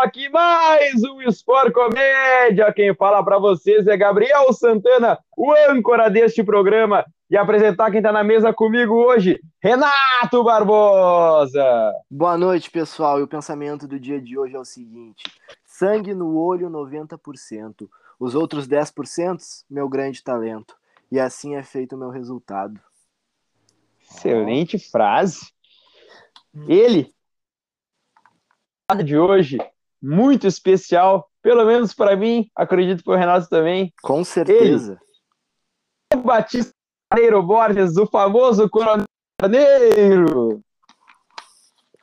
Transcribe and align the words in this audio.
aqui 0.00 0.30
mais 0.30 1.04
um 1.04 1.20
Sport 1.28 1.72
Comédia. 1.72 2.72
Quem 2.72 2.94
fala 2.94 3.22
para 3.22 3.38
vocês 3.38 3.86
é 3.86 3.96
Gabriel 3.98 4.50
Santana, 4.52 5.18
o 5.36 5.52
âncora 5.68 6.08
deste 6.08 6.42
programa. 6.42 7.04
E 7.28 7.36
apresentar 7.36 7.90
quem 7.90 7.98
está 7.98 8.10
na 8.10 8.24
mesa 8.24 8.52
comigo 8.52 8.94
hoje, 8.94 9.40
Renato 9.62 10.42
Barbosa. 10.42 11.92
Boa 12.10 12.36
noite, 12.36 12.70
pessoal. 12.70 13.20
E 13.20 13.22
o 13.22 13.28
pensamento 13.28 13.86
do 13.86 14.00
dia 14.00 14.20
de 14.20 14.38
hoje 14.38 14.56
é 14.56 14.58
o 14.58 14.64
seguinte: 14.64 15.22
sangue 15.64 16.14
no 16.14 16.36
olho, 16.36 16.70
90%. 16.70 17.88
Os 18.18 18.34
outros 18.34 18.66
10%, 18.66 19.38
meu 19.68 19.88
grande 19.88 20.24
talento. 20.24 20.74
E 21.12 21.20
assim 21.20 21.56
é 21.56 21.62
feito 21.62 21.94
o 21.94 21.98
meu 21.98 22.08
resultado. 22.08 22.80
Excelente 24.00 24.78
frase. 24.78 25.52
Ele, 26.66 27.14
de 29.04 29.16
hoje, 29.16 29.58
muito 30.02 30.46
especial, 30.46 31.28
pelo 31.42 31.64
menos 31.64 31.92
para 31.92 32.16
mim, 32.16 32.50
acredito 32.54 33.04
para 33.04 33.14
o 33.14 33.16
Renato 33.16 33.48
também. 33.48 33.92
Com 34.02 34.24
certeza. 34.24 35.00
Ele, 36.12 36.22
Batista 36.22 36.72
Carneiro 37.10 37.42
Borges, 37.42 37.96
o 37.96 38.06
famoso 38.06 38.68
Coronel 38.68 39.04
Carneiro. 39.40 40.62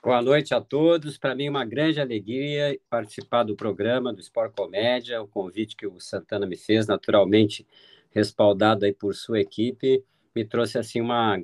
Boa 0.04 0.22
noite 0.22 0.54
a 0.54 0.62
todos. 0.62 1.18
Para 1.18 1.36
mim, 1.36 1.50
uma 1.50 1.66
grande 1.66 2.00
alegria 2.00 2.80
participar 2.90 3.44
do 3.44 3.56
programa 3.56 4.14
do 4.14 4.22
Sport 4.22 4.54
Comédia, 4.56 5.22
o 5.22 5.28
convite 5.28 5.76
que 5.76 5.86
o 5.86 6.00
Santana 6.00 6.46
me 6.46 6.56
fez, 6.56 6.88
naturalmente 6.88 7.68
respaldado 8.12 8.86
aí 8.86 8.94
por 8.94 9.14
sua 9.14 9.40
equipe, 9.40 10.04
me 10.36 10.46
trouxe 10.46 10.78
assim 10.78 11.02
uma 11.02 11.38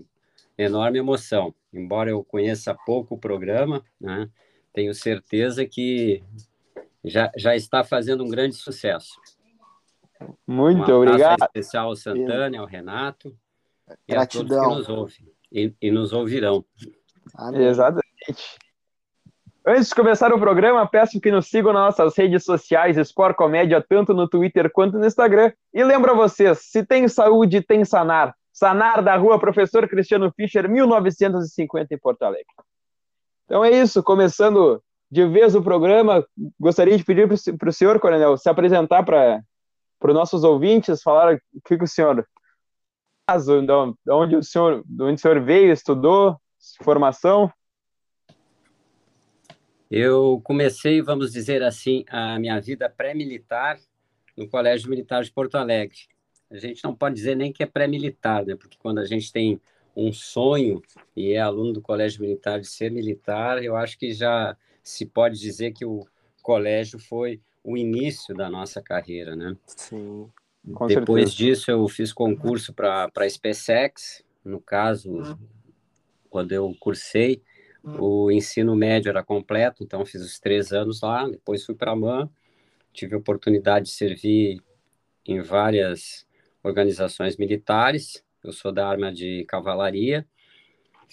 enorme 0.58 1.00
emoção. 1.00 1.54
Embora 1.74 2.10
eu 2.10 2.24
conheça 2.24 2.76
pouco 2.86 3.16
o 3.16 3.20
programa, 3.20 3.84
né, 4.00 4.30
tenho 4.74 4.94
certeza 4.94 5.66
que 5.66 6.24
já, 7.04 7.32
já 7.38 7.56
está 7.56 7.84
fazendo 7.84 8.24
um 8.24 8.30
grande 8.30 8.56
sucesso. 8.56 9.14
Muito 10.48 10.92
um 10.92 10.96
obrigado. 10.96 11.44
especial 11.44 11.90
ao 11.90 11.96
Santana, 11.96 12.60
ao 12.60 12.66
Renato 12.66 13.36
e 14.08 14.14
Gratidão. 14.14 14.58
a 14.58 14.64
todos 14.64 14.86
que 14.86 14.92
nos 14.92 14.98
ouvem 14.98 15.34
e, 15.52 15.74
e 15.82 15.92
nos 15.92 16.14
ouvirão. 16.14 16.66
Amém. 17.36 17.66
Exatamente. 17.66 18.04
Antes 19.66 19.90
de 19.90 19.96
começar 19.96 20.34
o 20.34 20.40
programa, 20.40 20.86
peço 20.86 21.22
que 21.22 21.32
nos 21.32 21.48
sigam 21.48 21.72
nas 21.72 21.98
nossas 21.98 22.18
redes 22.18 22.44
sociais, 22.44 22.98
Sport 22.98 23.36
Comédia, 23.36 23.82
tanto 23.82 24.14
no 24.14 24.28
Twitter 24.28 24.70
quanto 24.70 24.98
no 24.98 25.06
Instagram. 25.06 25.54
E 25.74 25.84
lembra 25.84 26.14
vocês, 26.14 26.60
se 26.64 26.86
tem 26.86 27.08
saúde, 27.08 27.62
tem 27.62 27.86
sanar. 27.86 28.36
Sanar 28.52 29.02
da 29.02 29.16
rua 29.16 29.40
Professor 29.40 29.88
Cristiano 29.88 30.32
Fischer, 30.36 30.70
1950, 30.70 31.94
em 31.94 31.98
Porto 31.98 32.24
Alegre. 32.24 32.46
Então 33.46 33.64
é 33.64 33.72
isso, 33.72 34.02
começando 34.02 34.82
de 35.12 35.28
vez 35.28 35.54
o 35.54 35.62
programa, 35.62 36.26
gostaria 36.60 36.98
de 36.98 37.04
pedir 37.04 37.28
para 37.58 37.70
o 37.70 37.74
senhor, 37.74 38.00
Coronel, 38.00 38.38
se 38.38 38.50
apresentar 38.50 39.04
para 39.04 39.44
os 40.02 40.14
nossos 40.14 40.44
ouvintes, 40.44 41.04
falar 41.04 41.36
o 41.36 41.62
que, 41.64 41.78
que 41.78 41.84
o 41.84 41.88
senhor 41.88 42.28
faz, 43.30 43.46
de 43.46 43.52
onde 44.10 44.36
o 44.36 44.44
senhor, 44.44 44.84
de 44.86 45.04
onde 45.04 45.16
o 45.16 45.18
senhor 45.20 45.40
veio, 45.42 45.72
estudou, 45.72 46.36
formação. 46.82 47.52
Eu 49.92 50.42
comecei, 50.44 51.02
vamos 51.02 51.32
dizer 51.32 51.62
assim, 51.62 52.04
a 52.10 52.40
minha 52.40 52.60
vida 52.60 52.90
pré-militar 52.90 53.80
no 54.36 54.50
Colégio 54.50 54.90
Militar 54.90 55.24
de 55.24 55.32
Porto 55.32 55.56
Alegre 55.56 56.00
a 56.54 56.60
gente 56.60 56.84
não 56.84 56.94
pode 56.94 57.16
dizer 57.16 57.36
nem 57.36 57.52
que 57.52 57.64
é 57.64 57.66
pré-militar, 57.66 58.46
né? 58.46 58.56
Porque 58.56 58.78
quando 58.78 59.00
a 59.00 59.06
gente 59.06 59.32
tem 59.32 59.60
um 59.96 60.12
sonho 60.12 60.82
e 61.16 61.34
é 61.34 61.40
aluno 61.40 61.74
do 61.74 61.82
Colégio 61.82 62.22
Militar 62.22 62.60
de 62.60 62.68
ser 62.68 62.92
militar, 62.92 63.64
eu 63.64 63.76
acho 63.76 63.98
que 63.98 64.14
já 64.14 64.58
se 64.82 65.06
pode 65.06 65.40
dizer 65.40 65.72
que 65.72 65.86
o 65.86 66.06
colégio 66.42 67.00
foi 67.00 67.40
o 67.64 67.78
início 67.78 68.36
da 68.36 68.50
nossa 68.50 68.82
carreira, 68.82 69.36
né? 69.36 69.56
Sim. 69.68 70.30
Depois 70.64 71.32
certeza. 71.32 71.36
disso, 71.36 71.72
eu 71.72 71.88
fiz 71.88 72.12
concurso 72.12 72.74
para 72.74 73.10
a 73.16 73.30
SpaceX, 73.30 74.24
no 74.44 74.60
caso, 74.60 75.12
uhum. 75.12 75.38
quando 76.30 76.52
eu 76.52 76.74
cursei, 76.80 77.42
o 77.84 78.32
ensino 78.32 78.76
médio 78.76 79.10
era 79.10 79.22
completo, 79.22 79.84
então 79.84 80.06
fiz 80.06 80.22
os 80.22 80.40
três 80.40 80.72
anos 80.72 81.02
lá, 81.02 81.28
depois 81.28 81.66
fui 81.66 81.76
para 81.76 81.92
a 81.92 81.96
MAN, 81.96 82.30
tive 82.94 83.14
a 83.14 83.18
oportunidade 83.18 83.88
de 83.88 83.92
servir 83.92 84.62
em 85.26 85.42
várias 85.42 86.26
organizações 86.64 87.36
militares. 87.36 88.23
Eu 88.44 88.52
sou 88.52 88.74
da 88.74 88.86
arma 88.86 89.10
de 89.10 89.46
cavalaria. 89.46 90.28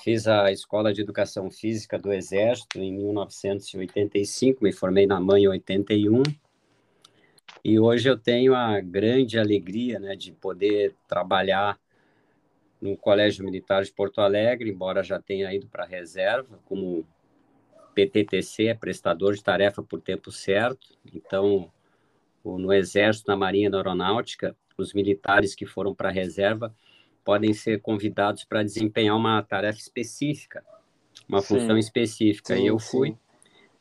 Fiz 0.02 0.26
a 0.26 0.50
Escola 0.50 0.92
de 0.92 1.00
Educação 1.00 1.48
Física 1.48 1.96
do 1.96 2.12
Exército 2.12 2.80
em 2.80 2.92
1985, 2.92 4.64
me 4.64 4.72
formei 4.72 5.06
na 5.06 5.20
mãe 5.20 5.44
em 5.44 5.48
81. 5.48 6.24
E 7.62 7.78
hoje 7.78 8.10
eu 8.10 8.18
tenho 8.18 8.52
a 8.52 8.80
grande 8.80 9.38
alegria 9.38 10.00
né, 10.00 10.16
de 10.16 10.32
poder 10.32 10.96
trabalhar 11.06 11.78
no 12.80 12.96
Colégio 12.96 13.44
Militar 13.44 13.84
de 13.84 13.92
Porto 13.92 14.20
Alegre, 14.20 14.68
embora 14.68 15.00
já 15.00 15.20
tenha 15.20 15.54
ido 15.54 15.68
para 15.68 15.84
a 15.84 15.86
reserva, 15.86 16.58
como 16.64 17.06
PTTC, 17.94 18.66
é 18.66 18.74
prestador 18.74 19.34
de 19.34 19.44
tarefa 19.44 19.84
por 19.84 20.00
tempo 20.00 20.32
certo. 20.32 20.98
Então, 21.14 21.70
no 22.44 22.72
Exército, 22.72 23.30
na 23.30 23.36
Marinha, 23.36 23.70
na 23.70 23.76
Aeronáutica, 23.76 24.56
os 24.76 24.92
militares 24.92 25.54
que 25.54 25.64
foram 25.64 25.94
para 25.94 26.08
a 26.08 26.12
reserva 26.12 26.74
podem 27.24 27.52
ser 27.52 27.80
convidados 27.80 28.44
para 28.44 28.62
desempenhar 28.62 29.16
uma 29.16 29.42
tarefa 29.42 29.78
específica, 29.78 30.64
uma 31.28 31.40
sim. 31.40 31.46
função 31.58 31.78
específica. 31.78 32.56
Sim, 32.56 32.62
e 32.62 32.66
eu 32.66 32.78
fui 32.78 33.10
sim. 33.10 33.18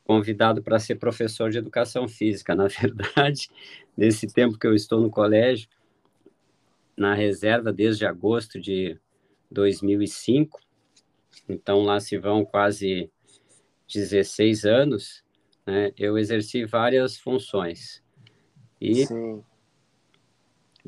convidado 0.06 0.62
para 0.62 0.80
ser 0.80 0.96
professor 0.96 1.50
de 1.50 1.58
educação 1.58 2.08
física. 2.08 2.54
Na 2.56 2.68
verdade, 2.68 3.50
nesse 3.96 4.28
tempo 4.28 4.58
que 4.58 4.68
eu 4.68 4.74
estou 4.74 5.02
no 5.02 5.10
colégio, 5.10 5.68
na 6.96 7.14
reserva 7.14 7.72
desde 7.72 8.06
agosto 8.06 8.60
de 8.60 9.00
2005, 9.50 10.60
então 11.48 11.82
lá 11.82 12.00
se 12.00 12.18
vão 12.18 12.44
quase 12.44 13.10
16 13.92 14.66
anos, 14.66 15.24
né, 15.66 15.92
eu 15.98 16.18
exerci 16.18 16.66
várias 16.66 17.18
funções. 17.18 18.04
E 18.82 19.06
Sim 19.06 19.44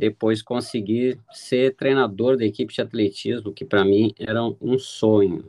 depois 0.01 0.41
conseguir 0.41 1.19
ser 1.31 1.75
treinador 1.75 2.35
da 2.35 2.43
equipe 2.43 2.73
de 2.73 2.81
atletismo, 2.81 3.53
que 3.53 3.63
para 3.63 3.85
mim 3.85 4.11
era 4.17 4.41
um 4.59 4.79
sonho. 4.79 5.47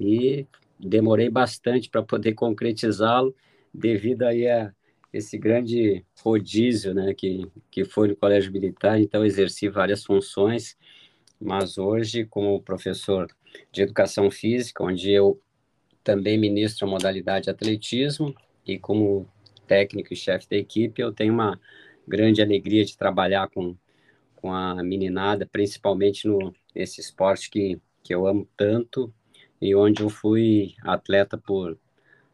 E 0.00 0.46
demorei 0.80 1.28
bastante 1.28 1.90
para 1.90 2.02
poder 2.02 2.32
concretizá-lo, 2.32 3.36
devido 3.74 4.22
aí 4.22 4.48
a 4.48 4.72
esse 5.12 5.36
grande 5.36 6.02
rodízio 6.22 6.94
né, 6.94 7.12
que, 7.12 7.46
que 7.70 7.84
foi 7.84 8.08
no 8.08 8.16
Colégio 8.16 8.50
Militar, 8.50 8.98
então 8.98 9.22
exerci 9.22 9.68
várias 9.68 10.02
funções, 10.02 10.78
mas 11.38 11.76
hoje, 11.76 12.24
como 12.24 12.62
professor 12.62 13.28
de 13.70 13.82
Educação 13.82 14.30
Física, 14.30 14.82
onde 14.82 15.12
eu 15.12 15.38
também 16.02 16.38
ministro 16.38 16.86
a 16.86 16.90
modalidade 16.90 17.50
atletismo, 17.50 18.34
e 18.66 18.78
como 18.78 19.28
técnico 19.66 20.14
e 20.14 20.16
chefe 20.16 20.48
da 20.48 20.56
equipe, 20.56 21.02
eu 21.02 21.12
tenho 21.12 21.34
uma 21.34 21.60
grande 22.06 22.42
alegria 22.42 22.84
de 22.84 22.96
trabalhar 22.96 23.48
com, 23.48 23.76
com 24.36 24.52
a 24.52 24.82
meninada, 24.82 25.48
principalmente 25.50 26.26
no, 26.26 26.54
nesse 26.74 27.00
esporte 27.00 27.50
que, 27.50 27.80
que 28.02 28.14
eu 28.14 28.26
amo 28.26 28.48
tanto 28.56 29.12
e 29.60 29.74
onde 29.74 30.02
eu 30.02 30.10
fui 30.10 30.74
atleta 30.82 31.38
por 31.38 31.78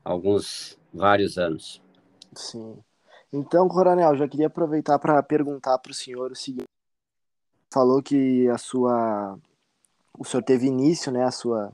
alguns, 0.04 0.78
vários 0.92 1.38
anos. 1.38 1.82
Sim. 2.34 2.76
Então, 3.32 3.68
Coronel, 3.68 4.16
já 4.16 4.26
queria 4.26 4.48
aproveitar 4.48 4.98
para 4.98 5.22
perguntar 5.22 5.78
para 5.78 5.92
o 5.92 5.94
senhor 5.94 6.32
o 6.32 6.36
seguinte. 6.36 6.64
Falou 7.72 8.02
que 8.02 8.48
a 8.48 8.58
sua 8.58 9.38
o 10.18 10.24
senhor 10.24 10.42
teve 10.42 10.66
início, 10.66 11.12
né, 11.12 11.22
a 11.24 11.30
sua 11.30 11.72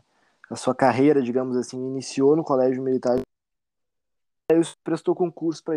a 0.51 0.55
sua 0.55 0.75
carreira, 0.75 1.23
digamos 1.23 1.57
assim, 1.57 1.77
iniciou 1.77 2.37
no 2.37 2.45
Colégio 2.45 2.83
Militar. 2.83 3.19
Aí 4.53 4.61
prestou 4.85 5.15
concurso 5.15 5.65
para 5.65 5.77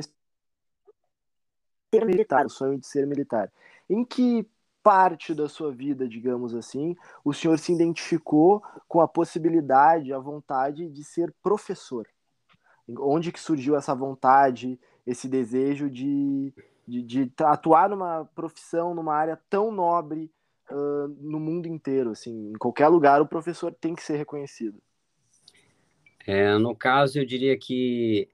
ser 1.94 2.06
militar, 2.06 2.46
o 2.46 2.50
sonho 2.50 2.80
de 2.80 2.86
ser 2.86 3.06
militar. 3.08 3.52
Em 3.90 4.06
que 4.06 4.48
parte 4.84 5.34
da 5.34 5.50
sua 5.50 5.72
vida, 5.72 6.08
digamos 6.08 6.56
assim, 6.56 6.96
o 7.24 7.34
senhor 7.34 7.60
se 7.60 7.74
identificou 7.74 8.64
com 8.88 9.02
a 9.02 9.08
possibilidade, 9.08 10.14
a 10.14 10.20
vontade 10.20 10.88
de 10.90 11.04
ser 11.04 11.34
professor? 11.44 12.08
Onde 12.88 13.32
que 13.32 13.40
surgiu 13.40 13.76
essa 13.76 13.94
vontade, 13.94 14.80
esse 15.06 15.28
desejo 15.28 15.90
de, 15.90 16.54
de, 16.88 17.04
de 17.04 17.32
atuar 17.40 17.90
numa 17.90 18.26
profissão, 18.34 18.96
numa 18.96 19.14
área 19.14 19.40
tão 19.50 19.72
nobre 19.72 20.32
uh, 20.72 21.08
no 21.20 21.40
mundo 21.40 21.68
inteiro? 21.68 22.12
Assim, 22.12 22.52
em 22.52 22.58
qualquer 22.58 22.88
lugar, 22.88 23.22
o 23.22 23.28
professor 23.28 23.74
tem 23.74 23.94
que 23.94 24.04
ser 24.04 24.18
reconhecido. 24.18 24.82
É, 26.26 26.58
no 26.58 26.76
caso, 26.76 27.20
eu 27.20 27.26
diria 27.26 27.58
que 27.58 28.30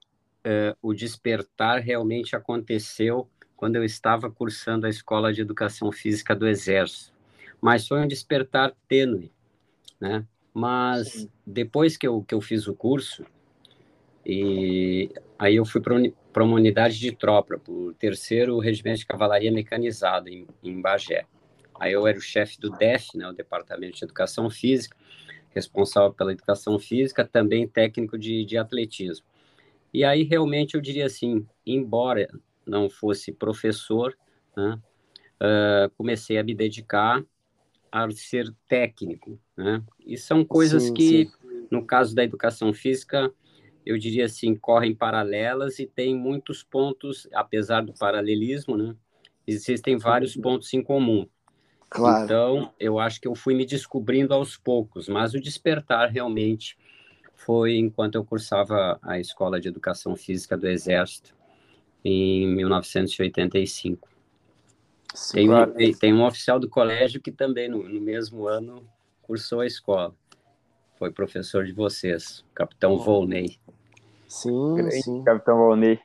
uh, 0.45 0.77
o 0.81 0.93
despertar 0.93 1.81
realmente 1.81 2.35
aconteceu 2.35 3.29
quando 3.65 3.77
eu 3.77 3.83
estava 3.83 4.29
cursando 4.29 4.85
a 4.85 4.89
Escola 4.91 5.33
de 5.33 5.41
Educação 5.41 5.91
Física 5.91 6.35
do 6.35 6.47
Exército. 6.47 7.11
Mas 7.59 7.87
foi 7.87 7.99
um 7.99 8.07
despertar 8.07 8.71
tênue, 8.87 9.31
né? 9.99 10.23
Mas 10.53 11.07
Sim. 11.07 11.29
depois 11.43 11.97
que 11.97 12.05
eu, 12.05 12.21
que 12.21 12.35
eu 12.35 12.41
fiz 12.41 12.67
o 12.67 12.75
curso, 12.75 13.25
e 14.23 15.09
aí 15.39 15.55
eu 15.55 15.65
fui 15.65 15.81
para 15.81 16.43
uma 16.43 16.55
unidade 16.55 16.99
de 16.99 17.11
tropa, 17.11 17.57
para 17.57 17.73
o 17.73 17.91
terceiro 17.95 18.59
regimento 18.59 18.99
de 18.99 19.07
cavalaria 19.07 19.51
mecanizado 19.51 20.29
em, 20.29 20.45
em 20.61 20.79
Bagé. 20.79 21.25
Aí 21.79 21.91
eu 21.91 22.05
era 22.05 22.19
o 22.19 22.21
chefe 22.21 22.59
do 22.59 22.69
DEF, 22.69 23.17
né, 23.17 23.27
o 23.27 23.33
Departamento 23.33 23.97
de 23.97 24.05
Educação 24.05 24.47
Física, 24.47 24.95
responsável 25.49 26.13
pela 26.13 26.33
educação 26.33 26.77
física, 26.77 27.25
também 27.25 27.67
técnico 27.67 28.15
de, 28.15 28.45
de 28.45 28.59
atletismo. 28.59 29.25
E 29.91 30.03
aí 30.03 30.21
realmente 30.21 30.75
eu 30.75 30.81
diria 30.81 31.07
assim, 31.07 31.47
embora 31.65 32.29
não 32.65 32.89
fosse 32.89 33.31
professor, 33.31 34.17
né, 34.55 34.79
uh, 35.41 35.89
comecei 35.97 36.37
a 36.37 36.43
me 36.43 36.53
dedicar 36.53 37.23
a 37.91 38.11
ser 38.11 38.53
técnico, 38.67 39.39
né? 39.55 39.81
E 40.05 40.17
são 40.17 40.43
coisas 40.43 40.83
sim, 40.83 40.93
que, 40.93 41.25
sim. 41.25 41.67
no 41.71 41.85
caso 41.85 42.13
da 42.13 42.23
educação 42.25 42.73
física, 42.73 43.31
eu 43.85 43.97
diria 43.97 44.25
assim, 44.25 44.55
correm 44.55 44.93
paralelas 44.93 45.79
e 45.79 45.85
tem 45.85 46.13
muitos 46.13 46.61
pontos, 46.61 47.27
apesar 47.33 47.85
do 47.85 47.93
paralelismo, 47.93 48.75
né? 48.75 48.95
Existem 49.47 49.97
vários 49.97 50.35
pontos 50.35 50.73
em 50.73 50.83
comum. 50.83 51.27
Claro. 51.89 52.25
Então, 52.25 52.73
eu 52.79 52.99
acho 52.99 53.21
que 53.21 53.27
eu 53.27 53.35
fui 53.35 53.53
me 53.53 53.65
descobrindo 53.65 54.33
aos 54.33 54.57
poucos, 54.57 55.07
mas 55.07 55.33
o 55.33 55.39
despertar 55.39 56.09
realmente 56.09 56.75
foi 57.35 57.77
enquanto 57.77 58.15
eu 58.15 58.25
cursava 58.25 58.99
a 59.01 59.19
Escola 59.19 59.59
de 59.59 59.67
Educação 59.67 60.15
Física 60.15 60.57
do 60.57 60.67
Exército, 60.67 61.34
em 62.05 62.47
1985. 62.47 64.07
Sim, 65.15 65.33
tem, 65.33 65.47
claro. 65.47 65.71
um, 65.71 65.93
tem, 65.93 66.13
um 66.13 66.23
oficial 66.23 66.59
do 66.59 66.69
colégio 66.69 67.19
que 67.19 67.31
também, 67.31 67.67
no, 67.67 67.81
no 67.89 67.99
mesmo 67.99 68.47
ano, 68.47 68.87
cursou 69.23 69.61
a 69.61 69.65
escola. 69.65 70.13
Foi 70.99 71.11
professor 71.11 71.65
de 71.65 71.73
vocês, 71.73 72.45
Capitão 72.53 72.97
Volney. 72.97 73.57
Sim, 74.27 74.75
Grande 74.75 75.01
sim. 75.01 75.23
Capitão 75.23 75.57
Volney. 75.57 75.99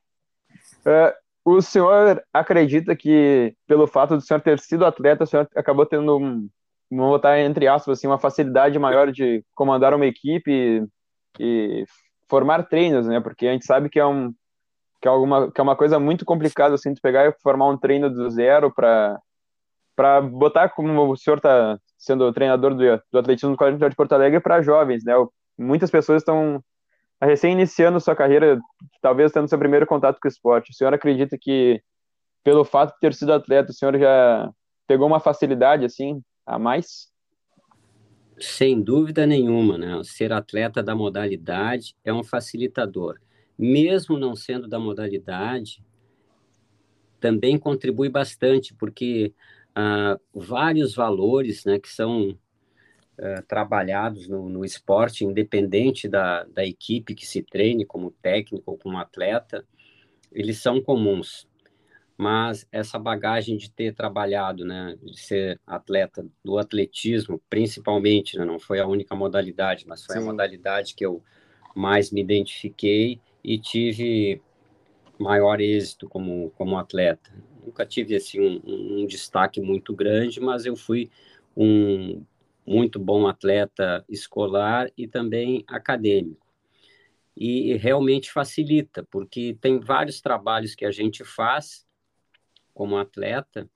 Uh, 0.87 1.13
o 1.45 1.61
senhor 1.61 2.23
acredita 2.33 2.97
que, 2.97 3.55
pelo 3.67 3.87
fato 3.87 4.17
do 4.17 4.23
senhor 4.23 4.41
ter 4.41 4.59
sido 4.59 4.87
atleta, 4.87 5.25
o 5.25 5.27
senhor 5.27 5.49
acabou 5.55 5.85
tendo, 5.85 6.17
um, 6.17 6.49
vamos 6.91 7.11
botar 7.11 7.39
entre 7.41 7.69
aspas, 7.69 7.99
assim, 7.99 8.07
uma 8.07 8.19
facilidade 8.19 8.79
maior 8.79 9.13
de 9.13 9.45
comandar 9.55 9.93
uma 9.93 10.07
equipe 10.07 10.51
e, 11.39 11.83
e 11.83 11.85
formar 12.29 12.63
treinos, 12.69 13.07
né? 13.07 13.21
Porque 13.21 13.47
a 13.47 13.53
gente 13.53 13.67
sabe 13.67 13.91
que 13.91 13.99
é 13.99 14.07
um 14.07 14.33
que 15.01 15.09
é, 15.09 15.11
alguma, 15.11 15.51
que 15.51 15.61
é 15.61 15.63
uma 15.63 15.77
coisa 15.77 15.99
muito 15.99 16.25
complicada, 16.25 16.75
assim, 16.75 16.93
de 16.93 17.01
pegar 17.01 17.27
e 17.27 17.33
formar 17.43 17.69
um 17.69 17.77
treino 17.77 18.11
do 18.11 18.29
zero 18.31 18.73
para 18.73 19.19
para 19.97 20.23
botar 20.23 20.71
como 20.71 21.11
o 21.11 21.17
senhor 21.17 21.37
está 21.37 21.79
sendo 21.99 22.33
treinador 22.33 22.75
do, 22.75 23.03
do 23.13 23.19
atletismo 23.19 23.51
do 23.51 23.57
Colégio 23.59 23.87
de 23.87 23.95
Porto 23.95 24.13
Alegre 24.15 24.41
para 24.41 24.63
jovens, 24.63 25.05
né? 25.05 25.13
Muitas 25.59 25.91
pessoas 25.91 26.23
estão 26.23 26.65
recém 27.21 27.53
iniciando 27.53 28.01
sua 28.01 28.17
carreira, 28.17 28.59
talvez 29.03 29.31
tendo 29.31 29.47
seu 29.47 29.59
primeiro 29.59 29.87
contato 29.87 30.19
com 30.19 30.27
o 30.27 30.31
esporte. 30.31 30.71
O 30.71 30.75
senhor 30.75 30.95
acredita 30.95 31.37
que, 31.39 31.83
pelo 32.43 32.65
fato 32.65 32.95
de 32.95 33.01
ter 33.01 33.13
sido 33.13 33.31
atleta, 33.35 33.73
o 33.73 33.75
senhor 33.75 33.99
já 33.99 34.51
pegou 34.87 35.07
uma 35.07 35.21
facilidade 35.21 35.85
assim 35.85 36.23
a 36.47 36.59
mais? 36.59 37.11
Sem 38.39 38.81
dúvida 38.81 39.27
nenhuma, 39.27 39.77
né? 39.77 40.01
Ser 40.03 40.33
atleta 40.33 40.83
da 40.83 40.95
modalidade 40.95 41.95
é 42.03 42.11
um 42.11 42.25
facilitador 42.25 43.19
mesmo 43.61 44.19
não 44.19 44.35
sendo 44.35 44.67
da 44.67 44.79
modalidade, 44.79 45.85
também 47.21 47.59
contribui 47.59 48.09
bastante, 48.09 48.73
porque 48.73 49.35
ah, 49.75 50.19
vários 50.35 50.95
valores 50.95 51.67
né, 51.67 51.79
que 51.79 51.91
são 51.91 52.39
ah, 53.19 53.43
trabalhados 53.47 54.27
no, 54.27 54.49
no, 54.49 54.65
esporte, 54.65 55.27
independente 55.27 56.09
da, 56.09 56.45
da 56.45 56.65
equipe 56.65 57.15
que 57.15 57.27
se 57.27 57.43
treine, 57.43 57.85
como 57.85 58.11
técnico 58.11 58.71
ou 58.71 58.79
como 58.79 58.97
atleta, 58.97 59.63
eles 60.33 60.57
são 60.59 60.81
comuns. 60.81 61.47
Mas 62.17 62.67
essa 62.73 62.99
bagagem 62.99 63.59
de 63.59 63.71
ter 63.71 63.95
trabalhado, 63.95 64.65
né, 64.65 64.97
de 65.03 65.21
ser 65.21 65.61
atleta 65.67 66.27
do 66.43 66.57
atletismo, 66.57 67.43
principalmente, 67.51 68.39
né, 68.39 68.45
não 68.47 68.59
foi 68.59 68.81
a 68.81 68.87
única 68.87 69.15
modalidade, 69.15 69.87
mas 69.87 70.03
foi 70.03 70.17
Sim. 70.17 70.23
a 70.23 70.25
modalidade 70.25 70.95
que 70.95 71.05
eu 71.05 71.23
mais 71.75 72.11
me 72.11 72.23
identifiquei 72.23 73.21
e 73.43 73.59
tive 73.59 74.41
maior 75.19 75.61
êxito 75.61 76.09
como, 76.09 76.51
como 76.57 76.79
atleta. 76.79 77.31
Nunca 77.65 77.85
tive 77.85 78.17
assim, 78.17 78.41
um, 78.41 79.03
um 79.03 79.07
destaque 79.07 79.61
muito 79.61 79.95
grande, 79.95 80.41
mas 80.41 80.65
eu 80.65 80.75
fui 80.75 81.11
um 81.57 82.25
muito 82.67 82.99
bom 82.99 83.27
atleta 83.27 84.05
escolar 84.09 84.91
e 84.97 85.09
também 85.09 85.65
acadêmico. 85.67 86.47
E 87.37 87.75
realmente 87.77 88.31
facilita, 88.31 89.07
porque 89.11 89.57
tem 89.61 89.81
vários 89.81 90.21
trabalhos 90.21 90.75
que 90.75 90.85
a 90.85 90.91
gente 90.91 91.25
faz 91.25 91.87
como 92.75 92.97
atleta 92.97 93.69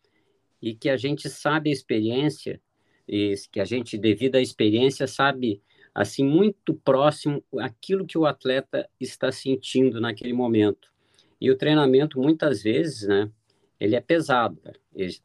e 0.60 0.74
que 0.74 0.88
a 0.88 0.96
gente 0.96 1.28
sabe 1.28 1.70
a 1.70 1.72
experiência, 1.72 2.60
e 3.06 3.34
que 3.50 3.60
a 3.60 3.64
gente, 3.64 3.98
devido 3.98 4.36
à 4.36 4.40
experiência, 4.40 5.06
sabe 5.06 5.60
assim 5.94 6.24
muito 6.24 6.74
próximo 6.74 7.42
aquilo 7.58 8.04
que 8.04 8.18
o 8.18 8.26
atleta 8.26 8.88
está 9.00 9.30
sentindo 9.30 10.00
naquele 10.00 10.32
momento. 10.32 10.92
E 11.40 11.50
o 11.50 11.56
treinamento 11.56 12.20
muitas 12.20 12.62
vezes, 12.62 13.06
né, 13.06 13.30
ele 13.78 13.94
é 13.94 14.00
pesado. 14.00 14.56
Cara. 14.56 14.78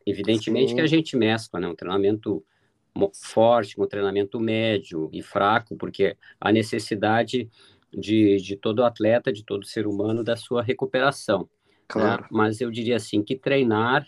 Evidentemente 0.06 0.70
Sim. 0.70 0.76
que 0.76 0.82
a 0.82 0.88
gente 0.88 1.18
mescla, 1.18 1.60
né, 1.60 1.68
um 1.68 1.76
treinamento 1.76 2.44
forte, 3.14 3.80
um 3.80 3.88
treinamento 3.88 4.40
médio 4.40 5.10
e 5.14 5.22
fraco, 5.22 5.76
porque 5.76 6.18
a 6.40 6.52
necessidade 6.52 7.50
de, 7.92 8.38
de 8.38 8.56
todo 8.56 8.84
atleta, 8.84 9.32
de 9.32 9.44
todo 9.44 9.66
ser 9.66 9.88
humano, 9.88 10.24
da 10.24 10.36
sua 10.36 10.62
recuperação. 10.62 11.42
Né. 11.42 11.48
Claro. 11.88 12.24
Né? 12.24 12.28
Mas 12.32 12.62
eu 12.62 12.70
diria 12.70 12.98
assim 12.98 13.24
que 13.24 13.36
treinar, 13.36 14.08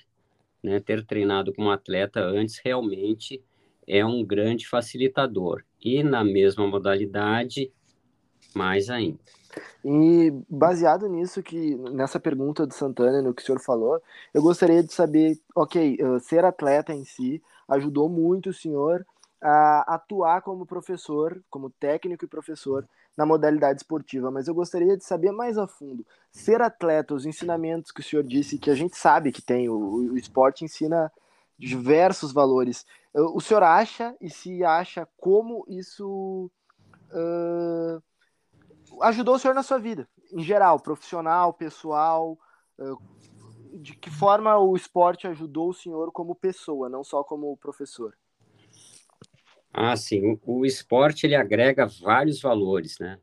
né, 0.61 0.79
ter 0.79 1.03
treinado 1.05 1.53
como 1.53 1.71
atleta 1.71 2.21
antes 2.21 2.59
realmente 2.63 3.41
é 3.87 4.05
um 4.05 4.23
grande 4.23 4.67
facilitador. 4.67 5.63
E 5.81 6.03
na 6.03 6.23
mesma 6.23 6.67
modalidade, 6.67 7.71
mais 8.55 8.89
ainda. 8.89 9.19
E 9.83 10.31
baseado 10.49 11.07
nisso 11.07 11.41
que 11.41 11.75
nessa 11.75 12.19
pergunta 12.19 12.65
do 12.65 12.73
Santana, 12.73 13.21
no 13.21 13.33
que 13.33 13.41
o 13.41 13.45
senhor 13.45 13.59
falou, 13.59 14.01
eu 14.33 14.41
gostaria 14.41 14.83
de 14.83 14.93
saber, 14.93 15.37
ok, 15.55 15.97
uh, 16.01 16.19
ser 16.19 16.45
atleta 16.45 16.93
em 16.93 17.03
si 17.03 17.41
ajudou 17.67 18.09
muito 18.09 18.49
o 18.49 18.53
senhor 18.53 19.05
a 19.41 19.95
atuar 19.95 20.41
como 20.41 20.67
professor, 20.67 21.41
como 21.49 21.69
técnico 21.69 22.25
e 22.25 22.27
professor 22.27 22.87
na 23.17 23.25
modalidade 23.25 23.79
esportiva, 23.79 24.29
mas 24.29 24.47
eu 24.47 24.53
gostaria 24.53 24.95
de 24.95 25.03
saber 25.03 25.31
mais 25.31 25.57
a 25.57 25.67
fundo, 25.67 26.05
ser 26.31 26.61
atleta, 26.61 27.13
os 27.13 27.25
ensinamentos 27.25 27.91
que 27.91 28.01
o 28.01 28.03
senhor 28.03 28.23
disse 28.23 28.57
que 28.57 28.69
a 28.69 28.75
gente 28.75 28.95
sabe 28.95 29.31
que 29.31 29.41
tem, 29.41 29.67
o, 29.67 30.11
o 30.13 30.17
esporte 30.17 30.63
ensina 30.63 31.11
diversos 31.57 32.31
valores. 32.31 32.85
O 33.13 33.41
senhor 33.41 33.63
acha, 33.63 34.15
e 34.21 34.29
se 34.29 34.63
acha, 34.63 35.07
como 35.17 35.65
isso 35.67 36.49
uh, 37.11 38.01
ajudou 39.01 39.35
o 39.35 39.39
senhor 39.39 39.53
na 39.53 39.63
sua 39.63 39.77
vida, 39.77 40.07
em 40.31 40.41
geral, 40.41 40.79
profissional, 40.79 41.53
pessoal? 41.53 42.37
Uh, 42.79 42.97
de 43.73 43.95
que 43.95 44.09
forma 44.09 44.57
o 44.57 44.75
esporte 44.75 45.27
ajudou 45.27 45.69
o 45.69 45.73
senhor 45.73 46.11
como 46.11 46.35
pessoa, 46.35 46.89
não 46.89 47.03
só 47.03 47.23
como 47.23 47.55
professor? 47.57 48.17
Ah, 49.73 49.95
sim. 49.95 50.39
O 50.45 50.65
esporte 50.65 51.25
ele 51.25 51.35
agrega 51.35 51.85
vários 51.85 52.41
valores, 52.41 52.99
né? 52.99 53.19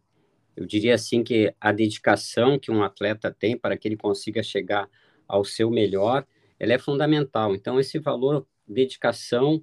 Eu 0.57 0.67
diria 0.67 0.95
assim 0.95 1.23
que 1.23 1.55
a 1.61 1.71
dedicação 1.71 2.59
que 2.59 2.71
um 2.71 2.83
atleta 2.83 3.31
tem 3.31 3.57
para 3.57 3.77
que 3.77 3.87
ele 3.87 3.97
consiga 3.97 4.43
chegar 4.43 4.89
ao 5.27 5.45
seu 5.45 5.71
melhor 5.71 6.27
ela 6.59 6.73
é 6.73 6.79
fundamental. 6.79 7.55
Então, 7.55 7.79
esse 7.79 7.99
valor 7.99 8.47
dedicação, 8.67 9.63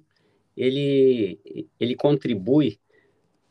ele, 0.56 1.38
ele 1.78 1.94
contribui 1.94 2.78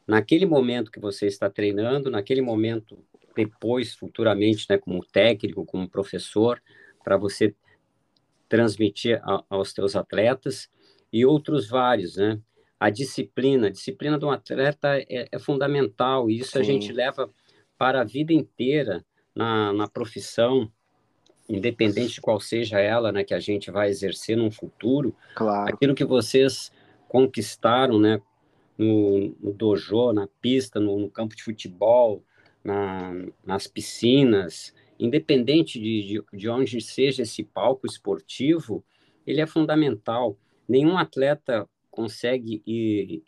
naquele 0.08 0.46
momento 0.46 0.92
que 0.92 1.00
você 1.00 1.28
está 1.28 1.50
treinando, 1.50 2.10
naquele 2.10 2.42
momento 2.42 2.98
depois, 3.36 3.94
futuramente, 3.94 4.66
né, 4.70 4.78
como 4.78 5.04
técnico, 5.04 5.66
como 5.66 5.90
professor, 5.90 6.62
para 7.04 7.18
você 7.18 7.54
transmitir 8.48 9.20
a, 9.24 9.44
aos 9.50 9.74
teus 9.74 9.96
atletas 9.96 10.70
e 11.12 11.26
outros 11.26 11.68
vários, 11.68 12.16
né? 12.16 12.40
A 12.80 12.90
disciplina, 12.90 13.68
a 13.68 13.72
disciplina 13.72 14.18
de 14.18 14.26
um 14.26 14.32
atleta 14.32 14.98
é, 15.00 15.28
é 15.32 15.40
fundamental 15.40 16.30
e 16.30 16.40
isso 16.40 16.52
Sim. 16.52 16.60
a 16.60 16.64
gente 16.64 16.92
leva 16.92 17.30
para 17.78 18.02
a 18.02 18.04
vida 18.04 18.34
inteira 18.34 19.04
na, 19.34 19.74
na 19.74 19.88
profissão, 19.88 20.72
independente 21.48 22.16
de 22.16 22.22
qual 22.22 22.40
seja 22.40 22.80
ela, 22.80 23.12
né, 23.12 23.24
que 23.24 23.34
a 23.34 23.40
gente 23.40 23.70
vai 23.70 23.90
exercer 23.90 24.36
no 24.36 24.50
futuro, 24.52 25.16
claro. 25.36 25.74
aquilo 25.74 25.96
que 25.96 26.06
vocês 26.06 26.72
conquistaram, 27.08 28.00
né, 28.00 28.22
no, 28.78 29.36
no 29.40 29.54
dojo, 29.54 30.12
na 30.14 30.28
pista, 30.42 30.80
no, 30.80 31.00
no 31.00 31.10
campo 31.10 31.36
de 31.36 31.44
futebol, 31.44 32.24
na, 32.64 33.14
nas 33.46 33.68
piscinas, 33.68 34.74
independente 35.00 35.80
de, 35.80 36.04
de, 36.04 36.38
de 36.38 36.50
onde 36.50 36.82
seja 36.82 37.24
esse 37.24 37.44
palco 37.44 37.86
esportivo, 37.86 38.84
ele 39.26 39.42
é 39.42 39.46
fundamental. 39.46 40.38
Nenhum 40.68 40.98
atleta 40.98 41.68
consegue 41.92 42.62
ir 42.66 43.24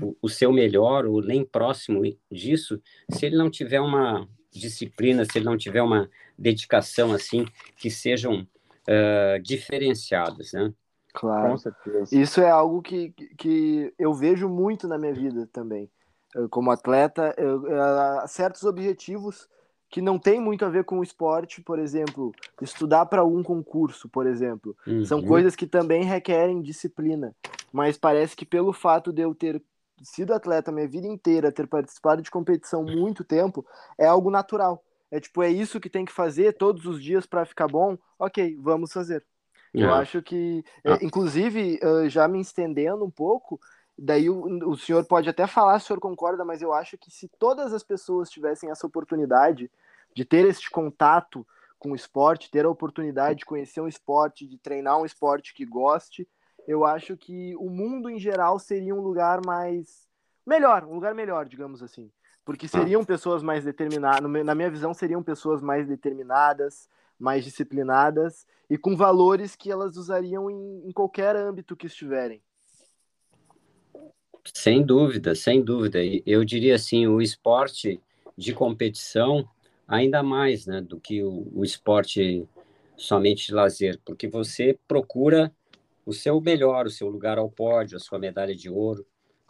o, 0.00 0.16
o 0.22 0.28
seu 0.28 0.52
melhor 0.52 1.06
ou 1.06 1.22
nem 1.22 1.44
próximo 1.44 2.02
disso 2.30 2.80
se 3.10 3.26
ele 3.26 3.36
não 3.36 3.50
tiver 3.50 3.80
uma 3.80 4.28
disciplinas, 4.50 5.28
se 5.30 5.38
ele 5.38 5.44
não 5.44 5.56
tiver 5.56 5.82
uma 5.82 6.10
dedicação 6.36 7.12
assim, 7.12 7.44
que 7.76 7.90
sejam 7.90 8.42
uh, 8.42 9.42
diferenciadas, 9.42 10.52
né? 10.52 10.72
Claro. 11.12 11.50
Com 11.50 11.58
certeza. 11.58 12.16
Isso 12.16 12.40
é 12.40 12.50
algo 12.50 12.82
que, 12.82 13.10
que 13.36 13.92
eu 13.98 14.12
vejo 14.14 14.48
muito 14.48 14.86
na 14.86 14.98
minha 14.98 15.12
vida 15.12 15.48
também. 15.52 15.90
Eu, 16.34 16.48
como 16.48 16.70
atleta, 16.70 17.34
eu, 17.36 17.66
eu, 17.66 18.28
certos 18.28 18.64
objetivos 18.64 19.48
que 19.90 20.02
não 20.02 20.18
tem 20.18 20.38
muito 20.38 20.64
a 20.64 20.68
ver 20.68 20.84
com 20.84 20.98
o 20.98 21.02
esporte, 21.02 21.62
por 21.62 21.78
exemplo, 21.78 22.32
estudar 22.60 23.06
para 23.06 23.24
um 23.24 23.42
concurso, 23.42 24.08
por 24.08 24.26
exemplo, 24.26 24.76
uhum. 24.86 25.04
são 25.04 25.22
coisas 25.22 25.56
que 25.56 25.66
também 25.66 26.04
requerem 26.04 26.60
disciplina. 26.60 27.34
Mas 27.72 27.96
parece 27.96 28.36
que 28.36 28.44
pelo 28.44 28.72
fato 28.72 29.12
de 29.12 29.22
eu 29.22 29.34
ter 29.34 29.62
sido 30.02 30.34
atleta 30.34 30.70
minha 30.70 30.86
vida 30.86 31.06
inteira, 31.06 31.50
ter 31.50 31.66
participado 31.66 32.22
de 32.22 32.30
competição 32.30 32.84
muito 32.84 33.24
tempo, 33.24 33.64
é 33.98 34.06
algo 34.06 34.30
natural. 34.30 34.84
É 35.10 35.18
tipo, 35.18 35.42
é 35.42 35.50
isso 35.50 35.80
que 35.80 35.88
tem 35.88 36.04
que 36.04 36.12
fazer 36.12 36.52
todos 36.52 36.84
os 36.84 37.02
dias 37.02 37.24
para 37.24 37.46
ficar 37.46 37.66
bom? 37.66 37.96
Ok, 38.18 38.56
vamos 38.60 38.92
fazer. 38.92 39.24
Eu 39.72 39.90
é. 39.90 39.98
acho 39.98 40.22
que, 40.22 40.64
é, 40.84 40.92
ah. 40.92 40.98
inclusive, 41.02 41.78
já 42.08 42.26
me 42.26 42.40
estendendo 42.40 43.04
um 43.04 43.10
pouco, 43.10 43.60
daí 43.98 44.30
o, 44.30 44.70
o 44.70 44.76
senhor 44.76 45.04
pode 45.04 45.28
até 45.28 45.46
falar 45.46 45.78
se 45.78 45.84
o 45.84 45.88
senhor 45.88 46.00
concorda, 46.00 46.44
mas 46.44 46.62
eu 46.62 46.72
acho 46.72 46.96
que 46.96 47.10
se 47.10 47.28
todas 47.38 47.72
as 47.72 47.82
pessoas 47.82 48.30
tivessem 48.30 48.70
essa 48.70 48.86
oportunidade 48.86 49.70
de 50.14 50.24
ter 50.24 50.44
este 50.46 50.70
contato 50.70 51.46
com 51.78 51.92
o 51.92 51.96
esporte, 51.96 52.50
ter 52.50 52.64
a 52.64 52.70
oportunidade 52.70 53.40
de 53.40 53.44
conhecer 53.44 53.80
um 53.80 53.88
esporte, 53.88 54.46
de 54.46 54.58
treinar 54.58 54.98
um 54.98 55.06
esporte 55.06 55.54
que 55.54 55.64
goste, 55.64 56.28
eu 56.66 56.84
acho 56.84 57.16
que 57.16 57.54
o 57.56 57.70
mundo 57.70 58.10
em 58.10 58.18
geral 58.18 58.58
seria 58.58 58.94
um 58.94 59.00
lugar 59.00 59.40
mais 59.44 60.06
melhor, 60.44 60.84
um 60.84 60.94
lugar 60.94 61.14
melhor, 61.14 61.46
digamos 61.46 61.82
assim. 61.82 62.10
Porque 62.44 62.66
ah. 62.66 62.68
seriam 62.68 63.04
pessoas 63.04 63.42
mais 63.42 63.64
determinadas, 63.64 64.22
na 64.22 64.54
minha 64.54 64.70
visão, 64.70 64.92
seriam 64.92 65.22
pessoas 65.22 65.62
mais 65.62 65.86
determinadas, 65.86 66.88
mais 67.18 67.44
disciplinadas 67.44 68.46
e 68.70 68.76
com 68.76 68.96
valores 68.96 69.56
que 69.56 69.70
elas 69.70 69.96
usariam 69.96 70.50
em, 70.50 70.88
em 70.88 70.92
qualquer 70.92 71.36
âmbito 71.36 71.76
que 71.76 71.86
estiverem. 71.86 72.42
Sem 74.54 74.84
dúvida, 74.84 75.34
sem 75.34 75.62
dúvida. 75.62 75.98
Eu 76.24 76.44
diria 76.44 76.74
assim, 76.74 77.06
o 77.06 77.20
esporte 77.20 78.00
de 78.36 78.54
competição 78.54 79.48
ainda 79.86 80.22
mais, 80.22 80.66
né, 80.66 80.80
do 80.80 81.00
que 81.00 81.22
o, 81.22 81.50
o 81.54 81.64
esporte 81.64 82.46
somente 82.96 83.46
de 83.46 83.54
lazer, 83.54 83.98
porque 84.04 84.28
você 84.28 84.78
procura 84.86 85.52
o 86.04 86.12
seu 86.12 86.40
melhor, 86.40 86.86
o 86.86 86.90
seu 86.90 87.08
lugar 87.08 87.38
ao 87.38 87.50
pódio, 87.50 87.96
a 87.96 88.00
sua 88.00 88.18
medalha 88.18 88.54
de 88.54 88.68
ouro, 88.68 89.06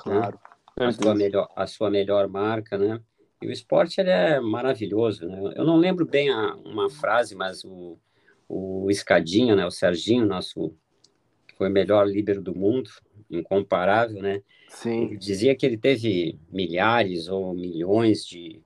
né? 0.06 0.20
claro, 0.20 0.40
né? 0.78 0.86
a 0.86 0.92
sua 0.92 1.14
melhor, 1.14 1.48
a 1.56 1.66
sua 1.66 1.90
melhor 1.90 2.28
marca, 2.28 2.76
né? 2.76 3.00
E 3.40 3.46
o 3.46 3.52
esporte 3.52 4.00
ele 4.00 4.10
é 4.10 4.40
maravilhoso, 4.40 5.26
né? 5.26 5.52
Eu 5.56 5.64
não 5.64 5.76
lembro 5.76 6.04
bem 6.04 6.30
a, 6.30 6.54
uma 6.56 6.90
frase, 6.90 7.34
mas 7.36 7.64
o, 7.64 7.96
o 8.48 8.90
Escadinha, 8.90 9.54
né, 9.54 9.64
o 9.64 9.70
Serginho, 9.70 10.26
nosso 10.26 10.74
que 11.46 11.54
foi 11.54 11.68
o 11.68 11.72
melhor 11.72 12.06
líder 12.06 12.40
do 12.40 12.54
mundo, 12.54 12.90
incomparável, 13.30 14.20
né? 14.20 14.42
Sim. 14.68 15.06
Ele 15.06 15.16
dizia 15.16 15.54
que 15.54 15.64
ele 15.64 15.78
teve 15.78 16.38
milhares 16.50 17.28
ou 17.28 17.54
milhões 17.54 18.26
de, 18.26 18.60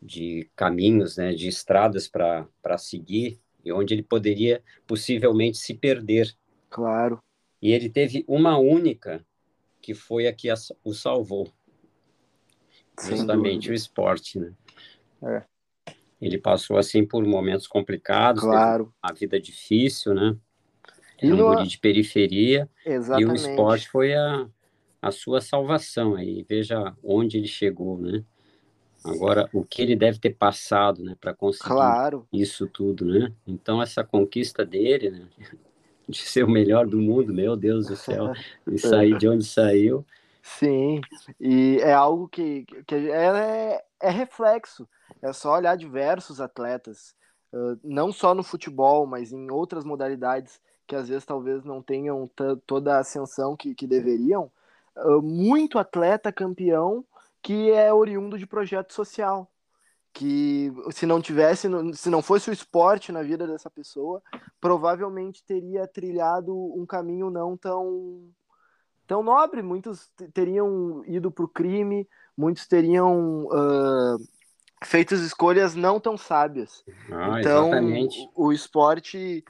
de 0.00 0.48
caminhos, 0.54 1.16
né, 1.16 1.32
de 1.32 1.48
estradas 1.48 2.08
para 2.08 2.78
seguir 2.78 3.38
e 3.64 3.72
onde 3.72 3.94
ele 3.94 4.02
poderia 4.02 4.62
possivelmente 4.86 5.58
se 5.58 5.74
perder. 5.74 6.34
Claro. 6.70 7.22
E 7.60 7.72
ele 7.72 7.88
teve 7.88 8.24
uma 8.26 8.58
única 8.58 9.24
que 9.80 9.94
foi 9.94 10.26
a 10.26 10.32
que 10.32 10.48
o 10.84 10.92
salvou. 10.92 11.52
Justamente 13.00 13.70
o 13.70 13.74
esporte, 13.74 14.38
né? 14.38 14.52
É. 15.22 15.42
Ele 16.20 16.38
passou 16.38 16.76
assim 16.76 17.04
por 17.04 17.24
momentos 17.24 17.66
complicados, 17.66 18.42
claro. 18.42 18.94
a 19.02 19.12
vida 19.12 19.40
difícil, 19.40 20.14
né? 20.14 20.36
E 21.22 21.32
um 21.32 21.36
no... 21.36 21.66
de 21.66 21.78
periferia. 21.78 22.68
Exatamente. 22.84 23.28
E 23.28 23.32
o 23.32 23.34
esporte 23.34 23.88
foi 23.88 24.14
a, 24.14 24.46
a 25.00 25.10
sua 25.10 25.40
salvação 25.40 26.14
aí. 26.14 26.44
Veja 26.48 26.94
onde 27.02 27.38
ele 27.38 27.48
chegou, 27.48 27.98
né? 27.98 28.24
Agora, 29.04 29.48
o 29.52 29.64
que 29.64 29.82
ele 29.82 29.96
deve 29.96 30.18
ter 30.18 30.30
passado, 30.30 31.02
né, 31.02 31.16
para 31.20 31.34
conseguir 31.34 31.68
claro. 31.68 32.26
isso 32.32 32.68
tudo, 32.68 33.04
né? 33.04 33.32
Então, 33.46 33.82
essa 33.82 34.04
conquista 34.04 34.64
dele, 34.64 35.10
né, 35.10 35.26
de 36.08 36.18
ser 36.18 36.44
o 36.44 36.50
melhor 36.50 36.86
do 36.86 36.98
mundo, 36.98 37.34
meu 37.34 37.56
Deus 37.56 37.86
do 37.86 37.96
céu, 37.96 38.32
e 38.70 38.78
sair 38.78 39.18
de 39.18 39.28
onde 39.28 39.44
saiu. 39.44 40.06
Sim, 40.42 41.00
e 41.40 41.78
é 41.80 41.92
algo 41.92 42.28
que, 42.28 42.64
que 42.84 42.94
é, 43.10 43.84
é 44.00 44.10
reflexo. 44.10 44.88
É 45.22 45.32
só 45.32 45.54
olhar 45.54 45.76
diversos 45.76 46.40
atletas, 46.40 47.14
não 47.82 48.12
só 48.12 48.34
no 48.34 48.42
futebol, 48.42 49.06
mas 49.06 49.32
em 49.32 49.50
outras 49.50 49.84
modalidades 49.84 50.60
que 50.84 50.96
às 50.96 51.08
vezes 51.08 51.24
talvez 51.24 51.64
não 51.64 51.80
tenham 51.80 52.28
toda 52.66 52.96
a 52.96 53.00
ascensão 53.00 53.56
que, 53.56 53.74
que 53.74 53.86
deveriam. 53.86 54.50
Muito 55.22 55.78
atleta 55.78 56.32
campeão 56.32 57.04
que 57.40 57.70
é 57.70 57.92
oriundo 57.92 58.36
de 58.36 58.46
projeto 58.46 58.92
social. 58.92 59.48
Que 60.12 60.70
se 60.90 61.06
não 61.06 61.22
tivesse, 61.22 61.68
se 61.94 62.10
não 62.10 62.20
fosse 62.20 62.50
o 62.50 62.52
esporte 62.52 63.10
na 63.10 63.22
vida 63.22 63.46
dessa 63.46 63.70
pessoa, 63.70 64.22
provavelmente 64.60 65.42
teria 65.42 65.86
trilhado 65.86 66.54
um 66.54 66.84
caminho 66.84 67.30
não 67.30 67.56
tão 67.56 68.28
tão 69.12 69.22
nobre. 69.22 69.60
Muitos 69.60 70.10
teriam 70.32 71.04
ido 71.06 71.30
para 71.30 71.44
o 71.44 71.48
crime, 71.48 72.08
muitos 72.36 72.66
teriam 72.66 73.44
uh, 73.44 74.18
feito 74.82 75.14
escolhas 75.14 75.74
não 75.74 76.00
tão 76.00 76.16
sábias. 76.16 76.82
Ah, 77.10 77.38
então, 77.38 77.68
exatamente. 77.68 78.30
o, 78.34 78.52
esporte, 78.52 79.44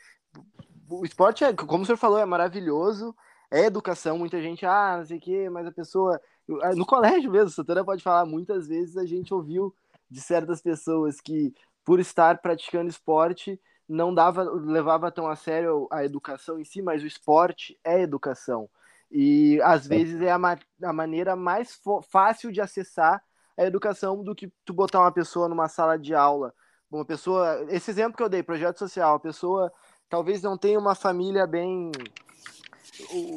o 0.88 1.04
esporte 1.04 1.44
é, 1.44 1.52
como 1.52 1.84
o 1.84 1.86
senhor 1.86 1.96
falou, 1.96 2.18
é 2.18 2.24
maravilhoso. 2.24 3.14
É 3.50 3.66
educação, 3.66 4.18
muita 4.18 4.40
gente, 4.40 4.64
ah, 4.64 4.96
não 4.98 5.04
sei 5.04 5.18
o 5.18 5.20
quê, 5.20 5.50
mas 5.50 5.66
a 5.66 5.72
pessoa 5.72 6.18
ah, 6.62 6.74
no 6.74 6.86
colégio 6.86 7.30
mesmo, 7.30 7.50
Santana 7.50 7.84
pode 7.84 8.02
falar, 8.02 8.24
muitas 8.24 8.66
vezes 8.66 8.96
a 8.96 9.04
gente 9.04 9.32
ouviu 9.32 9.74
de 10.10 10.22
certas 10.22 10.62
pessoas 10.62 11.20
que, 11.20 11.54
por 11.84 12.00
estar 12.00 12.38
praticando 12.38 12.88
esporte, 12.88 13.60
não 13.86 14.14
dava, 14.14 14.42
levava 14.42 15.12
tão 15.12 15.28
a 15.28 15.36
sério 15.36 15.86
a 15.90 16.02
educação 16.02 16.58
em 16.58 16.64
si, 16.64 16.80
mas 16.80 17.02
o 17.02 17.06
esporte 17.06 17.78
é 17.84 18.00
educação. 18.00 18.70
E 19.12 19.60
às 19.62 19.86
vezes 19.86 20.20
é 20.22 20.30
a, 20.30 20.38
ma 20.38 20.58
a 20.82 20.92
maneira 20.92 21.36
mais 21.36 21.78
fácil 22.08 22.50
de 22.50 22.60
acessar 22.60 23.22
a 23.56 23.64
educação 23.64 24.24
do 24.24 24.34
que 24.34 24.50
tu 24.64 24.72
botar 24.72 25.00
uma 25.00 25.12
pessoa 25.12 25.48
numa 25.48 25.68
sala 25.68 25.98
de 25.98 26.14
aula. 26.14 26.54
Uma 26.90 27.04
pessoa, 27.04 27.66
esse 27.68 27.90
exemplo 27.90 28.16
que 28.16 28.22
eu 28.22 28.28
dei, 28.28 28.42
projeto 28.42 28.78
social, 28.78 29.16
a 29.16 29.20
pessoa 29.20 29.72
talvez 30.08 30.42
não 30.42 30.56
tenha 30.56 30.78
uma 30.78 30.94
família 30.94 31.46
bem 31.46 31.90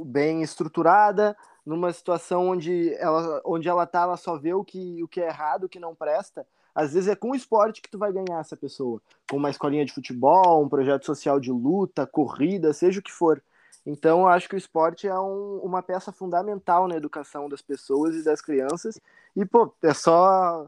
bem 0.06 0.42
estruturada, 0.42 1.36
numa 1.66 1.92
situação 1.92 2.50
onde 2.50 2.94
ela, 2.96 3.42
onde 3.46 3.68
ela 3.68 3.86
tá, 3.86 4.02
ela 4.02 4.18
só 4.18 4.38
vê 4.38 4.54
o 4.54 4.64
que, 4.64 5.02
o 5.04 5.08
que 5.08 5.22
é 5.22 5.28
errado, 5.28 5.64
o 5.64 5.70
que 5.70 5.80
não 5.80 5.96
presta. 5.96 6.46
Às 6.74 6.94
vezes 6.94 7.10
é 7.10 7.16
com 7.16 7.32
o 7.32 7.36
esporte 7.36 7.82
que 7.82 7.90
tu 7.90 7.98
vai 7.98 8.12
ganhar 8.12 8.40
essa 8.40 8.56
pessoa, 8.56 9.02
com 9.30 9.38
uma 9.38 9.50
escolinha 9.50 9.86
de 9.86 9.94
futebol, 9.94 10.64
um 10.64 10.70
projeto 10.70 11.06
social 11.06 11.40
de 11.40 11.52
luta, 11.52 12.06
corrida, 12.06 12.74
seja 12.74 13.00
o 13.00 13.04
que 13.04 13.12
for. 13.12 13.42
Então, 13.86 14.28
acho 14.28 14.50
que 14.50 14.56
o 14.56 14.58
esporte 14.58 15.08
é 15.08 15.20
um, 15.20 15.60
uma 15.64 15.84
peça 15.84 16.12
fundamental 16.12 16.88
na 16.88 16.96
educação 16.96 17.48
das 17.48 17.62
pessoas 17.62 18.16
e 18.16 18.24
das 18.24 18.42
crianças. 18.42 19.00
E, 19.36 19.46
pô, 19.46 19.72
é 19.84 19.94
só, 19.94 20.66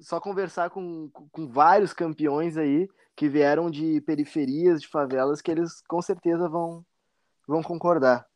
só 0.00 0.18
conversar 0.18 0.70
com, 0.70 1.08
com 1.30 1.46
vários 1.46 1.92
campeões 1.92 2.56
aí 2.56 2.88
que 3.14 3.28
vieram 3.28 3.70
de 3.70 4.00
periferias, 4.00 4.82
de 4.82 4.88
favelas, 4.88 5.40
que 5.40 5.50
eles 5.50 5.80
com 5.88 6.02
certeza 6.02 6.48
vão, 6.48 6.84
vão 7.46 7.62
concordar. 7.62 8.26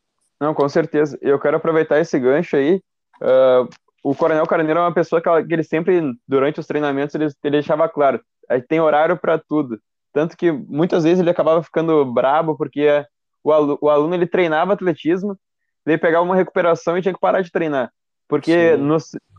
Não, 0.41 0.55
com 0.55 0.69
certeza. 0.69 1.19
Eu 1.21 1.39
quero 1.39 1.57
aproveitar 1.57 1.99
esse 1.99 2.19
gancho 2.19 2.57
aí. 2.57 2.81
Uh, 3.21 3.69
o 4.03 4.15
Coronel 4.15 4.47
Carneiro 4.47 4.79
é 4.79 4.83
uma 4.83 4.95
pessoa 4.95 5.21
que, 5.21 5.29
ele 5.53 5.63
sempre, 5.63 6.01
durante 6.27 6.61
os 6.61 6.67
treinamentos, 6.67 7.15
ele, 7.15 7.27
ele 7.45 7.57
deixava 7.57 7.89
claro: 7.89 8.23
tem 8.69 8.81
horário 8.81 9.19
para 9.19 9.39
tudo. 9.39 9.79
Tanto 10.13 10.37
que 10.37 10.51
muitas 10.51 11.05
vezes 11.05 11.21
ele 11.21 11.31
acabava 11.31 11.63
ficando 11.63 12.05
brabo 12.05 12.57
porque 12.57 13.05
o, 13.43 13.53
aluno, 13.53 13.79
o 13.81 13.89
aluno 13.89 14.15
ele 14.15 14.27
treinava 14.27 14.73
atletismo, 14.73 15.39
ele 15.87 15.99
pegava 15.99 16.25
uma 16.25 16.37
recuperação 16.37 16.97
e 16.97 17.03
tinha 17.03 17.15
que 17.15 17.21
parar 17.21 17.43
de 17.43 17.51
treinar. 17.51 17.91
Porque 18.29 18.77
Sim. 18.77 18.83
no 18.83 18.97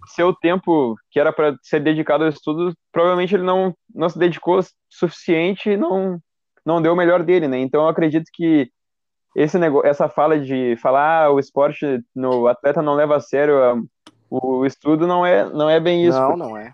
seu 0.07 0.33
tempo, 0.33 0.95
que 1.09 1.19
era 1.19 1.31
para 1.31 1.55
ser 1.61 1.79
dedicado 1.79 2.23
ao 2.23 2.29
estudo, 2.29 2.73
provavelmente 2.91 3.33
ele 3.33 3.43
não, 3.43 3.73
não 3.93 4.09
se 4.09 4.19
dedicou 4.19 4.59
o 4.59 4.65
suficiente 4.89 5.69
e 5.69 5.77
não, 5.77 6.19
não 6.65 6.81
deu 6.81 6.93
o 6.93 6.95
melhor 6.95 7.23
dele, 7.23 7.47
né? 7.47 7.59
Então 7.59 7.83
eu 7.83 7.87
acredito 7.87 8.25
que 8.33 8.69
esse 9.35 9.57
negócio, 9.57 9.89
essa 9.89 10.09
fala 10.09 10.37
de 10.37 10.75
falar 10.77 11.25
ah, 11.25 11.31
o 11.31 11.39
esporte 11.39 12.03
no 12.13 12.47
atleta 12.47 12.81
não 12.81 12.95
leva 12.95 13.15
a 13.15 13.21
sério 13.21 13.63
a, 13.63 13.81
o 14.29 14.65
estudo 14.65 15.07
não 15.07 15.25
é 15.25 15.49
não 15.49 15.69
é 15.69 15.79
bem 15.79 16.05
isso. 16.05 16.19
Não, 16.19 16.35
não 16.35 16.57
é. 16.57 16.73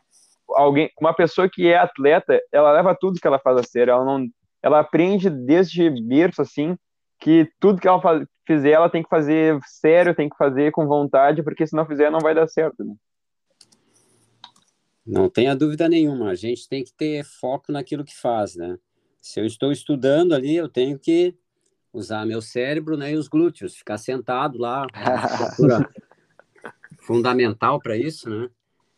Alguém, 0.56 0.90
uma 1.00 1.14
pessoa 1.14 1.48
que 1.48 1.68
é 1.68 1.78
atleta, 1.78 2.40
ela 2.52 2.72
leva 2.72 2.98
tudo 3.00 3.20
que 3.20 3.28
ela 3.28 3.38
faz 3.38 3.58
a 3.58 3.64
sério. 3.64 3.92
Ela 3.92 4.06
não, 4.06 4.26
ela 4.64 4.80
aprende 4.80 5.30
desde 5.30 5.90
berço 5.90 6.42
assim 6.42 6.76
que 7.20 7.50
tudo 7.60 7.80
que 7.80 7.88
ela 7.88 8.02
faz, 8.02 8.26
fizer, 8.46 8.72
ela 8.72 8.90
tem 8.90 9.04
que 9.04 9.10
fazer 9.10 9.60
sério, 9.66 10.16
tem 10.16 10.30
que 10.30 10.38
fazer 10.38 10.72
com 10.72 10.88
vontade, 10.88 11.44
porque 11.44 11.68
se 11.68 11.76
não 11.76 11.86
fizer, 11.86 12.10
não 12.10 12.20
vai 12.20 12.34
dar 12.34 12.48
certo. 12.48 12.84
Né? 12.84 12.96
Não 15.06 15.30
tenha 15.30 15.56
dúvida 15.56 15.88
nenhuma, 15.88 16.30
a 16.30 16.36
gente 16.36 16.68
tem 16.68 16.84
que 16.84 16.94
ter 16.94 17.24
foco 17.24 17.72
naquilo 17.72 18.04
que 18.04 18.16
faz, 18.16 18.56
né? 18.56 18.78
Se 19.22 19.40
eu 19.40 19.46
estou 19.46 19.72
estudando 19.72 20.34
ali, 20.34 20.56
eu 20.56 20.70
tenho 20.70 20.98
que 20.98 21.36
usar 21.92 22.26
meu 22.26 22.42
cérebro 22.42 22.96
né, 22.96 23.12
e 23.12 23.16
os 23.16 23.28
glúteos, 23.28 23.76
ficar 23.76 23.98
sentado 23.98 24.58
lá, 24.58 24.86
fundamental 27.00 27.80
para 27.80 27.98
isso, 27.98 28.30
né? 28.30 28.50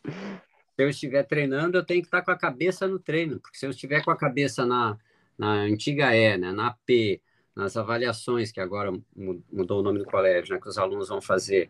Se 0.04 0.84
eu 0.84 0.88
estiver 0.88 1.22
treinando, 1.24 1.78
eu 1.78 1.84
tenho 1.84 2.00
que 2.00 2.08
estar 2.08 2.22
com 2.22 2.30
a 2.30 2.38
cabeça 2.38 2.86
no 2.86 2.98
treino, 2.98 3.40
porque 3.40 3.58
se 3.58 3.66
eu 3.66 3.70
estiver 3.70 4.04
com 4.04 4.10
a 4.10 4.16
cabeça 4.16 4.66
na, 4.66 4.96
na 5.38 5.52
antiga 5.52 6.14
E, 6.14 6.36
né, 6.36 6.52
na 6.52 6.76
P, 6.84 7.20
nas 7.54 7.76
avaliações, 7.76 8.52
que 8.52 8.60
agora 8.60 8.92
mudou 9.52 9.80
o 9.80 9.82
nome 9.82 9.98
do 9.98 10.04
colégio, 10.04 10.54
né, 10.54 10.60
que 10.60 10.68
os 10.68 10.78
alunos 10.78 11.08
vão 11.08 11.20
fazer, 11.20 11.68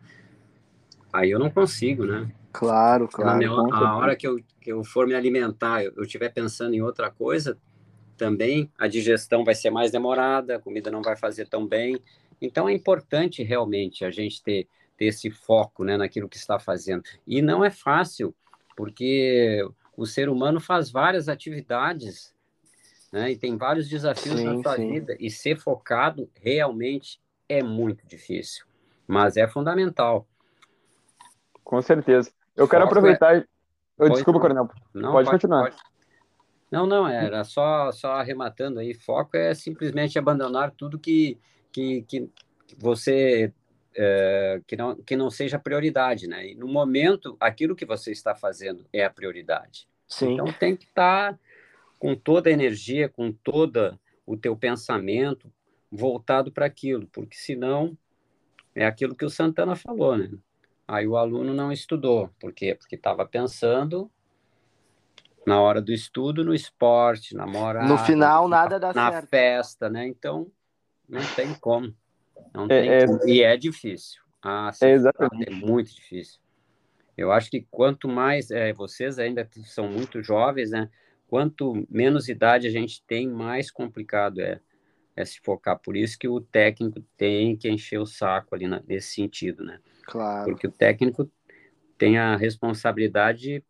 aí 1.12 1.30
eu 1.30 1.38
não 1.38 1.50
consigo, 1.50 2.04
né? 2.04 2.30
Claro, 2.52 3.08
claro. 3.08 3.38
Minha, 3.38 3.50
a 3.50 3.96
hora 3.96 4.16
que 4.16 4.26
eu, 4.26 4.36
que 4.60 4.72
eu 4.72 4.84
for 4.84 5.06
me 5.06 5.14
alimentar, 5.14 5.84
eu 5.84 6.02
estiver 6.02 6.28
pensando 6.30 6.74
em 6.74 6.82
outra 6.82 7.10
coisa, 7.10 7.56
também 8.16 8.70
a 8.78 8.86
digestão 8.86 9.44
vai 9.44 9.54
ser 9.54 9.70
mais 9.70 9.90
demorada, 9.90 10.56
a 10.56 10.60
comida 10.60 10.90
não 10.90 11.00
vai 11.00 11.16
fazer 11.16 11.48
tão 11.48 11.66
bem. 11.66 11.98
Então 12.40 12.68
é 12.68 12.72
importante 12.72 13.42
realmente 13.42 14.04
a 14.04 14.10
gente 14.10 14.42
ter, 14.42 14.68
ter 14.96 15.06
esse 15.06 15.30
foco 15.30 15.84
né, 15.84 15.96
naquilo 15.96 16.28
que 16.28 16.36
está 16.36 16.58
fazendo. 16.58 17.02
E 17.26 17.40
não 17.40 17.64
é 17.64 17.70
fácil, 17.70 18.34
porque 18.76 19.66
o 19.96 20.06
ser 20.06 20.28
humano 20.28 20.60
faz 20.60 20.90
várias 20.90 21.28
atividades 21.28 22.34
né, 23.12 23.32
e 23.32 23.36
tem 23.36 23.56
vários 23.56 23.88
desafios 23.88 24.38
sim, 24.38 24.44
na 24.44 24.62
sua 24.62 24.76
sim. 24.76 24.92
vida, 24.92 25.16
e 25.18 25.30
ser 25.30 25.58
focado 25.58 26.30
realmente 26.40 27.20
é 27.48 27.62
muito 27.62 28.06
difícil, 28.06 28.64
mas 29.06 29.36
é 29.36 29.46
fundamental. 29.48 30.26
Com 31.64 31.80
certeza. 31.82 32.30
Eu 32.56 32.68
quero 32.68 32.84
aproveitar. 32.84 33.36
É... 33.36 34.08
Desculpa, 34.08 34.40
Coronel. 34.40 34.68
Não, 34.94 35.12
pode, 35.12 35.26
pode 35.26 35.30
continuar. 35.30 35.70
Pode. 35.70 35.76
Não, 36.70 36.86
não, 36.86 37.06
era 37.08 37.42
só, 37.42 37.90
só 37.90 38.12
arrematando 38.12 38.78
aí. 38.78 38.94
Foco 38.94 39.36
é 39.36 39.54
simplesmente 39.54 40.18
abandonar 40.18 40.70
tudo 40.70 40.98
que, 40.98 41.36
que, 41.72 42.02
que 42.02 42.30
você 42.78 43.52
é, 43.94 44.60
que, 44.66 44.76
não, 44.76 44.94
que 44.96 45.16
não 45.16 45.30
seja 45.30 45.58
prioridade, 45.58 46.26
né? 46.28 46.48
E 46.48 46.54
no 46.54 46.68
momento, 46.68 47.36
aquilo 47.40 47.74
que 47.74 47.84
você 47.84 48.12
está 48.12 48.34
fazendo 48.34 48.86
é 48.92 49.04
a 49.04 49.10
prioridade. 49.10 49.88
Sim. 50.06 50.34
Então 50.34 50.46
tem 50.52 50.76
que 50.76 50.84
estar 50.84 51.38
com 52.00 52.16
toda 52.16 52.48
a 52.48 52.52
energia, 52.52 53.10
com 53.10 53.30
todo 53.30 53.96
o 54.26 54.34
teu 54.36 54.56
pensamento 54.56 55.52
voltado 55.92 56.50
para 56.50 56.64
aquilo, 56.64 57.06
porque 57.12 57.36
senão 57.36 57.96
é 58.74 58.86
aquilo 58.86 59.14
que 59.14 59.24
o 59.24 59.30
Santana 59.30 59.76
falou, 59.76 60.16
né? 60.16 60.30
Aí 60.88 61.06
o 61.06 61.16
aluno 61.16 61.52
não 61.52 61.70
estudou. 61.70 62.30
Por 62.40 62.52
quê? 62.52 62.74
Porque 62.74 62.96
estava 62.96 63.26
pensando 63.26 64.10
na 65.46 65.60
hora 65.60 65.80
do 65.80 65.92
estudo, 65.92 66.42
no 66.42 66.54
esporte, 66.54 67.36
namorada. 67.36 67.86
No 67.86 67.98
final, 67.98 68.48
nada 68.48 68.80
dá 68.80 68.94
na 68.94 69.10
certo. 69.10 69.24
Na 69.24 69.28
festa, 69.28 69.90
né? 69.90 70.06
Então, 70.06 70.50
não 71.08 71.20
tem 71.36 71.54
como. 71.54 71.94
Não 72.54 72.64
é, 72.64 72.68
tem 72.68 72.90
é, 72.90 73.06
como. 73.06 73.28
E 73.28 73.42
é 73.42 73.56
difícil. 73.56 74.22
Ah, 74.42 74.70
é, 74.82 74.90
exatamente. 74.90 75.48
é 75.48 75.50
muito 75.50 75.94
difícil. 75.94 76.40
Eu 77.16 77.30
acho 77.30 77.50
que 77.50 77.66
quanto 77.70 78.08
mais 78.08 78.50
é, 78.50 78.72
vocês 78.72 79.18
ainda 79.18 79.46
são 79.64 79.86
muito 79.86 80.22
jovens, 80.22 80.70
né? 80.70 80.88
Quanto 81.30 81.86
menos 81.88 82.28
idade 82.28 82.66
a 82.66 82.70
gente 82.72 83.04
tem, 83.06 83.28
mais 83.28 83.70
complicado 83.70 84.40
é, 84.40 84.60
é 85.14 85.24
se 85.24 85.40
focar. 85.40 85.78
Por 85.78 85.96
isso 85.96 86.18
que 86.18 86.26
o 86.26 86.40
técnico 86.40 87.00
tem 87.16 87.56
que 87.56 87.70
encher 87.70 88.00
o 88.00 88.04
saco 88.04 88.52
ali 88.52 88.66
na, 88.66 88.82
nesse 88.84 89.14
sentido, 89.14 89.62
né? 89.62 89.78
Claro. 90.06 90.50
Porque 90.50 90.66
o 90.66 90.72
técnico 90.72 91.30
tem 91.96 92.18
a 92.18 92.34
responsabilidade 92.34 93.64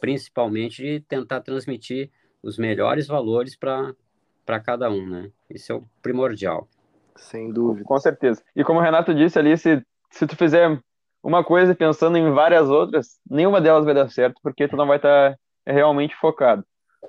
principalmente 0.00 0.82
de 0.82 1.00
tentar 1.00 1.42
transmitir 1.42 2.10
os 2.42 2.56
melhores 2.56 3.06
valores 3.06 3.54
para 3.54 4.60
cada 4.64 4.90
um, 4.90 5.06
né? 5.06 5.30
Isso 5.50 5.72
é 5.72 5.74
o 5.74 5.84
primordial. 6.00 6.66
Sem 7.14 7.52
dúvida. 7.52 7.84
Com 7.84 7.98
certeza. 7.98 8.42
E 8.56 8.64
como 8.64 8.80
o 8.80 8.82
Renato 8.82 9.14
disse 9.14 9.38
ali, 9.38 9.54
se, 9.58 9.84
se 10.10 10.26
tu 10.26 10.34
fizer 10.34 10.80
uma 11.22 11.44
coisa 11.44 11.74
pensando 11.74 12.16
em 12.16 12.30
várias 12.30 12.70
outras, 12.70 13.20
nenhuma 13.28 13.60
delas 13.60 13.84
vai 13.84 13.92
dar 13.92 14.08
certo, 14.08 14.40
porque 14.42 14.66
tu 14.66 14.78
não 14.78 14.86
vai 14.86 14.96
estar 14.96 15.32
tá 15.32 15.38
realmente 15.70 16.16
focado. 16.16 16.64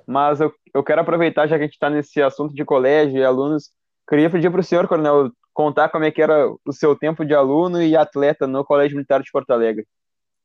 Mas 0.08 0.40
eu, 0.40 0.50
eu 0.72 0.82
quero 0.82 1.02
aproveitar, 1.02 1.46
já 1.46 1.58
que 1.58 1.64
a 1.64 1.66
gente 1.66 1.74
está 1.74 1.90
nesse 1.90 2.22
assunto 2.22 2.54
de 2.54 2.64
colégio 2.64 3.18
e 3.18 3.22
alunos, 3.22 3.70
queria 4.08 4.30
pedir 4.30 4.50
para 4.50 4.60
o 4.60 4.64
senhor, 4.64 4.88
Coronel, 4.88 5.30
contar 5.52 5.90
como 5.90 6.06
é 6.06 6.10
que 6.10 6.22
era 6.22 6.48
o 6.48 6.72
seu 6.72 6.96
tempo 6.96 7.26
de 7.26 7.34
aluno 7.34 7.82
e 7.82 7.94
atleta 7.94 8.46
no 8.46 8.64
Colégio 8.64 8.96
Militar 8.96 9.22
de 9.22 9.30
Porto 9.30 9.50
Alegre. 9.50 9.86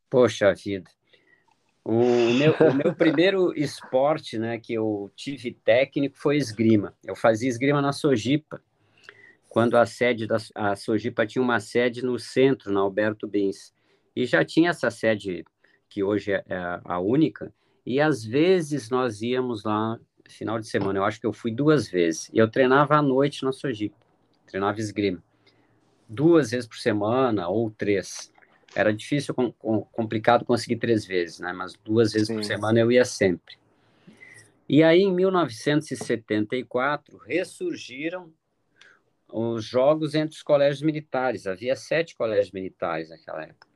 Poxa 0.09 0.53
vida. 0.53 0.91
O 1.81 1.93
meu, 1.93 2.53
o 2.59 2.73
meu 2.73 2.93
primeiro 2.93 3.57
esporte, 3.57 4.37
né, 4.37 4.59
que 4.59 4.73
eu 4.73 5.09
tive 5.15 5.53
técnico 5.53 6.17
foi 6.17 6.35
esgrima. 6.35 6.93
Eu 7.01 7.15
fazia 7.15 7.47
esgrima 7.47 7.81
na 7.81 7.93
Sojipa, 7.93 8.61
quando 9.47 9.77
a 9.77 9.85
sede 9.85 10.27
da 10.27 10.39
a 10.55 10.75
Sojipa 10.75 11.25
tinha 11.25 11.41
uma 11.41 11.61
sede 11.61 12.03
no 12.03 12.19
centro, 12.19 12.69
na 12.69 12.81
Alberto 12.81 13.29
Bens. 13.29 13.73
E 14.13 14.25
já 14.25 14.43
tinha 14.43 14.71
essa 14.71 14.91
sede 14.91 15.45
que 15.89 16.03
hoje 16.03 16.33
é, 16.33 16.43
é 16.49 16.81
a 16.83 16.99
única, 16.99 17.53
e 17.85 17.99
às 17.99 18.23
vezes 18.23 18.89
nós 18.89 19.21
íamos 19.21 19.63
lá 19.63 19.99
final 20.29 20.59
de 20.59 20.67
semana. 20.67 20.99
Eu 20.99 21.05
acho 21.05 21.19
que 21.19 21.25
eu 21.25 21.33
fui 21.33 21.51
duas 21.51 21.87
vezes. 21.87 22.29
E 22.33 22.37
eu 22.37 22.49
treinava 22.49 22.95
à 22.95 23.01
noite 23.01 23.43
na 23.43 23.51
Sojipa, 23.51 23.97
treinava 24.47 24.79
esgrima. 24.79 25.23
Duas 26.07 26.51
vezes 26.51 26.67
por 26.67 26.77
semana 26.77 27.47
ou 27.47 27.71
três 27.71 28.31
era 28.75 28.93
difícil, 28.93 29.35
com, 29.35 29.51
com, 29.51 29.81
complicado 29.81 30.45
conseguir 30.45 30.77
três 30.77 31.05
vezes, 31.05 31.39
né? 31.39 31.53
Mas 31.53 31.73
duas 31.83 32.13
vezes 32.13 32.27
Sim. 32.27 32.35
por 32.35 32.43
semana 32.43 32.79
eu 32.79 32.91
ia 32.91 33.05
sempre. 33.05 33.55
E 34.67 34.81
aí, 34.81 35.01
em 35.01 35.13
1974, 35.13 37.19
ressurgiram 37.19 38.33
os 39.27 39.63
jogos 39.63 40.15
entre 40.15 40.35
os 40.35 40.41
colégios 40.41 40.81
militares. 40.81 41.45
Havia 41.45 41.75
sete 41.75 42.15
colégios 42.15 42.51
militares 42.51 43.09
naquela 43.09 43.43
época. 43.43 43.67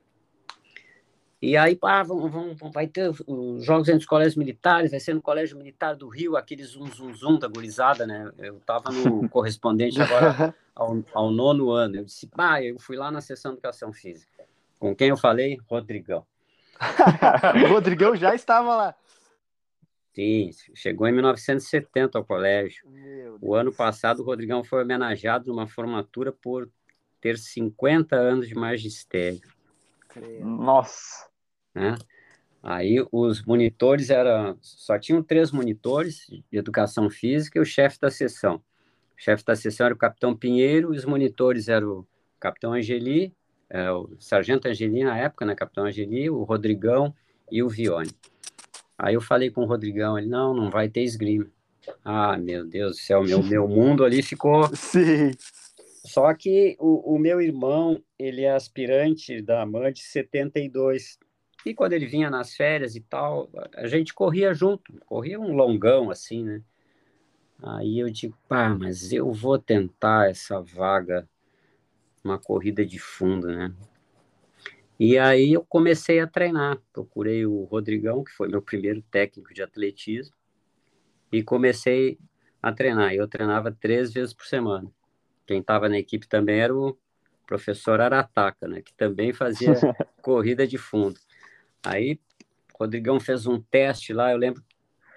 E 1.39 1.55
aí, 1.55 1.75
pá, 1.75 2.01
vão, 2.01 2.27
vão, 2.27 2.71
vai 2.71 2.87
ter 2.87 3.11
os 3.27 3.63
jogos 3.63 3.87
entre 3.87 3.99
os 3.99 4.05
colégios 4.07 4.35
militares, 4.35 4.89
vai 4.89 4.99
ser 4.99 5.13
no 5.13 5.21
Colégio 5.21 5.55
Militar 5.55 5.95
do 5.95 6.07
Rio, 6.07 6.35
aquele 6.35 6.63
zum, 6.63 6.87
zum, 6.87 7.13
zum 7.13 7.37
da 7.37 7.47
gurizada, 7.47 8.07
né? 8.07 8.31
Eu 8.39 8.57
estava 8.57 8.91
no 8.91 9.29
correspondente 9.29 10.01
agora 10.01 10.55
ao, 10.73 11.03
ao, 11.13 11.29
nono 11.29 11.69
ano. 11.69 11.97
Eu 11.97 12.05
disse, 12.05 12.25
pá, 12.25 12.63
eu 12.63 12.79
fui 12.79 12.97
lá 12.97 13.11
na 13.11 13.21
sessão 13.21 13.51
de 13.51 13.57
educação 13.57 13.93
física. 13.93 14.45
Com 14.79 14.95
quem 14.95 15.09
eu 15.09 15.17
falei? 15.17 15.59
Rodrigão. 15.69 16.25
o 17.65 17.67
Rodrigão 17.67 18.15
já 18.15 18.33
estava 18.33 18.75
lá. 18.75 18.95
Sim, 20.15 20.49
chegou 20.73 21.07
em 21.07 21.11
1970 21.11 22.17
ao 22.17 22.25
colégio. 22.25 22.83
O 23.39 23.53
ano 23.53 23.71
passado, 23.71 24.21
o 24.21 24.25
Rodrigão 24.25 24.63
foi 24.63 24.81
homenageado 24.81 25.47
numa 25.47 25.67
formatura 25.67 26.31
por 26.31 26.67
ter 27.21 27.37
50 27.37 28.15
anos 28.15 28.47
de 28.47 28.55
magistério. 28.55 29.56
Nossa! 30.39 31.27
Né? 31.73 31.95
Aí 32.63 33.05
os 33.11 33.43
monitores 33.45 34.09
eram. 34.09 34.57
Só 34.61 34.97
tinham 34.97 35.23
três 35.23 35.51
monitores 35.51 36.27
de 36.29 36.57
educação 36.57 37.09
física 37.09 37.59
e 37.59 37.61
o 37.61 37.65
chefe 37.65 37.99
da 37.99 38.09
sessão. 38.09 38.55
O 38.55 39.21
chefe 39.21 39.43
da 39.45 39.55
sessão 39.55 39.85
era 39.85 39.95
o 39.95 39.97
capitão 39.97 40.35
Pinheiro, 40.35 40.93
e 40.93 40.97
os 40.97 41.05
monitores 41.05 41.67
eram 41.67 41.99
o 41.99 42.07
capitão 42.39 42.73
Angeli 42.73 43.33
é, 43.69 43.91
o 43.91 44.09
Sargento 44.19 44.67
Angeli 44.67 45.03
na 45.03 45.17
época, 45.17 45.45
né, 45.45 45.53
Capitão 45.53 45.85
Angeli, 45.85 46.29
o 46.29 46.43
Rodrigão 46.43 47.13
e 47.51 47.61
o 47.61 47.69
Vione. 47.69 48.11
Aí 48.97 49.13
eu 49.13 49.21
falei 49.21 49.51
com 49.51 49.61
o 49.63 49.67
Rodrigão, 49.67 50.17
ele, 50.17 50.27
não, 50.27 50.53
não 50.53 50.69
vai 50.69 50.89
ter 50.89 51.01
esgrima. 51.03 51.47
Ah, 52.03 52.37
meu 52.37 52.65
Deus 52.65 52.97
do 52.97 53.01
céu, 53.01 53.23
meu, 53.23 53.43
meu 53.43 53.67
mundo 53.67 54.03
ali 54.03 54.21
ficou... 54.21 54.67
Sim. 54.75 55.31
Só 56.17 56.33
que 56.33 56.75
o, 56.79 57.13
o 57.13 57.19
meu 57.19 57.39
irmão, 57.39 58.03
ele 58.17 58.41
é 58.41 58.51
aspirante 58.51 59.39
da 59.39 59.61
AMAN 59.61 59.93
de 59.93 60.01
72. 60.01 61.19
E 61.63 61.75
quando 61.75 61.93
ele 61.93 62.07
vinha 62.07 62.27
nas 62.27 62.55
férias 62.55 62.95
e 62.95 63.01
tal, 63.01 63.47
a 63.75 63.85
gente 63.85 64.15
corria 64.15 64.51
junto, 64.51 64.91
corria 65.05 65.39
um 65.39 65.53
longão 65.53 66.09
assim, 66.09 66.43
né? 66.43 66.63
Aí 67.61 67.99
eu 67.99 68.09
digo, 68.09 68.35
pá, 68.49 68.69
mas 68.69 69.13
eu 69.13 69.31
vou 69.31 69.59
tentar 69.59 70.27
essa 70.27 70.59
vaga 70.59 71.29
uma 72.23 72.39
corrida 72.39 72.83
de 72.83 72.97
fundo, 72.97 73.45
né? 73.45 73.71
E 74.99 75.19
aí 75.19 75.53
eu 75.53 75.63
comecei 75.63 76.19
a 76.19 76.25
treinar. 76.25 76.79
Procurei 76.91 77.45
o 77.45 77.65
Rodrigão, 77.65 78.23
que 78.23 78.31
foi 78.31 78.47
meu 78.47 78.63
primeiro 78.63 79.03
técnico 79.03 79.53
de 79.53 79.61
atletismo, 79.61 80.35
e 81.31 81.43
comecei 81.43 82.17
a 82.59 82.71
treinar. 82.71 83.13
Eu 83.13 83.27
treinava 83.27 83.71
três 83.71 84.11
vezes 84.11 84.33
por 84.33 84.47
semana. 84.47 84.91
Quem 85.47 85.61
estava 85.61 85.87
na 85.87 85.97
equipe 85.97 86.27
também 86.27 86.59
era 86.59 86.75
o 86.75 86.95
professor 87.47 88.01
Arataca, 88.01 88.67
né? 88.67 88.81
Que 88.81 88.93
também 88.93 89.31
fazia 89.31 89.73
corrida 90.21 90.67
de 90.67 90.77
fundo. 90.77 91.17
Aí 91.83 92.19
o 92.73 92.83
Rodrigão 92.83 93.19
fez 93.19 93.47
um 93.47 93.59
teste 93.59 94.13
lá, 94.13 94.31
eu 94.31 94.37
lembro 94.37 94.61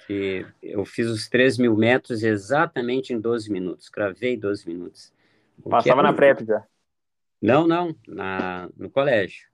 que 0.06 0.46
eu 0.62 0.84
fiz 0.84 1.08
os 1.08 1.28
3 1.28 1.58
mil 1.58 1.76
metros 1.76 2.22
exatamente 2.22 3.12
em 3.12 3.20
12 3.20 3.50
minutos. 3.50 3.88
Cravei 3.88 4.36
12 4.36 4.66
minutos. 4.66 5.12
Passava 5.68 6.02
na 6.02 6.12
prep 6.12 6.44
já. 6.44 6.64
Não, 7.42 7.66
não, 7.66 7.94
na, 8.06 8.68
no 8.76 8.88
colégio. 8.88 9.48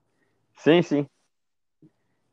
Sim, 0.57 0.81
sim. 0.81 1.07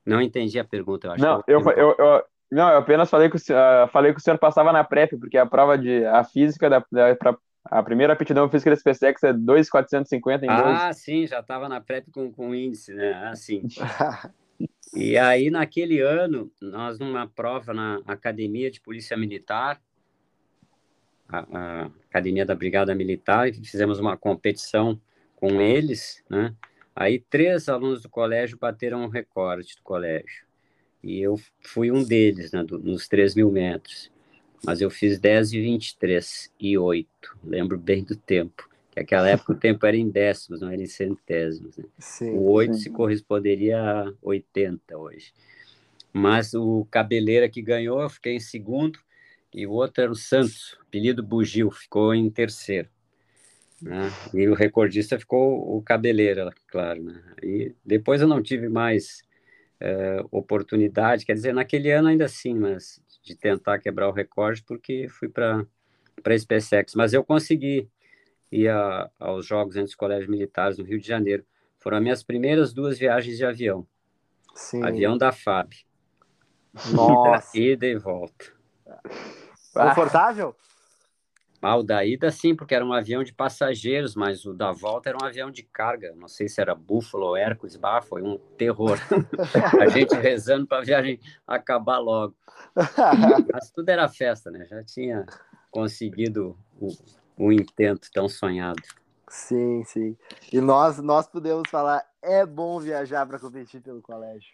Não 0.04 0.20
entendi 0.20 0.58
a 0.58 0.64
pergunta, 0.64 1.06
eu 1.06 1.12
acho. 1.12 1.22
Não, 1.22 1.42
eu, 1.46 1.60
eu, 1.70 1.96
eu, 1.98 2.24
não, 2.50 2.70
eu 2.70 2.78
apenas 2.78 3.08
falei 3.08 3.30
que, 3.30 3.36
uh, 3.36 3.88
falei 3.90 4.12
que 4.12 4.20
o 4.20 4.22
senhor 4.22 4.38
passava 4.38 4.72
na 4.72 4.84
PrEP, 4.84 5.16
porque 5.16 5.38
a 5.38 5.46
prova 5.46 5.78
de 5.78 6.04
a 6.04 6.22
física 6.24 6.68
da, 6.68 6.84
da 6.90 7.14
pra, 7.16 7.36
a 7.64 7.82
primeira 7.82 8.12
aptidão 8.12 8.48
física 8.48 8.70
da 8.70 8.76
SpaceX 8.76 9.22
é 9.22 9.32
2,450 9.32 10.44
em 10.44 10.48
Ah, 10.48 10.88
12. 10.88 11.00
sim, 11.00 11.26
já 11.26 11.40
estava 11.40 11.68
na 11.68 11.80
PrEP 11.80 12.10
com, 12.10 12.30
com 12.30 12.54
índice, 12.54 12.92
né? 12.92 13.14
Assim. 13.28 13.62
e 14.94 15.16
aí, 15.16 15.50
naquele 15.50 16.00
ano, 16.00 16.52
nós, 16.60 16.98
numa 16.98 17.26
prova 17.26 17.72
na 17.72 18.00
Academia 18.06 18.70
de 18.70 18.80
Polícia 18.80 19.16
Militar, 19.16 19.80
a, 21.28 21.38
a 21.38 21.90
Academia 22.10 22.44
da 22.44 22.54
Brigada 22.54 22.94
Militar, 22.94 23.52
fizemos 23.52 23.98
uma 23.98 24.16
competição 24.16 25.00
com 25.36 25.60
eles, 25.60 26.22
né? 26.28 26.54
Aí, 26.94 27.18
três 27.18 27.68
alunos 27.68 28.02
do 28.02 28.08
colégio 28.08 28.58
bateram 28.58 29.04
o 29.04 29.08
recorde 29.08 29.74
do 29.76 29.82
colégio. 29.82 30.44
E 31.02 31.20
eu 31.20 31.38
fui 31.60 31.90
um 31.90 32.02
deles, 32.04 32.52
né, 32.52 32.62
do, 32.62 32.78
nos 32.78 33.08
3 33.08 33.34
mil 33.34 33.50
metros. 33.50 34.10
Mas 34.64 34.80
eu 34.80 34.90
fiz 34.90 35.18
10 35.18 35.52
e 35.52 35.60
23 35.60 36.52
e 36.58 36.78
8. 36.78 37.08
Lembro 37.44 37.78
bem 37.78 38.02
do 38.02 38.16
tempo. 38.16 38.68
Que 38.90 39.00
naquela 39.00 39.28
época 39.28 39.52
o 39.52 39.56
tempo 39.56 39.84
era 39.86 39.96
em 39.96 40.08
décimos, 40.08 40.60
não 40.60 40.70
era 40.70 40.80
em 40.80 40.86
centésimos. 40.86 41.76
Né? 41.76 41.84
Sim, 41.98 42.30
o 42.30 42.50
8 42.50 42.74
sim. 42.74 42.80
se 42.80 42.90
corresponderia 42.90 43.80
a 43.80 44.12
80 44.22 44.96
hoje. 44.96 45.32
Mas 46.12 46.54
o 46.54 46.86
Cabeleira 46.90 47.48
que 47.48 47.60
ganhou, 47.60 48.00
eu 48.00 48.08
fiquei 48.08 48.36
em 48.36 48.40
segundo. 48.40 48.98
E 49.52 49.66
o 49.66 49.72
outro 49.72 50.02
era 50.02 50.10
o 50.10 50.16
Santos, 50.16 50.76
apelido 50.80 51.22
Bugil, 51.22 51.70
ficou 51.70 52.14
em 52.14 52.28
terceiro. 52.30 52.88
Né? 53.80 54.10
E 54.32 54.48
o 54.48 54.54
recordista 54.54 55.18
ficou 55.18 55.76
o 55.76 55.82
Cabeleira, 55.82 56.52
claro. 56.68 57.02
Né? 57.02 57.20
E 57.42 57.74
depois 57.84 58.20
eu 58.20 58.26
não 58.26 58.42
tive 58.42 58.68
mais 58.68 59.22
uh, 59.80 60.26
oportunidade, 60.30 61.26
quer 61.26 61.34
dizer, 61.34 61.52
naquele 61.52 61.90
ano 61.90 62.08
ainda 62.08 62.24
assim, 62.24 62.54
mas 62.54 63.00
de 63.24 63.34
tentar 63.34 63.78
quebrar 63.78 64.08
o 64.08 64.12
recorde, 64.12 64.62
porque 64.62 65.08
fui 65.08 65.28
para 65.28 65.64
a 66.24 66.38
SpaceX. 66.38 66.94
Mas 66.94 67.12
eu 67.12 67.24
consegui 67.24 67.88
ir 68.52 68.68
a, 68.68 69.10
aos 69.18 69.46
Jogos 69.46 69.76
entre 69.76 69.88
os 69.88 69.94
Colégios 69.94 70.28
Militares 70.28 70.78
no 70.78 70.84
Rio 70.84 71.00
de 71.00 71.06
Janeiro. 71.06 71.44
Foram 71.78 71.96
as 71.96 72.02
minhas 72.02 72.22
primeiras 72.22 72.72
duas 72.72 72.98
viagens 72.98 73.36
de 73.36 73.44
avião. 73.44 73.86
Sim. 74.54 74.84
Avião 74.84 75.16
da 75.18 75.32
FAB. 75.32 75.72
Nossa. 76.92 77.56
Ida, 77.56 77.66
ida 77.72 77.86
e 77.86 77.96
volta. 77.96 78.52
Confortável? 79.72 80.54
Ah, 81.64 81.78
o 81.78 81.82
da 81.82 82.04
ida 82.04 82.30
sim, 82.30 82.54
porque 82.54 82.74
era 82.74 82.84
um 82.84 82.92
avião 82.92 83.24
de 83.24 83.32
passageiros, 83.32 84.14
mas 84.14 84.44
o 84.44 84.52
da 84.52 84.70
volta 84.70 85.08
era 85.08 85.16
um 85.16 85.26
avião 85.26 85.50
de 85.50 85.62
carga. 85.62 86.14
Não 86.14 86.28
sei 86.28 86.46
se 86.46 86.60
era 86.60 86.74
Buffalo 86.74 87.24
ou 87.28 87.36
Hércules, 87.36 87.74
bah, 87.74 88.02
foi 88.02 88.20
um 88.20 88.36
terror. 88.58 88.98
a 89.80 89.86
gente 89.86 90.14
rezando 90.14 90.66
para 90.66 90.82
a 90.82 90.84
viagem 90.84 91.18
acabar 91.46 91.98
logo. 91.98 92.36
Mas 93.50 93.70
tudo 93.70 93.88
era 93.88 94.06
festa, 94.10 94.50
né? 94.50 94.66
Já 94.66 94.84
tinha 94.84 95.24
conseguido 95.70 96.54
o, 96.78 96.88
o 97.38 97.50
intento 97.50 98.10
tão 98.12 98.28
sonhado. 98.28 98.82
Sim, 99.26 99.84
sim. 99.84 100.18
E 100.52 100.60
nós, 100.60 100.98
nós 100.98 101.26
podemos 101.26 101.70
falar, 101.70 102.06
é 102.20 102.44
bom 102.44 102.78
viajar 102.78 103.26
para 103.26 103.38
competir 103.38 103.80
pelo 103.80 104.02
colégio. 104.02 104.52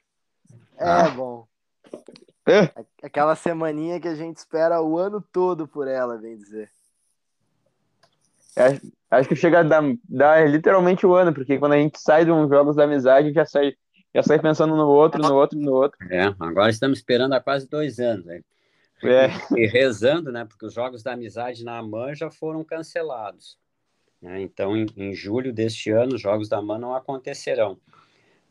É 0.78 0.88
ah. 0.88 1.08
bom. 1.10 1.44
É. 2.46 2.72
Aquela 3.02 3.34
semaninha 3.34 3.98
que 3.98 4.06
a 4.06 4.14
gente 4.14 4.36
espera 4.36 4.80
o 4.80 4.96
ano 4.96 5.20
todo 5.20 5.66
por 5.66 5.88
ela, 5.88 6.16
bem 6.16 6.36
dizer. 6.36 6.70
Acho, 8.56 8.80
acho 9.10 9.28
que 9.28 9.36
chega 9.36 9.60
a 9.60 9.62
dar, 9.62 9.82
dar 10.08 10.48
literalmente 10.48 11.06
o 11.06 11.10
um 11.10 11.14
ano, 11.14 11.32
porque 11.32 11.58
quando 11.58 11.72
a 11.72 11.78
gente 11.78 11.98
sai 12.00 12.24
de 12.24 12.30
uns 12.30 12.48
jogos 12.48 12.76
da 12.76 12.84
amizade, 12.84 13.24
a 13.24 13.26
gente 13.28 13.34
já 13.34 13.46
sai, 13.46 13.74
já 14.14 14.22
sai 14.22 14.38
pensando 14.38 14.76
no 14.76 14.88
outro, 14.88 15.20
no 15.22 15.34
outro, 15.34 15.58
no 15.58 15.72
outro. 15.72 15.98
É, 16.10 16.34
agora 16.38 16.70
estamos 16.70 16.98
esperando 16.98 17.34
há 17.34 17.40
quase 17.40 17.68
dois 17.68 17.98
anos. 17.98 18.24
Né? 18.24 18.42
É. 19.02 19.28
E 19.56 19.66
rezando, 19.66 20.30
né? 20.30 20.44
Porque 20.44 20.66
os 20.66 20.74
jogos 20.74 21.02
da 21.02 21.12
amizade 21.12 21.64
na 21.64 21.78
AMAN 21.78 22.14
já 22.14 22.30
foram 22.30 22.62
cancelados. 22.62 23.58
Né? 24.20 24.42
Então, 24.42 24.76
em, 24.76 24.86
em, 24.96 25.14
julho 25.14 25.52
deste 25.52 25.90
ano, 25.90 26.14
os 26.14 26.20
jogos 26.20 26.48
da 26.48 26.58
AMAN 26.58 26.78
não 26.78 26.94
acontecerão. 26.94 27.78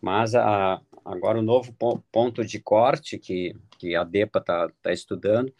Mas 0.01 0.33
a, 0.33 0.81
agora 1.05 1.37
o 1.37 1.43
novo 1.43 1.75
ponto 2.11 2.43
de 2.43 2.59
corte 2.59 3.17
que, 3.19 3.55
que 3.77 3.95
a 3.95 4.03
DEPA 4.03 4.39
está 4.39 4.69
tá 4.81 4.91
estudando 4.91 5.53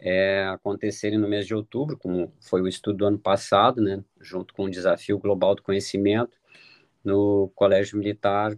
é, 0.00 0.46
acontecerem 0.48 1.18
no 1.18 1.28
mês 1.28 1.46
de 1.46 1.54
outubro, 1.54 1.96
como 1.96 2.32
foi 2.40 2.62
o 2.62 2.68
estudo 2.68 2.98
do 2.98 3.06
ano 3.06 3.18
passado, 3.18 3.82
né, 3.82 4.02
junto 4.20 4.54
com 4.54 4.64
o 4.64 4.70
Desafio 4.70 5.18
Global 5.18 5.54
do 5.54 5.62
Conhecimento, 5.62 6.38
no 7.04 7.50
Colégio 7.54 7.98
Militar 7.98 8.56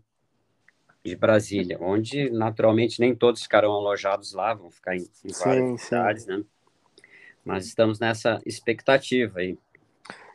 de 1.04 1.16
Brasília, 1.16 1.78
onde 1.80 2.30
naturalmente 2.30 3.00
nem 3.00 3.14
todos 3.14 3.42
ficarão 3.42 3.72
alojados 3.72 4.32
lá, 4.32 4.54
vão 4.54 4.70
ficar 4.70 4.96
em, 4.96 5.00
em 5.24 5.32
várias 5.32 5.68
sim, 5.70 5.76
cidades, 5.78 6.24
sim. 6.24 6.30
né? 6.30 6.44
Mas 7.44 7.66
estamos 7.66 7.98
nessa 7.98 8.40
expectativa 8.46 9.40
aí. 9.40 9.58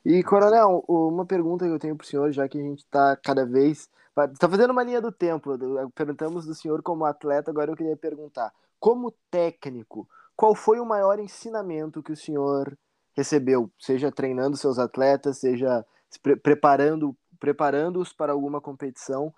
E, 0.06 0.22
Coronel, 0.24 0.84
uma 0.88 1.26
pergunta 1.26 1.66
que 1.66 1.72
eu 1.72 1.80
tenho 1.80 1.96
para 1.96 2.04
o 2.04 2.08
senhor, 2.08 2.32
já 2.32 2.48
que 2.48 2.58
a 2.58 2.62
gente 2.62 2.80
está 2.80 3.16
cada 3.18 3.46
vez. 3.46 3.90
Está 4.32 4.50
fazendo 4.50 4.72
uma 4.72 4.84
linha 4.84 5.02
do 5.02 5.12
tempo. 5.12 5.52
Perguntamos 5.94 6.46
do 6.46 6.54
senhor 6.56 6.82
como 6.82 7.06
atleta, 7.06 7.52
agora 7.52 7.72
eu 7.72 7.76
queria 7.76 7.96
perguntar. 7.96 8.52
Como 8.80 9.14
técnico, 9.30 10.08
qual 10.38 10.54
foi 10.54 10.80
o 10.80 10.86
maior 10.86 11.20
ensinamento 11.20 12.04
que 12.04 12.12
o 12.12 12.16
senhor 12.16 12.78
recebeu, 13.16 13.72
seja 13.80 14.12
treinando 14.12 14.56
seus 14.56 14.78
atletas, 14.78 15.40
seja 15.40 15.84
pre 16.22 16.36
preparando 16.36 17.18
preparando-os 17.40 18.14
para 18.14 18.32
alguma 18.32 18.62
competição? 18.62 19.34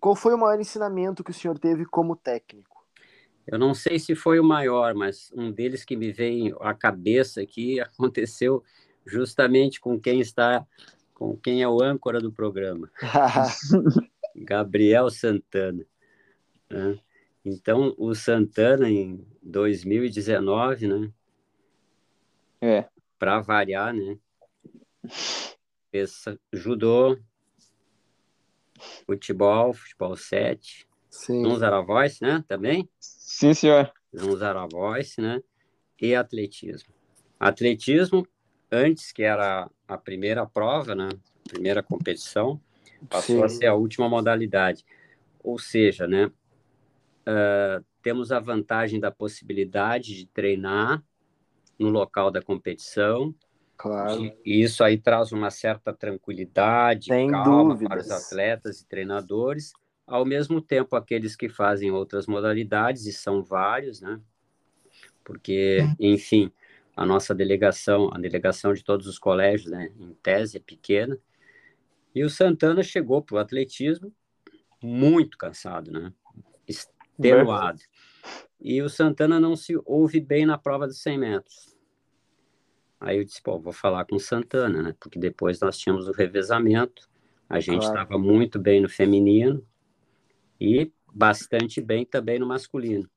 Qual 0.00 0.14
foi 0.14 0.34
o 0.34 0.38
maior 0.38 0.60
ensinamento 0.60 1.24
que 1.24 1.30
o 1.30 1.34
senhor 1.34 1.58
teve 1.58 1.84
como 1.86 2.14
técnico? 2.14 2.86
Eu 3.46 3.58
não 3.58 3.74
sei 3.74 3.98
se 3.98 4.14
foi 4.14 4.38
o 4.38 4.44
maior, 4.44 4.94
mas 4.94 5.30
um 5.34 5.50
deles 5.50 5.84
que 5.84 5.96
me 5.96 6.12
veio 6.12 6.56
à 6.62 6.74
cabeça 6.74 7.42
aqui 7.42 7.80
aconteceu 7.80 8.62
justamente 9.06 9.80
com 9.80 10.00
quem 10.00 10.20
está, 10.20 10.66
com 11.12 11.36
quem 11.36 11.62
é 11.62 11.68
o 11.68 11.82
âncora 11.82 12.20
do 12.20 12.32
programa, 12.32 12.90
Gabriel 14.34 15.10
Santana. 15.10 15.84
Né? 16.70 16.98
Então, 17.44 17.94
o 17.98 18.14
Santana, 18.14 18.88
em 18.88 19.26
2019, 19.42 20.88
né? 20.88 21.12
É. 22.60 22.88
Para 23.18 23.40
variar, 23.40 23.92
né? 23.92 24.18
Fez 25.90 26.24
judô, 26.52 27.18
futebol, 29.06 29.74
futebol 29.74 30.16
7. 30.16 30.88
Sim. 31.10 31.46
Uns 31.46 31.60
era 31.60 31.80
voice, 31.82 32.22
né? 32.22 32.42
Também? 32.48 32.88
Sim, 32.98 33.52
senhor. 33.52 33.92
Uns 34.12 34.40
era 34.40 34.66
voice, 34.66 35.20
né? 35.20 35.42
E 36.00 36.14
atletismo. 36.14 36.92
Atletismo, 37.38 38.26
antes 38.70 39.12
que 39.12 39.22
era 39.22 39.70
a 39.86 39.98
primeira 39.98 40.46
prova, 40.46 40.94
né? 40.94 41.10
Primeira 41.46 41.82
competição, 41.82 42.58
passou 43.08 43.36
Sim. 43.36 43.44
a 43.44 43.48
ser 43.48 43.66
a 43.66 43.74
última 43.74 44.08
modalidade. 44.08 44.84
Ou 45.42 45.58
seja, 45.58 46.06
né? 46.06 46.32
Uh, 47.26 47.84
temos 48.02 48.30
a 48.30 48.38
vantagem 48.38 49.00
da 49.00 49.10
possibilidade 49.10 50.14
de 50.14 50.26
treinar 50.26 51.02
no 51.78 51.88
local 51.88 52.30
da 52.30 52.42
competição. 52.42 53.34
Claro. 53.76 54.32
E 54.44 54.62
isso 54.62 54.84
aí 54.84 54.98
traz 54.98 55.32
uma 55.32 55.50
certa 55.50 55.92
tranquilidade, 55.92 57.06
Sem 57.06 57.30
calma 57.30 57.74
dúvidas. 57.74 57.88
para 57.88 58.00
os 58.00 58.10
atletas 58.10 58.80
e 58.80 58.86
treinadores. 58.86 59.72
Ao 60.06 60.24
mesmo 60.24 60.60
tempo, 60.60 60.96
aqueles 60.96 61.34
que 61.34 61.48
fazem 61.48 61.90
outras 61.90 62.26
modalidades, 62.26 63.06
e 63.06 63.12
são 63.12 63.42
vários, 63.42 64.00
né? 64.00 64.20
Porque, 65.24 65.78
enfim, 65.98 66.52
a 66.94 67.04
nossa 67.04 67.34
delegação, 67.34 68.10
a 68.12 68.18
delegação 68.18 68.72
de 68.74 68.84
todos 68.84 69.06
os 69.06 69.18
colégios, 69.18 69.70
né, 69.70 69.90
em 69.98 70.12
tese, 70.22 70.58
é 70.58 70.60
pequena. 70.60 71.18
E 72.14 72.22
o 72.22 72.30
Santana 72.30 72.82
chegou 72.82 73.22
para 73.22 73.36
o 73.36 73.38
atletismo 73.38 74.12
muito 74.80 75.36
cansado, 75.38 75.90
né? 75.90 76.12
Extenuado. 77.18 77.80
E 78.60 78.80
o 78.82 78.88
Santana 78.88 79.38
não 79.38 79.56
se 79.56 79.78
ouve 79.84 80.20
bem 80.20 80.46
na 80.46 80.56
prova 80.56 80.86
dos 80.86 81.02
100 81.02 81.18
metros. 81.18 81.76
Aí 82.98 83.18
eu 83.18 83.24
disse, 83.24 83.42
pô, 83.42 83.58
vou 83.58 83.72
falar 83.72 84.06
com 84.06 84.16
o 84.16 84.20
Santana, 84.20 84.82
né? 84.82 84.94
Porque 84.98 85.18
depois 85.18 85.60
nós 85.60 85.76
tínhamos 85.76 86.08
o 86.08 86.12
revezamento, 86.12 87.08
a 87.48 87.60
gente 87.60 87.82
estava 87.82 88.06
claro. 88.06 88.22
muito 88.22 88.58
bem 88.58 88.80
no 88.80 88.88
feminino 88.88 89.62
e 90.58 90.90
bastante 91.12 91.80
bem 91.80 92.06
também 92.06 92.38
no 92.38 92.46
masculino. 92.46 93.08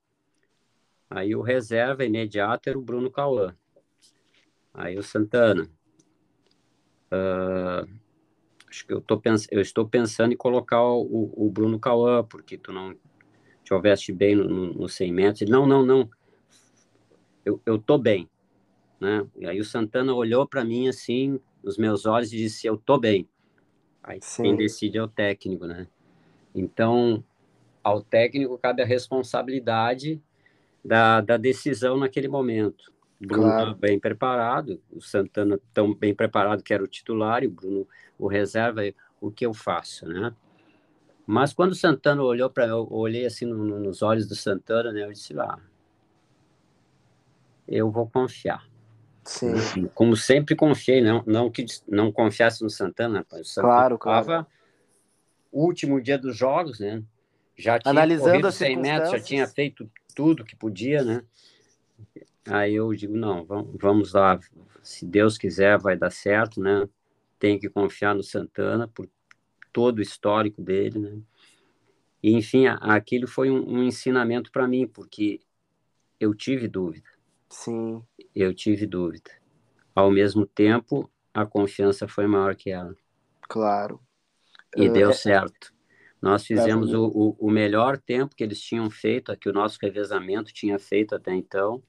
Aí 1.10 1.34
o 1.36 1.42
reserva 1.42 2.04
imediato 2.04 2.70
era 2.70 2.78
o 2.78 2.82
Bruno 2.82 3.10
Cauã. 3.10 3.56
Aí 4.74 4.98
o 4.98 5.04
Santana. 5.04 5.70
Uh, 7.10 7.90
acho 8.70 8.86
que 8.86 8.94
eu, 8.94 9.00
tô 9.00 9.18
pens 9.18 9.48
eu 9.50 9.62
estou 9.62 9.88
pensando 9.88 10.34
em 10.34 10.38
colocar 10.38 10.84
o, 10.84 11.32
o 11.34 11.50
Bruno 11.50 11.80
Cauã, 11.80 12.24
porque 12.26 12.58
tu 12.58 12.74
não 12.74 12.94
estivesse 13.76 14.12
bem 14.12 14.36
no, 14.36 14.48
no, 14.48 14.74
no 14.74 14.90
100 14.90 15.14
metros. 15.14 15.42
Ele, 15.42 15.52
não, 15.52 15.66
não, 15.66 15.86
não, 15.86 16.10
eu, 17.46 17.62
eu 17.66 17.78
tô 17.78 17.98
bem. 17.98 18.30
Né? 19.00 19.26
E 19.38 19.46
aí 19.46 19.60
o 19.60 19.66
Santana 19.66 20.14
olhou 20.14 20.48
para 20.48 20.64
mim 20.64 20.88
assim, 20.88 21.40
nos 21.64 21.78
meus 21.78 22.06
olhos 22.06 22.32
e 22.34 22.38
disse, 22.38 22.68
eu 22.68 22.78
tô 22.78 22.98
bem. 22.98 23.28
Aí 24.04 24.20
Sim. 24.22 24.44
quem 24.44 24.56
decide 24.56 24.98
é 24.98 25.04
o 25.04 25.08
técnico, 25.08 25.66
né? 25.66 25.88
Então, 26.56 27.24
ao 27.84 28.02
técnico 28.02 28.58
cabe 28.58 28.82
a 28.82 28.86
responsabilidade 28.86 30.22
da, 30.84 31.22
da 31.22 31.38
decisão 31.38 31.98
naquele 31.98 32.28
momento. 32.28 32.92
O 33.22 33.28
Bruno 33.28 33.48
claro. 33.48 33.76
bem 33.76 34.00
preparado, 34.00 34.82
o 34.92 35.02
Santana 35.02 35.60
tão 35.74 35.94
bem 35.94 36.14
preparado 36.16 36.64
que 36.64 36.74
era 36.74 36.84
o 36.84 36.88
titular 36.88 37.44
e 37.44 37.48
o 37.48 37.52
Bruno 37.52 37.88
o 38.18 38.28
reserva. 38.28 38.82
O 39.20 39.32
que 39.32 39.46
eu 39.46 39.54
faço, 39.54 40.08
né? 40.08 40.34
Mas 41.28 41.52
quando 41.52 41.74
o 41.74 41.76
Santana 41.76 42.24
olhou 42.24 42.50
para 42.50 42.68
eu 42.68 42.88
olhei 42.90 43.26
assim 43.26 43.46
no, 43.46 43.58
no, 43.58 43.80
nos 43.82 44.02
olhos 44.02 44.26
do 44.26 44.34
Santana, 44.34 44.94
né? 44.94 45.04
Eu 45.04 45.12
disse, 45.12 45.38
ah, 45.38 45.60
eu 47.68 47.92
vou 47.92 48.10
confiar. 48.10 48.66
Sim. 49.26 49.90
Como 49.94 50.16
sempre 50.16 50.56
confiei, 50.56 51.02
não, 51.02 51.22
não 51.28 51.52
que 51.52 51.66
não 51.86 52.13
confiasse 52.13 52.63
no 52.63 52.70
Santana, 52.70 53.26
o 53.30 53.44
Santana 53.44 53.98
claro, 53.98 53.98
claro. 53.98 54.48
último 55.52 56.02
dia 56.02 56.18
dos 56.18 56.38
jogos, 56.38 56.80
né? 56.80 57.04
Já 57.58 57.78
tinha 57.78 57.92
Analisando 57.92 58.48
as 58.48 58.56
100 58.56 58.78
metros, 58.78 59.12
já 59.12 59.20
tinha 59.20 59.46
feito 59.48 59.92
tudo 60.16 60.46
que 60.46 60.56
podia, 60.56 61.04
né? 61.04 61.24
Aí 62.46 62.74
eu 62.74 62.94
digo, 62.94 63.18
não, 63.18 63.46
vamos 63.74 64.13
lá, 64.13 64.40
se 64.82 65.06
Deus 65.06 65.38
quiser 65.38 65.78
vai 65.78 65.98
dar 65.98 66.12
certo, 66.12 66.62
né? 66.62 66.88
Tem 67.38 67.60
que 67.60 67.68
confiar 67.68 68.16
no 68.16 68.24
Santana 68.24 68.88
por 68.88 69.10
todo 69.78 70.00
o 70.00 70.02
histórico 70.02 70.60
dele, 70.60 70.98
né? 70.98 71.22
E, 72.24 72.34
enfim, 72.34 72.66
aquilo 72.66 73.28
foi 73.28 73.52
um, 73.52 73.78
um 73.78 73.84
ensinamento 73.84 74.52
para 74.52 74.68
mim, 74.68 74.88
porque 74.88 75.40
eu 76.20 76.34
tive 76.34 76.68
dúvida. 76.68 77.08
Sim. 77.48 78.02
Eu 78.34 78.56
tive 78.56 78.88
dúvida. 78.88 79.30
Ao 79.94 80.10
mesmo 80.10 80.48
tempo, 80.48 81.08
a 81.32 81.46
confiança 81.46 82.08
foi 82.08 82.26
maior 82.26 82.56
que 82.56 82.72
ela. 82.72 82.96
Claro. 83.48 84.00
E 84.76 84.90
uh, 84.90 84.94
deu 84.94 85.12
é... 85.12 85.13
certo. 85.13 85.72
Nós 86.20 86.44
fizemos 86.44 86.92
o, 86.92 87.06
o, 87.06 87.36
o, 87.38 87.52
melhor 87.52 88.00
tempo 88.00 88.36
que 88.36 88.44
eles 88.44 88.60
tinham 88.60 88.90
feito, 88.90 89.38
que 89.38 89.48
o 89.48 89.54
nosso 89.54 89.78
revezamento 89.80 90.52
tinha 90.52 90.80
feito 90.80 91.13
até 91.13 91.36
então. 91.36 91.84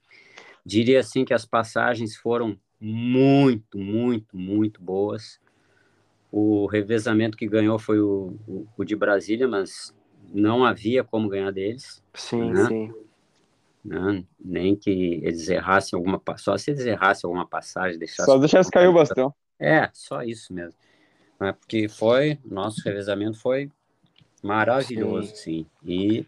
Diria 0.63 0.99
assim 0.99 1.25
que 1.25 1.33
as 1.33 1.43
passagens 1.43 2.15
foram 2.15 2.55
muito, 2.79 3.79
muito, 3.79 4.37
muito 4.37 4.79
boas. 4.79 5.39
O 6.31 6.67
revezamento 6.67 7.37
que 7.37 7.47
ganhou 7.47 7.79
foi 7.79 7.99
o, 7.99 8.35
o, 8.47 8.67
o 8.77 8.85
de 8.85 8.95
Brasília, 8.95 9.47
mas 9.47 9.93
não 10.31 10.63
havia 10.63 11.03
como 11.03 11.29
ganhar 11.29 11.51
deles. 11.51 12.03
Sim, 12.13 12.51
né? 12.51 12.67
sim. 12.67 12.93
Né? 13.83 14.23
Nem 14.39 14.75
que 14.75 15.19
eles 15.23 15.49
errassem 15.49 15.97
alguma 15.97 16.21
só 16.37 16.57
se 16.57 16.71
eles 16.71 16.85
errassem 16.85 17.27
alguma 17.27 17.47
passagem, 17.47 17.97
deixassem. 17.97 18.25
Só 18.25 18.37
deixasse 18.37 18.69
cair 18.69 18.87
o 18.87 18.93
bastão. 18.93 19.33
É, 19.59 19.89
só 19.93 20.21
isso 20.21 20.53
mesmo. 20.53 20.77
Né? 21.39 21.53
Porque 21.53 21.87
foi, 21.87 22.37
nosso 22.45 22.81
revezamento 22.83 23.39
foi 23.39 23.71
maravilhoso, 24.43 25.35
sim. 25.35 25.65
sim. 25.65 25.67
E, 25.85 26.27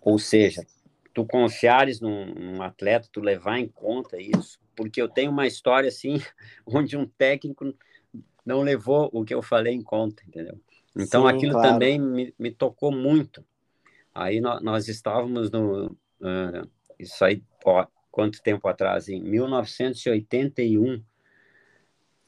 ou 0.00 0.18
seja, 0.18 0.66
tu 1.14 1.24
confiares 1.24 2.00
num, 2.00 2.26
num, 2.26 2.62
atleta, 2.62 3.08
tu 3.10 3.20
levar 3.20 3.58
em 3.58 3.68
conta 3.68 4.20
isso, 4.20 4.58
porque 4.74 5.00
eu 5.00 5.08
tenho 5.08 5.30
uma 5.30 5.46
história 5.46 5.88
assim, 5.88 6.20
onde 6.66 6.96
um 6.96 7.06
técnico 7.06 7.74
não 8.46 8.62
levou 8.62 9.10
o 9.12 9.24
que 9.24 9.34
eu 9.34 9.42
falei 9.42 9.74
em 9.74 9.82
conta, 9.82 10.22
entendeu? 10.26 10.58
Então 10.96 11.22
Sim, 11.22 11.36
aquilo 11.36 11.52
claro. 11.52 11.68
também 11.68 11.98
me, 11.98 12.32
me, 12.38 12.50
tocou 12.52 12.92
muito. 12.92 13.44
Aí 14.14 14.40
nós, 14.40 14.62
nós 14.62 14.88
estávamos 14.88 15.50
no. 15.50 15.86
Uh, 16.20 16.70
isso 16.98 17.22
aí, 17.24 17.42
ó, 17.64 17.86
quanto 18.10 18.40
tempo 18.40 18.66
atrás? 18.68 19.08
Em 19.08 19.20
1981. 19.20 21.02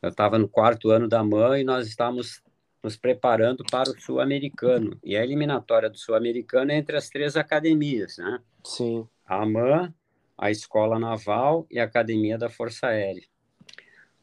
Eu 0.03 0.11
estava 0.11 0.39
no 0.39 0.49
quarto 0.49 0.91
ano 0.91 1.09
da 1.09 1.25
mãe 1.25 1.63
e 1.63 1.65
nós 1.65 1.87
estávamos 1.87 2.43
nos 2.83 2.97
preparando 2.97 3.65
para 3.71 3.91
o 3.91 4.01
Sul-Americano. 4.01 4.99
E 5.03 5.17
a 5.17 5.25
eliminatória 5.25 5.89
do 5.89 5.99
Sul-Americano 5.99 6.71
é 6.71 6.77
entre 6.77 6.97
as 6.97 7.09
três 7.09 7.37
academias, 7.37 8.19
né? 8.19 8.41
Sim. 8.65 9.09
A 9.27 9.43
AMAN, 9.43 9.93
a 10.37 10.51
Escola 10.51 10.99
Naval 10.99 11.67
e 11.71 11.81
a 11.81 11.85
Academia 11.85 12.39
da 12.39 12.49
Força 12.49 12.89
Aérea. 12.89 13.25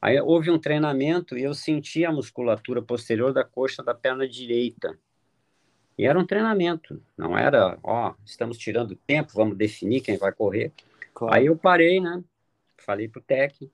Aí 0.05 0.21
houve 0.21 0.51
um 0.51 0.59
treinamento 0.59 1.35
e 1.35 1.41
eu 1.41 1.55
senti 1.55 2.05
a 2.05 2.11
musculatura 2.11 2.79
posterior 2.79 3.33
da 3.33 3.43
coxa 3.43 3.81
da 3.81 3.91
perna 3.91 4.27
direita. 4.27 4.95
E 5.97 6.05
era 6.05 6.19
um 6.19 6.23
treinamento, 6.27 7.01
não 7.17 7.35
era, 7.35 7.79
ó, 7.81 8.13
estamos 8.23 8.59
tirando 8.59 8.95
tempo, 8.95 9.31
vamos 9.33 9.57
definir 9.57 10.01
quem 10.01 10.15
vai 10.15 10.31
correr. 10.31 10.71
Claro. 11.11 11.33
Aí 11.33 11.47
eu 11.47 11.57
parei, 11.57 11.99
né? 11.99 12.23
Falei 12.77 13.07
pro 13.07 13.19
técnico, 13.19 13.73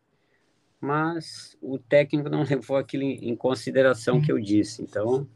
mas 0.80 1.58
o 1.62 1.78
técnico 1.78 2.30
não 2.30 2.44
levou 2.50 2.78
aquilo 2.78 3.04
em, 3.04 3.36
consideração 3.36 4.22
que 4.22 4.32
eu 4.32 4.39
disse. 4.39 4.82
Então, 4.82 5.28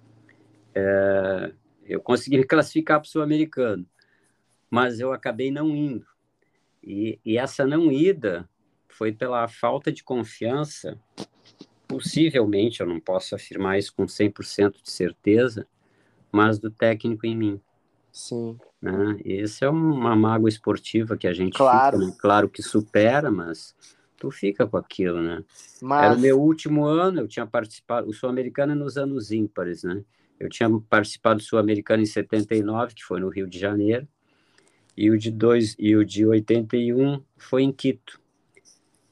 é, 0.73 1.51
eu 1.85 1.99
consegui 1.99 2.37
me 2.39 2.45
classificar 2.45 3.01
para 3.01 3.05
o 3.05 3.09
Sul-Americano, 3.09 3.85
mas 4.69 5.01
eu 5.01 5.11
acabei 5.11 5.51
não 5.51 5.75
indo. 5.75 6.07
E, 6.81 7.19
e 7.25 7.37
essa 7.37 7.67
não 7.67 7.91
ida 7.91 8.47
foi 8.97 9.11
pela 9.11 9.47
falta 9.47 9.91
de 9.91 10.03
confiança, 10.03 10.97
possivelmente, 11.87 12.79
eu 12.79 12.87
não 12.87 12.99
posso 12.99 13.35
afirmar 13.35 13.77
isso 13.77 13.93
com 13.93 14.05
100% 14.05 14.81
de 14.81 14.89
certeza, 14.89 15.67
mas 16.31 16.59
do 16.59 16.71
técnico 16.71 17.25
em 17.25 17.35
mim. 17.35 17.61
Sim. 18.11 18.57
Né? 18.81 19.19
Isso 19.25 19.65
é 19.65 19.69
uma 19.69 20.15
mágoa 20.15 20.47
esportiva 20.47 21.17
que 21.17 21.27
a 21.27 21.33
gente 21.33 21.57
claro. 21.57 21.97
fica, 21.97 22.09
né? 22.09 22.17
claro 22.17 22.49
que 22.49 22.61
supera, 22.61 23.29
mas 23.29 23.75
tu 24.17 24.31
fica 24.31 24.65
com 24.65 24.77
aquilo, 24.77 25.21
né? 25.21 25.43
Mas... 25.81 26.05
Era 26.05 26.15
o 26.15 26.19
meu 26.19 26.39
último 26.39 26.85
ano, 26.85 27.19
eu 27.19 27.27
tinha 27.27 27.45
participado, 27.45 28.07
o 28.07 28.13
Sul-Americano 28.13 28.71
é 28.71 28.75
nos 28.75 28.97
anos 28.97 29.31
ímpares, 29.31 29.83
né? 29.83 30.03
Eu 30.39 30.49
tinha 30.49 30.69
participado 30.89 31.39
do 31.39 31.43
Sul-Americano 31.43 32.01
em 32.01 32.05
79, 32.05 32.95
que 32.95 33.03
foi 33.03 33.19
no 33.19 33.27
Rio 33.27 33.47
de 33.47 33.59
Janeiro, 33.59 34.07
e 34.95 35.09
o 35.11 35.17
de 35.17 35.31
dois 35.31 35.75
e 35.77 35.95
o 35.95 36.05
de 36.05 36.25
81 36.25 37.21
foi 37.37 37.63
em 37.63 37.71
Quito. 37.73 38.23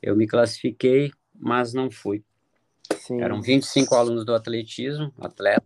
Eu 0.04 0.18
me 0.18 0.28
classifiquei, 0.28 1.14
mas 1.34 1.74
não 1.74 1.90
fui. 1.90 2.26
Sim. 2.98 3.22
Eram 3.22 3.42
25 3.42 3.96
alunos 3.96 4.26
do 4.26 4.36
atletismo, 4.36 5.14
atleta. 5.18 5.66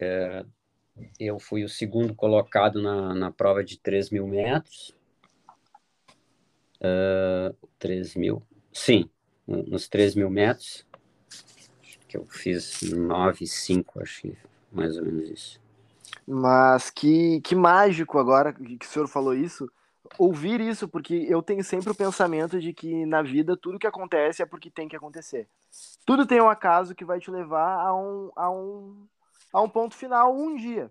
É, 0.00 0.44
eu 1.18 1.38
fui 1.38 1.62
o 1.62 1.68
segundo 1.68 2.12
colocado 2.12 2.82
na, 2.82 3.14
na 3.14 3.30
prova 3.30 3.62
de 3.62 3.78
3 3.78 4.10
mil 4.10 4.26
metros. 4.26 4.96
Uh, 6.80 7.50
é, 7.50 7.54
3 7.78 8.16
mil, 8.16 8.42
sim, 8.72 9.08
nos 9.46 9.88
3 9.88 10.16
mil 10.16 10.30
metros, 10.30 10.86
que 12.08 12.16
eu 12.16 12.24
fiz 12.26 12.80
9,5, 12.82 14.02
acho 14.02 14.22
que 14.22 14.36
mais 14.72 14.96
ou 14.96 15.04
menos 15.04 15.30
isso. 15.30 15.60
Mas 16.26 16.90
que, 16.90 17.40
que 17.42 17.54
mágico 17.54 18.18
agora 18.18 18.52
que 18.52 18.86
o 18.86 18.88
senhor 18.88 19.08
falou 19.08 19.34
isso, 19.34 19.68
ouvir 20.16 20.60
isso, 20.60 20.88
porque 20.88 21.26
eu 21.28 21.42
tenho 21.42 21.62
sempre 21.62 21.90
o 21.90 21.94
pensamento 21.94 22.60
de 22.60 22.72
que 22.72 23.04
na 23.06 23.22
vida 23.22 23.56
tudo 23.56 23.78
que 23.78 23.86
acontece 23.86 24.42
é 24.42 24.46
porque 24.46 24.70
tem 24.70 24.88
que 24.88 24.96
acontecer. 24.96 25.48
Tudo 26.06 26.26
tem 26.26 26.40
um 26.40 26.48
acaso 26.48 26.94
que 26.94 27.04
vai 27.04 27.20
te 27.20 27.30
levar 27.30 27.80
a 27.80 27.94
um, 27.94 28.30
a 28.34 28.50
um, 28.50 29.06
a 29.52 29.60
um 29.60 29.68
ponto 29.68 29.94
final 29.94 30.34
um 30.34 30.56
dia. 30.56 30.90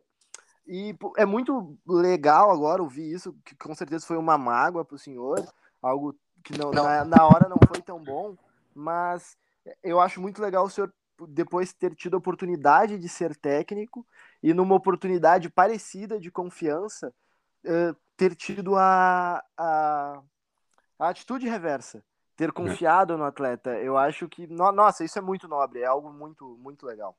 E 0.68 0.96
é 1.16 1.26
muito 1.26 1.78
legal 1.88 2.52
agora 2.52 2.82
ouvir 2.82 3.10
isso, 3.12 3.34
que 3.46 3.56
com 3.56 3.74
certeza 3.74 4.06
foi 4.06 4.18
uma 4.18 4.38
mágoa 4.38 4.84
para 4.84 4.96
o 4.96 5.00
senhor, 5.00 5.42
algo 5.82 6.14
que 6.44 6.58
não, 6.58 6.72
na, 6.72 7.06
na 7.06 7.26
hora 7.26 7.48
não 7.48 7.58
foi 7.68 7.82
tão 7.82 8.04
bom, 8.04 8.38
mas 8.76 9.38
eu 9.82 10.00
acho 10.00 10.22
muito 10.22 10.42
legal 10.42 10.66
o 10.66 10.70
senhor 10.70 10.94
depois 11.30 11.74
ter 11.74 11.96
tido 11.96 12.16
a 12.16 12.18
oportunidade 12.20 12.98
de 12.98 13.10
ser 13.10 13.36
técnico 13.36 14.06
e 14.44 14.54
numa 14.54 14.76
oportunidade 14.76 15.50
parecida 15.50 16.20
de 16.20 16.30
confiança, 16.30 17.14
uh, 17.66 17.96
ter 18.18 18.36
tido 18.36 18.76
a, 18.76 19.44
a, 19.56 20.22
a 21.00 21.10
atitude 21.10 21.48
reversa, 21.48 22.04
ter 22.36 22.52
confiado 22.52 23.16
no 23.16 23.24
atleta. 23.24 23.70
Eu 23.80 23.96
acho 23.96 24.28
que, 24.28 24.48
no, 24.48 24.72
nossa, 24.72 25.06
isso 25.06 25.18
é 25.20 25.22
muito 25.22 25.48
nobre, 25.48 25.82
é 25.82 25.86
algo 25.86 26.12
muito, 26.12 26.58
muito 26.58 26.86
legal. 26.86 27.16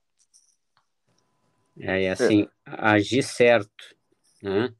É, 1.79 2.03
e 2.03 2.09
assim, 2.09 2.49
agir 2.67 3.23
certo, 3.23 3.95
né? 4.43 4.75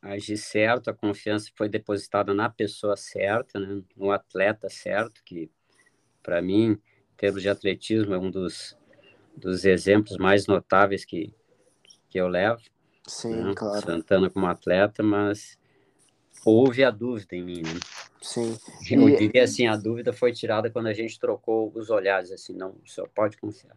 Agir 0.00 0.38
certo, 0.38 0.88
a 0.88 0.94
confiança 0.94 1.50
foi 1.54 1.68
depositada 1.68 2.32
na 2.32 2.48
pessoa 2.48 2.96
certa, 2.96 3.60
né? 3.60 3.82
no 3.94 4.10
atleta 4.10 4.70
certo, 4.70 5.22
que 5.22 5.50
para 6.22 6.40
mim, 6.40 6.70
em 6.70 7.16
termos 7.16 7.42
de 7.42 7.50
atletismo, 7.50 8.14
é 8.14 8.18
um 8.18 8.30
dos, 8.30 8.76
dos 9.36 9.66
exemplos 9.66 10.16
mais 10.16 10.46
notáveis 10.46 11.04
que, 11.04 11.34
que 12.08 12.18
eu 12.18 12.26
levo. 12.26 12.62
Sim, 13.08 13.34
né? 13.34 13.54
claro. 13.56 13.84
Santana 13.84 14.30
como 14.30 14.46
atleta, 14.46 15.02
mas 15.02 15.58
houve 16.44 16.84
a 16.84 16.90
dúvida 16.90 17.34
em 17.34 17.42
mim. 17.42 17.62
Né? 17.62 17.80
Sim. 18.22 18.56
Eu 18.90 19.08
e... 19.08 19.16
diria 19.16 19.44
assim, 19.44 19.66
a 19.66 19.76
dúvida 19.76 20.12
foi 20.12 20.32
tirada 20.32 20.70
quando 20.70 20.86
a 20.86 20.92
gente 20.92 21.18
trocou 21.18 21.72
os 21.74 21.90
olhares, 21.90 22.30
assim, 22.30 22.52
não, 22.52 22.76
o 22.84 22.88
senhor 22.88 23.08
pode 23.14 23.36
confiar. 23.38 23.76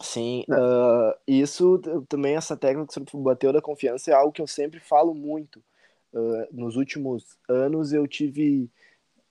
Sim, 0.00 0.44
uh, 0.50 1.14
isso 1.26 1.80
também, 2.08 2.36
essa 2.36 2.56
técnica 2.56 2.86
que 2.86 2.94
você 2.94 3.16
bateu 3.16 3.52
da 3.52 3.60
confiança 3.60 4.10
é 4.10 4.14
algo 4.14 4.32
que 4.32 4.42
eu 4.42 4.46
sempre 4.46 4.80
falo 4.80 5.14
muito. 5.14 5.62
Uh, 6.12 6.46
nos 6.52 6.76
últimos 6.76 7.36
anos 7.48 7.92
eu 7.92 8.06
tive 8.06 8.70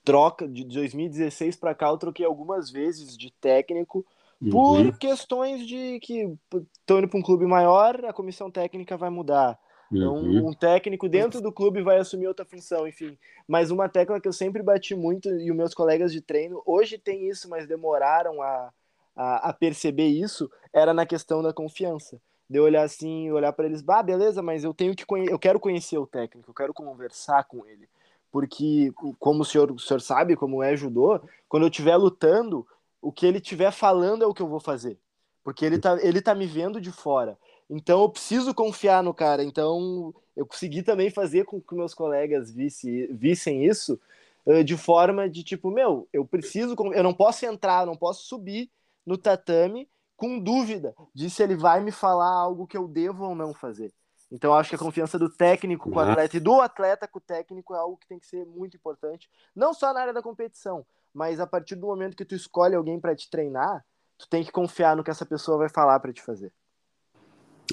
troca, 0.03 0.47
de 0.47 0.65
2016 0.65 1.55
para 1.55 1.73
cá 1.73 1.87
eu 1.87 1.97
troquei 1.97 2.25
algumas 2.25 2.69
vezes 2.69 3.17
de 3.17 3.31
técnico 3.31 4.05
por 4.51 4.79
uhum. 4.79 4.91
questões 4.91 5.65
de 5.65 5.99
que 5.99 6.33
estão 6.79 6.99
indo 6.99 7.07
para 7.07 7.19
um 7.19 7.23
clube 7.23 7.45
maior, 7.45 8.03
a 8.05 8.13
comissão 8.13 8.49
técnica 8.49 8.97
vai 8.97 9.09
mudar. 9.09 9.57
Então, 9.91 10.15
uhum. 10.15 10.49
um 10.49 10.53
técnico 10.53 11.07
dentro 11.07 11.39
do 11.39 11.51
clube 11.51 11.83
vai 11.83 11.99
assumir 11.99 12.27
outra 12.27 12.43
função, 12.43 12.87
enfim. 12.87 13.17
Mas 13.47 13.69
uma 13.69 13.87
tecla 13.87 14.19
que 14.19 14.27
eu 14.27 14.33
sempre 14.33 14.63
bati 14.63 14.95
muito, 14.95 15.29
e 15.29 15.51
os 15.51 15.55
meus 15.55 15.73
colegas 15.73 16.11
de 16.11 16.19
treino, 16.19 16.61
hoje 16.65 16.97
tem 16.97 17.29
isso, 17.29 17.47
mas 17.47 17.67
demoraram 17.67 18.41
a, 18.41 18.71
a, 19.15 19.49
a 19.49 19.53
perceber 19.53 20.07
isso, 20.07 20.49
era 20.73 20.93
na 20.93 21.05
questão 21.05 21.43
da 21.43 21.53
confiança. 21.53 22.19
De 22.49 22.57
eu 22.57 22.63
olhar 22.63 22.83
assim, 22.83 23.31
olhar 23.31 23.53
para 23.53 23.65
eles, 23.65 23.81
bah, 23.81 24.01
beleza, 24.01 24.41
mas 24.41 24.63
eu 24.63 24.73
tenho 24.73 24.95
que 24.95 25.05
eu 25.29 25.39
quero 25.39 25.59
conhecer 25.59 25.97
o 25.97 26.07
técnico, 26.07 26.49
eu 26.49 26.55
quero 26.55 26.73
conversar 26.73 27.43
com 27.43 27.65
ele. 27.65 27.87
Porque, 28.31 28.91
como 29.19 29.43
o 29.43 29.45
senhor, 29.45 29.71
o 29.71 29.77
senhor 29.77 30.01
sabe, 30.01 30.35
como 30.35 30.63
é 30.63 30.75
judô, 30.75 31.21
quando 31.47 31.63
eu 31.63 31.69
estiver 31.69 31.95
lutando, 31.95 32.65
o 33.03 33.11
que 33.11 33.25
ele 33.25 33.37
estiver 33.37 33.71
falando 33.71 34.23
é 34.23 34.27
o 34.27 34.33
que 34.33 34.41
eu 34.41 34.47
vou 34.47 34.61
fazer. 34.61 34.97
Porque 35.43 35.65
ele 35.65 35.77
tá, 35.77 36.01
ele 36.01 36.21
tá 36.21 36.33
me 36.33 36.47
vendo 36.47 36.79
de 36.79 36.89
fora. 36.89 37.37
Então 37.69 38.01
eu 38.01 38.09
preciso 38.09 38.53
confiar 38.53 39.03
no 39.03 39.13
cara. 39.13 39.43
Então 39.43 40.15
eu 40.35 40.45
consegui 40.45 40.81
também 40.81 41.09
fazer 41.09 41.43
com 41.43 41.61
que 41.61 41.75
meus 41.75 41.93
colegas 41.93 42.49
visse, 42.49 43.07
vissem 43.11 43.65
isso 43.65 43.99
uh, 44.45 44.63
de 44.63 44.77
forma 44.77 45.29
de 45.29 45.43
tipo, 45.43 45.69
meu, 45.69 46.07
eu 46.13 46.25
preciso, 46.25 46.75
eu 46.93 47.03
não 47.03 47.13
posso 47.13 47.45
entrar, 47.45 47.85
não 47.85 47.97
posso 47.97 48.23
subir 48.23 48.71
no 49.05 49.17
tatame 49.17 49.89
com 50.15 50.39
dúvida 50.39 50.95
de 51.13 51.29
se 51.29 51.43
ele 51.43 51.55
vai 51.55 51.81
me 51.81 51.91
falar 51.91 52.31
algo 52.31 52.65
que 52.65 52.77
eu 52.77 52.87
devo 52.87 53.25
ou 53.25 53.35
não 53.35 53.53
fazer. 53.53 53.91
Então 54.31 54.51
eu 54.51 54.55
acho 54.55 54.69
que 54.69 54.75
a 54.75 54.79
confiança 54.79 55.19
do 55.19 55.29
técnico 55.29 55.91
com 55.91 55.97
o 55.97 55.99
atleta 55.99 56.37
e 56.37 56.39
do 56.39 56.61
atleta 56.61 57.07
com 57.07 57.19
o 57.19 57.21
técnico 57.21 57.75
é 57.75 57.77
algo 57.77 57.97
que 57.97 58.07
tem 58.07 58.17
que 58.17 58.25
ser 58.25 58.45
muito 58.45 58.77
importante, 58.77 59.29
não 59.53 59.73
só 59.73 59.93
na 59.93 59.99
área 59.99 60.13
da 60.13 60.23
competição, 60.23 60.85
mas 61.13 61.39
a 61.39 61.47
partir 61.47 61.75
do 61.75 61.87
momento 61.87 62.17
que 62.17 62.25
tu 62.25 62.35
escolhe 62.35 62.75
alguém 62.75 62.99
para 62.99 63.15
te 63.15 63.29
treinar, 63.29 63.85
tu 64.17 64.27
tem 64.27 64.43
que 64.43 64.51
confiar 64.51 64.95
no 64.95 65.03
que 65.03 65.11
essa 65.11 65.25
pessoa 65.25 65.57
vai 65.57 65.69
falar 65.69 65.99
para 65.99 66.13
te 66.13 66.21
fazer. 66.21 66.51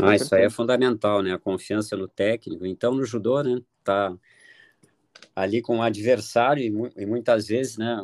Ah, 0.00 0.14
isso 0.14 0.34
aí 0.34 0.44
é 0.44 0.50
fundamental, 0.50 1.22
né? 1.22 1.32
A 1.32 1.38
confiança 1.38 1.96
no 1.96 2.06
técnico. 2.06 2.64
Então, 2.64 2.94
no 2.94 3.04
judô, 3.04 3.42
né? 3.42 3.60
Tá 3.82 4.14
ali 5.34 5.60
com 5.60 5.78
o 5.78 5.82
adversário 5.82 6.62
e, 6.62 7.02
e 7.02 7.06
muitas 7.06 7.48
vezes, 7.48 7.76
né? 7.76 7.98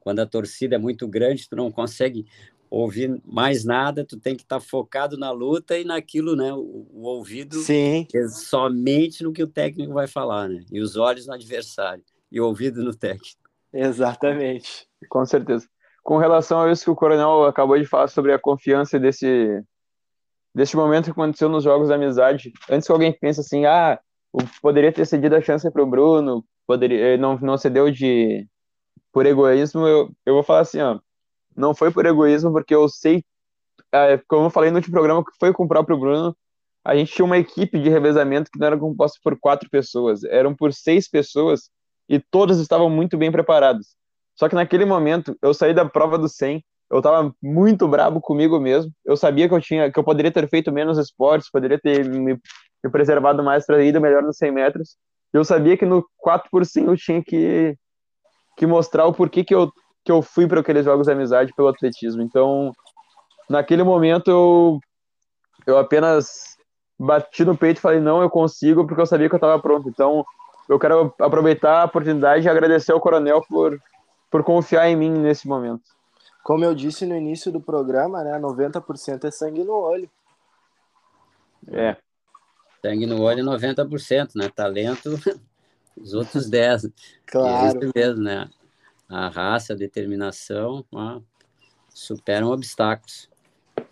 Quando 0.00 0.20
a 0.20 0.26
torcida 0.26 0.76
é 0.76 0.78
muito 0.78 1.06
grande, 1.06 1.48
tu 1.48 1.54
não 1.54 1.70
consegue 1.70 2.26
ouvir 2.68 3.20
mais 3.24 3.64
nada, 3.64 4.04
tu 4.04 4.18
tem 4.18 4.34
que 4.34 4.42
estar 4.42 4.58
tá 4.58 4.60
focado 4.60 5.16
na 5.16 5.30
luta 5.30 5.78
e 5.78 5.84
naquilo, 5.84 6.34
né? 6.34 6.52
O, 6.52 6.86
o, 6.90 7.02
ouvido 7.02 7.60
Sim. 7.60 8.06
é 8.12 8.28
somente 8.28 9.22
no 9.22 9.32
que 9.32 9.42
o 9.42 9.46
técnico 9.46 9.92
vai 9.92 10.06
falar, 10.06 10.48
né? 10.48 10.64
E 10.72 10.80
os 10.80 10.96
olhos 10.96 11.26
no 11.26 11.34
adversário 11.34 12.02
e 12.30 12.40
o 12.40 12.46
ouvido 12.46 12.82
no 12.82 12.94
técnico. 12.94 13.41
Exatamente. 13.72 14.86
Com 15.08 15.24
certeza. 15.24 15.66
Com 16.02 16.18
relação 16.18 16.60
a 16.62 16.72
isso 16.72 16.84
que 16.84 16.90
o 16.90 16.96
Coronel 16.96 17.44
acabou 17.44 17.78
de 17.78 17.86
falar 17.86 18.08
sobre 18.08 18.32
a 18.32 18.38
confiança 18.38 18.98
desse 18.98 19.62
desse 20.54 20.76
momento 20.76 21.06
que 21.06 21.10
aconteceu 21.12 21.48
nos 21.48 21.64
jogos 21.64 21.88
da 21.88 21.94
amizade, 21.94 22.52
antes 22.68 22.86
que 22.86 22.92
alguém 22.92 23.12
pense 23.12 23.40
assim, 23.40 23.64
ah, 23.64 23.98
poderia 24.60 24.92
ter 24.92 25.06
cedido 25.06 25.34
a 25.34 25.40
chance 25.40 25.70
para 25.70 25.82
o 25.82 25.86
Bruno, 25.86 26.44
poderia, 26.66 27.16
não, 27.16 27.38
não 27.38 27.56
cedeu 27.56 27.90
de 27.90 28.46
por 29.12 29.26
egoísmo, 29.26 29.86
eu, 29.86 30.10
eu 30.24 30.34
vou 30.34 30.42
falar 30.42 30.60
assim, 30.60 30.80
ó, 30.80 30.98
não 31.56 31.74
foi 31.74 31.90
por 31.90 32.06
egoísmo, 32.06 32.52
porque 32.52 32.74
eu 32.74 32.88
sei, 32.88 33.24
como 34.28 34.46
eu 34.46 34.50
falei 34.50 34.70
no 34.70 34.76
último 34.76 34.94
programa, 34.94 35.24
que 35.24 35.32
foi 35.38 35.52
com 35.52 35.64
o 35.64 35.68
próprio 35.68 35.98
Bruno, 35.98 36.36
a 36.84 36.96
gente 36.96 37.12
tinha 37.12 37.24
uma 37.24 37.38
equipe 37.38 37.78
de 37.78 37.88
revezamento 37.88 38.50
que 38.50 38.58
não 38.58 38.66
era 38.66 38.78
composta 38.78 39.18
por 39.22 39.38
quatro 39.38 39.68
pessoas, 39.70 40.24
eram 40.24 40.54
por 40.54 40.72
seis 40.72 41.08
pessoas, 41.08 41.70
e 42.12 42.20
todas 42.20 42.58
estavam 42.58 42.90
muito 42.90 43.16
bem 43.16 43.32
preparadas. 43.32 43.96
Só 44.36 44.46
que 44.46 44.54
naquele 44.54 44.84
momento, 44.84 45.34
eu 45.40 45.54
saí 45.54 45.72
da 45.72 45.86
prova 45.86 46.18
do 46.18 46.28
100, 46.28 46.62
eu 46.90 47.00
tava 47.00 47.34
muito 47.42 47.88
brabo 47.88 48.20
comigo 48.20 48.60
mesmo. 48.60 48.92
Eu 49.02 49.16
sabia 49.16 49.48
que 49.48 49.54
eu 49.54 49.60
tinha, 49.62 49.90
que 49.90 49.98
eu 49.98 50.04
poderia 50.04 50.30
ter 50.30 50.46
feito 50.46 50.70
menos 50.70 50.98
esportes, 50.98 51.50
poderia 51.50 51.80
ter 51.80 52.04
me, 52.04 52.34
me 52.84 52.90
preservado 52.90 53.42
mais 53.42 53.64
para 53.64 53.82
ir 53.82 53.98
melhor 53.98 54.22
nos 54.22 54.36
100 54.36 54.52
metros. 54.52 54.96
Eu 55.32 55.42
sabia 55.42 55.74
que 55.74 55.86
no 55.86 56.04
4 56.18 56.50
por 56.50 56.66
100 56.66 56.84
eu 56.84 56.96
tinha 56.98 57.24
que, 57.24 57.74
que 58.58 58.66
mostrar 58.66 59.06
o 59.06 59.14
porquê 59.14 59.42
que 59.42 59.54
eu, 59.54 59.72
que 60.04 60.12
eu 60.12 60.20
fui 60.20 60.46
para 60.46 60.60
aqueles 60.60 60.84
jogos 60.84 61.06
de 61.06 61.14
amizade 61.14 61.54
pelo 61.56 61.68
atletismo. 61.68 62.20
Então, 62.20 62.72
naquele 63.48 63.82
momento 63.82 64.30
eu, 64.30 64.78
eu 65.66 65.78
apenas 65.78 66.58
bati 66.98 67.42
no 67.42 67.56
peito 67.56 67.78
e 67.78 67.80
falei, 67.80 68.00
não, 68.00 68.20
eu 68.20 68.28
consigo, 68.28 68.86
porque 68.86 69.00
eu 69.00 69.06
sabia 69.06 69.30
que 69.30 69.34
eu 69.34 69.38
estava 69.38 69.58
pronto. 69.58 69.88
Então, 69.88 70.22
eu 70.68 70.78
quero 70.78 71.14
aproveitar 71.18 71.82
a 71.82 71.84
oportunidade 71.84 72.46
e 72.46 72.48
agradecer 72.48 72.92
ao 72.92 73.00
Coronel 73.00 73.42
por, 73.48 73.80
por 74.30 74.44
confiar 74.44 74.88
em 74.88 74.96
mim 74.96 75.10
nesse 75.10 75.46
momento. 75.46 75.82
Como 76.42 76.64
eu 76.64 76.74
disse 76.74 77.06
no 77.06 77.16
início 77.16 77.52
do 77.52 77.60
programa, 77.60 78.24
né, 78.24 78.38
90% 78.38 79.24
é 79.24 79.30
sangue 79.30 79.62
no 79.62 79.74
olho. 79.74 80.10
É. 81.68 81.96
Sangue 82.84 83.06
no 83.06 83.22
olho 83.22 83.44
90%, 83.44 84.30
né? 84.34 84.48
Talento, 84.48 85.10
os 85.96 86.14
outros 86.14 86.48
10. 86.48 86.88
Claro. 87.26 87.64
É 87.64 87.68
isso 87.68 87.92
mesmo, 87.94 88.22
né? 88.22 88.50
A 89.08 89.28
raça, 89.28 89.72
a 89.72 89.76
determinação, 89.76 90.84
ó, 90.90 91.20
superam 91.88 92.50
obstáculos. 92.50 93.30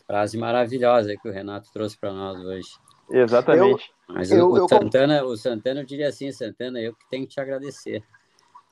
Frase 0.07 0.37
maravilhosa 0.37 1.17
que 1.17 1.29
o 1.29 1.33
Renato 1.33 1.71
trouxe 1.73 1.97
para 1.97 2.13
nós 2.13 2.41
hoje. 2.41 2.69
Exatamente. 3.11 3.93
Eu, 4.09 4.15
Mas 4.15 4.31
eu, 4.31 4.51
o, 4.51 4.57
eu, 4.57 4.69
Santana, 4.69 5.25
o 5.25 5.37
Santana, 5.37 5.81
eu 5.81 5.85
diria 5.85 6.09
assim, 6.09 6.31
Santana, 6.31 6.81
eu 6.81 6.95
que 6.95 7.09
tenho 7.09 7.27
que 7.27 7.35
te 7.35 7.41
agradecer 7.41 8.03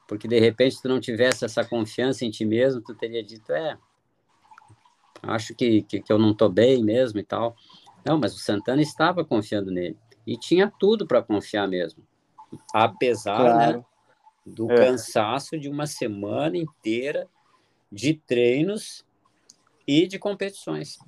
porque 0.08 0.26
de 0.26 0.40
repente 0.40 0.80
tu 0.80 0.88
não 0.88 0.98
tivesse 0.98 1.44
essa 1.44 1.62
confiança 1.62 2.24
em 2.24 2.30
ti 2.30 2.44
mesmo, 2.46 2.80
tu 2.80 2.94
teria 2.94 3.22
dito, 3.22 3.52
é, 3.52 3.78
acho 5.22 5.54
que, 5.54 5.82
que, 5.82 6.00
que 6.00 6.10
eu 6.10 6.18
não 6.18 6.30
estou 6.30 6.48
bem 6.48 6.82
mesmo 6.82 7.20
e 7.20 7.22
tal. 7.22 7.54
Não, 8.04 8.18
mas 8.18 8.34
o 8.34 8.38
Santana 8.38 8.80
estava 8.80 9.22
confiando 9.22 9.70
nele 9.70 9.98
e 10.26 10.36
tinha 10.38 10.72
tudo 10.80 11.06
para 11.06 11.22
confiar 11.22 11.68
mesmo, 11.68 12.02
apesar 12.72 13.38
né, 13.38 13.52
claro. 13.52 13.78
né, 13.78 13.84
do 14.46 14.72
é. 14.72 14.76
cansaço 14.76 15.58
de 15.58 15.68
uma 15.68 15.86
semana 15.86 16.56
inteira 16.56 17.28
de 17.92 18.14
treinos 18.14 19.04
e 19.86 20.06
de 20.06 20.18
competições, 20.18 20.98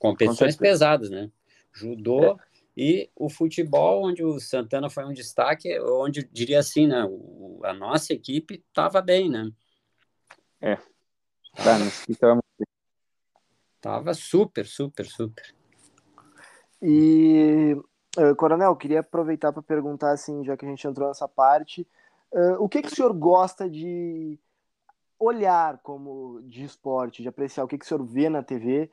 competições 0.00 0.56
pesadas, 0.56 1.08
né? 1.08 1.30
Judô, 1.78 2.32
é. 2.32 2.36
E 2.80 3.10
o 3.16 3.28
futebol, 3.28 4.06
onde 4.06 4.22
o 4.22 4.38
Santana 4.38 4.88
foi 4.88 5.04
um 5.04 5.12
destaque, 5.12 5.80
onde 5.80 6.22
diria 6.32 6.60
assim, 6.60 6.86
né? 6.86 7.04
O, 7.04 7.60
a 7.64 7.72
nossa 7.72 8.12
equipe 8.12 8.62
estava 8.68 9.02
bem, 9.02 9.28
né? 9.28 9.50
É. 10.60 10.76
Tá, 11.56 11.76
então... 12.08 12.38
Tava 13.80 14.14
super, 14.14 14.64
super, 14.64 15.06
super. 15.06 15.54
E, 16.80 17.76
uh, 18.16 18.36
Coronel, 18.36 18.76
queria 18.76 19.00
aproveitar 19.00 19.52
para 19.52 19.62
perguntar, 19.62 20.12
assim, 20.12 20.44
já 20.44 20.56
que 20.56 20.64
a 20.64 20.68
gente 20.68 20.86
entrou 20.86 21.08
nessa 21.08 21.26
parte, 21.26 21.84
uh, 22.32 22.62
o 22.62 22.68
que, 22.68 22.82
que 22.82 22.92
o 22.92 22.94
senhor 22.94 23.12
gosta 23.12 23.68
de 23.68 24.38
olhar 25.18 25.78
como 25.78 26.40
de 26.42 26.62
esporte, 26.62 27.22
de 27.22 27.28
apreciar, 27.28 27.64
o 27.64 27.68
que, 27.68 27.76
que 27.76 27.84
o 27.84 27.88
senhor 27.88 28.04
vê 28.04 28.28
na 28.28 28.42
TV 28.42 28.88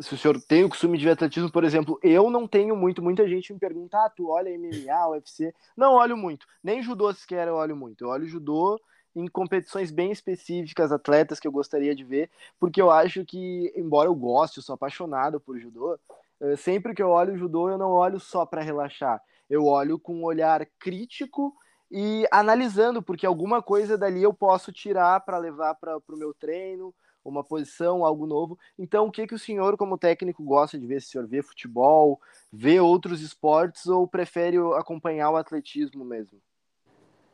se 0.00 0.14
o 0.14 0.18
senhor 0.18 0.40
tem 0.40 0.64
o 0.64 0.68
costume 0.68 0.96
de 0.96 1.04
ver 1.04 1.12
atletismo, 1.12 1.50
por 1.50 1.64
exemplo, 1.64 1.98
eu 2.02 2.30
não 2.30 2.46
tenho 2.46 2.76
muito, 2.76 3.02
muita 3.02 3.28
gente 3.28 3.52
me 3.52 3.58
pergunta, 3.58 3.98
ah, 3.98 4.10
tu 4.10 4.28
olha 4.28 4.56
MMA, 4.56 5.08
UFC, 5.10 5.54
não 5.76 5.94
olho 5.94 6.16
muito, 6.16 6.46
nem 6.62 6.82
judô 6.82 7.12
sequer 7.12 7.48
eu 7.48 7.54
olho 7.54 7.76
muito, 7.76 8.04
eu 8.04 8.08
olho 8.08 8.26
judô 8.26 8.80
em 9.14 9.26
competições 9.28 9.90
bem 9.90 10.10
específicas, 10.10 10.90
atletas 10.90 11.38
que 11.38 11.46
eu 11.46 11.52
gostaria 11.52 11.94
de 11.94 12.04
ver, 12.04 12.30
porque 12.58 12.80
eu 12.80 12.90
acho 12.90 13.24
que, 13.24 13.72
embora 13.76 14.08
eu 14.08 14.14
goste, 14.14 14.58
eu 14.58 14.62
sou 14.62 14.74
apaixonado 14.74 15.38
por 15.38 15.58
judô, 15.58 15.98
eh, 16.40 16.56
sempre 16.56 16.94
que 16.94 17.02
eu 17.02 17.10
olho 17.10 17.36
judô, 17.36 17.70
eu 17.70 17.78
não 17.78 17.90
olho 17.90 18.18
só 18.18 18.44
para 18.44 18.62
relaxar, 18.62 19.22
eu 19.48 19.66
olho 19.66 19.98
com 19.98 20.16
um 20.16 20.24
olhar 20.24 20.66
crítico 20.78 21.54
e 21.90 22.26
analisando, 22.30 23.02
porque 23.02 23.24
alguma 23.24 23.62
coisa 23.62 23.96
dali 23.96 24.22
eu 24.22 24.34
posso 24.34 24.72
tirar 24.72 25.20
para 25.20 25.38
levar 25.38 25.74
para 25.74 25.96
o 25.96 26.16
meu 26.16 26.34
treino, 26.34 26.92
uma 27.24 27.42
posição, 27.42 28.04
algo 28.04 28.26
novo. 28.26 28.58
Então, 28.78 29.06
o 29.06 29.10
que, 29.10 29.26
que 29.26 29.34
o 29.34 29.38
senhor, 29.38 29.76
como 29.76 29.98
técnico, 29.98 30.42
gosta 30.44 30.78
de 30.78 30.86
ver? 30.86 31.00
Se 31.00 31.08
o 31.08 31.10
senhor 31.10 31.26
vê 31.26 31.42
futebol, 31.42 32.20
vê 32.52 32.78
outros 32.80 33.20
esportes 33.20 33.86
ou 33.86 34.06
prefere 34.06 34.56
acompanhar 34.76 35.30
o 35.30 35.36
atletismo 35.36 36.04
mesmo? 36.04 36.38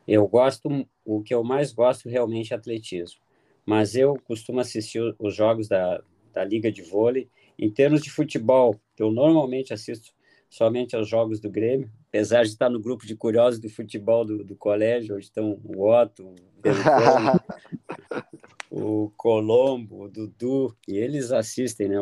Eu 0.06 0.26
gosto, 0.26 0.86
o 1.04 1.22
que 1.22 1.34
eu 1.34 1.44
mais 1.44 1.72
gosto 1.72 2.08
realmente 2.08 2.52
é 2.52 2.56
atletismo. 2.56 3.20
Mas 3.66 3.94
eu 3.94 4.18
costumo 4.24 4.60
assistir 4.60 5.14
os 5.18 5.34
jogos 5.34 5.68
da, 5.68 6.02
da 6.32 6.44
Liga 6.44 6.70
de 6.72 6.82
Vôlei. 6.82 7.28
Em 7.58 7.70
termos 7.70 8.02
de 8.02 8.10
futebol, 8.10 8.80
eu 8.98 9.10
normalmente 9.10 9.72
assisto 9.72 10.12
somente 10.50 10.96
aos 10.96 11.08
jogos 11.08 11.38
do 11.38 11.48
Grêmio, 11.48 11.88
apesar 12.08 12.42
de 12.42 12.48
estar 12.48 12.68
no 12.68 12.80
grupo 12.80 13.06
de 13.06 13.14
curiosos 13.14 13.60
do 13.60 13.70
futebol 13.70 14.24
do, 14.24 14.42
do 14.42 14.56
colégio, 14.56 15.14
onde 15.14 15.24
estão 15.24 15.60
o 15.64 15.88
Otto, 15.88 16.26
o 16.26 16.34
o 18.70 19.10
Colombo, 19.16 20.04
o 20.04 20.08
Dudu, 20.08 20.76
e 20.86 20.96
eles 20.96 21.32
assistem 21.32 21.88
né, 21.88 21.96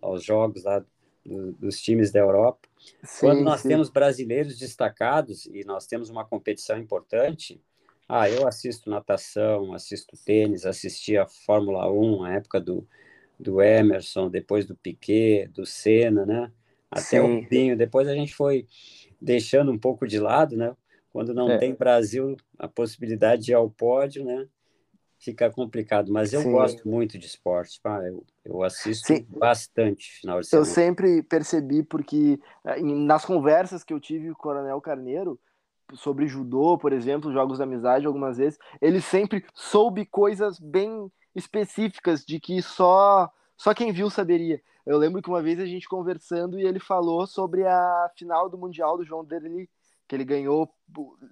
aos 0.00 0.24
jogos 0.24 0.62
lá 0.62 0.84
do, 1.24 1.52
dos 1.52 1.80
times 1.80 2.12
da 2.12 2.20
Europa. 2.20 2.68
Sim, 3.02 3.26
Quando 3.26 3.42
nós 3.42 3.62
sim. 3.62 3.68
temos 3.68 3.90
brasileiros 3.90 4.56
destacados 4.56 5.46
e 5.46 5.64
nós 5.64 5.86
temos 5.86 6.10
uma 6.10 6.24
competição 6.24 6.78
importante, 6.78 7.60
ah, 8.08 8.28
eu 8.28 8.46
assisto 8.46 8.90
natação, 8.90 9.72
assisto 9.72 10.16
tênis, 10.24 10.66
assisti 10.66 11.16
a 11.16 11.26
Fórmula 11.26 11.90
1, 11.90 12.24
a 12.24 12.32
época 12.34 12.60
do, 12.60 12.86
do 13.40 13.62
Emerson, 13.62 14.28
depois 14.28 14.66
do 14.66 14.76
Piquet, 14.76 15.48
do 15.48 15.64
Senna, 15.64 16.24
né? 16.24 16.52
Até 16.90 17.02
Sim. 17.02 17.20
o 17.20 17.40
Rubinho. 17.40 17.76
Depois 17.76 18.06
a 18.06 18.14
gente 18.14 18.34
foi 18.34 18.66
deixando 19.20 19.72
um 19.72 19.78
pouco 19.78 20.06
de 20.06 20.20
lado, 20.20 20.56
né? 20.56 20.76
Quando 21.10 21.32
não 21.32 21.50
é. 21.50 21.58
tem 21.58 21.74
Brasil, 21.74 22.36
a 22.58 22.68
possibilidade 22.68 23.42
de 23.42 23.52
ir 23.52 23.54
ao 23.54 23.70
pódio, 23.70 24.24
né? 24.24 24.46
Fica 25.24 25.50
complicado. 25.50 26.12
Mas 26.12 26.32
eu 26.32 26.42
Sim. 26.42 26.52
gosto 26.52 26.86
muito 26.86 27.18
de 27.18 27.26
esporte, 27.26 27.80
pá. 27.82 28.02
Eu, 28.04 28.24
eu 28.44 28.62
assisto 28.62 29.06
Sim. 29.06 29.26
bastante 29.28 30.10
final 30.20 30.40
de 30.40 30.46
semana. 30.46 30.68
Eu 30.68 30.72
sempre 30.72 31.22
percebi, 31.22 31.82
porque 31.82 32.38
eh, 32.64 32.82
nas 32.82 33.24
conversas 33.24 33.82
que 33.82 33.94
eu 33.94 33.98
tive 33.98 34.26
com 34.28 34.32
o 34.32 34.36
Coronel 34.36 34.80
Carneiro, 34.80 35.40
sobre 35.94 36.26
judô, 36.26 36.78
por 36.78 36.92
exemplo, 36.92 37.32
jogos 37.32 37.58
de 37.58 37.64
amizade, 37.64 38.06
algumas 38.06 38.36
vezes, 38.36 38.58
ele 38.80 39.00
sempre 39.00 39.44
soube 39.54 40.04
coisas 40.06 40.58
bem 40.58 41.10
específicas 41.34 42.24
de 42.24 42.38
que 42.38 42.60
só 42.62 43.30
só 43.56 43.72
quem 43.72 43.92
viu 43.92 44.10
saberia. 44.10 44.60
Eu 44.84 44.98
lembro 44.98 45.22
que 45.22 45.28
uma 45.28 45.42
vez 45.42 45.58
a 45.58 45.66
gente 45.66 45.88
conversando 45.88 46.58
e 46.58 46.66
ele 46.66 46.78
falou 46.78 47.26
sobre 47.26 47.66
a 47.66 48.10
final 48.16 48.50
do 48.50 48.58
Mundial 48.58 48.98
do 48.98 49.04
João 49.04 49.24
Derli, 49.24 49.68
que 50.06 50.14
ele 50.14 50.24
ganhou 50.24 50.70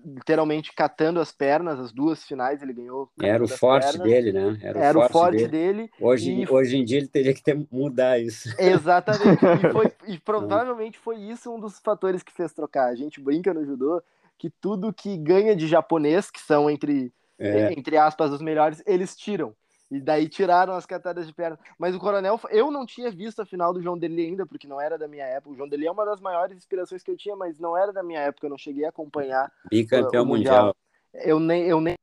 literalmente 0.05 0.73
catando 0.75 1.21
as 1.21 1.31
pernas, 1.31 1.79
as 1.79 1.93
duas 1.93 2.25
finais 2.25 2.63
ele 2.63 2.73
ganhou. 2.73 3.11
Era 3.21 3.45
o 3.45 3.49
forte 3.49 3.99
pernas. 3.99 4.09
dele, 4.09 4.33
né? 4.33 4.59
Era 4.63 4.79
o 4.79 4.83
Era 4.83 4.95
forte, 4.95 5.11
o 5.11 5.13
forte 5.13 5.49
dele. 5.49 5.49
dele. 5.49 5.91
Hoje, 6.01 6.33
e... 6.33 6.49
hoje 6.49 6.77
em 6.79 6.85
dia 6.85 6.99
ele 6.99 7.09
teria 7.09 7.35
que 7.35 7.43
ter, 7.43 7.55
mudar 7.71 8.19
isso. 8.19 8.49
Exatamente. 8.59 9.45
e, 9.45 9.73
foi, 9.73 9.93
e 10.15 10.19
provavelmente 10.19 10.99
foi 10.99 11.17
isso 11.17 11.53
um 11.55 11.61
dos 11.61 11.79
fatores 11.79 12.23
que 12.23 12.33
fez 12.33 12.53
trocar. 12.53 12.89
A 12.89 12.95
gente 12.95 13.21
brinca 13.21 13.53
no 13.53 13.65
judô 13.65 14.03
que 14.39 14.51
tudo 14.51 14.93
que 14.93 15.17
ganha 15.19 15.55
de 15.55 15.69
japonês, 15.69 16.31
que 16.31 16.41
são 16.41 16.69
entre, 16.69 17.13
é. 17.39 17.73
entre 17.73 17.97
aspas 17.97 18.33
os 18.33 18.43
melhores, 18.43 18.83
eles 18.87 19.15
tiram. 19.15 19.55
E 19.93 20.01
daí 20.01 20.27
tiraram 20.27 20.73
as 20.73 20.87
catadas 20.87 21.27
de 21.27 21.35
perna. 21.35 21.59
Mas 21.79 21.95
o 21.95 22.01
Coronel, 22.01 22.41
eu 22.51 22.71
não 22.71 22.87
tinha 22.87 23.11
visto 23.11 23.43
a 23.43 23.47
final 23.47 23.75
do 23.75 23.83
João 23.83 23.99
Deli 23.99 24.23
ainda, 24.23 24.47
porque 24.47 24.67
não 24.67 24.81
era 24.81 24.97
da 24.97 25.07
minha 25.07 25.27
época. 25.27 25.51
O 25.51 25.57
João 25.57 25.69
Deli 25.69 25.87
é 25.87 25.91
uma 25.91 26.07
das 26.07 26.19
maiores 26.19 26.57
inspirações 26.57 27.03
que 27.03 27.11
eu 27.11 27.17
tinha, 27.17 27.37
mas 27.37 27.59
não 27.59 27.77
era 27.77 27.93
da 27.93 28.03
minha 28.03 28.21
época, 28.21 28.47
eu 28.47 28.51
não 28.51 28.57
cheguei 28.57 28.87
a 28.87 28.89
acompanhar. 28.89 29.53
Bicampeão 29.71 30.25
mundial. 30.25 30.67
mundial. 30.67 30.77
Eu 31.13 31.39
nem, 31.39 31.65
eu 31.65 31.79
nem 31.79 31.95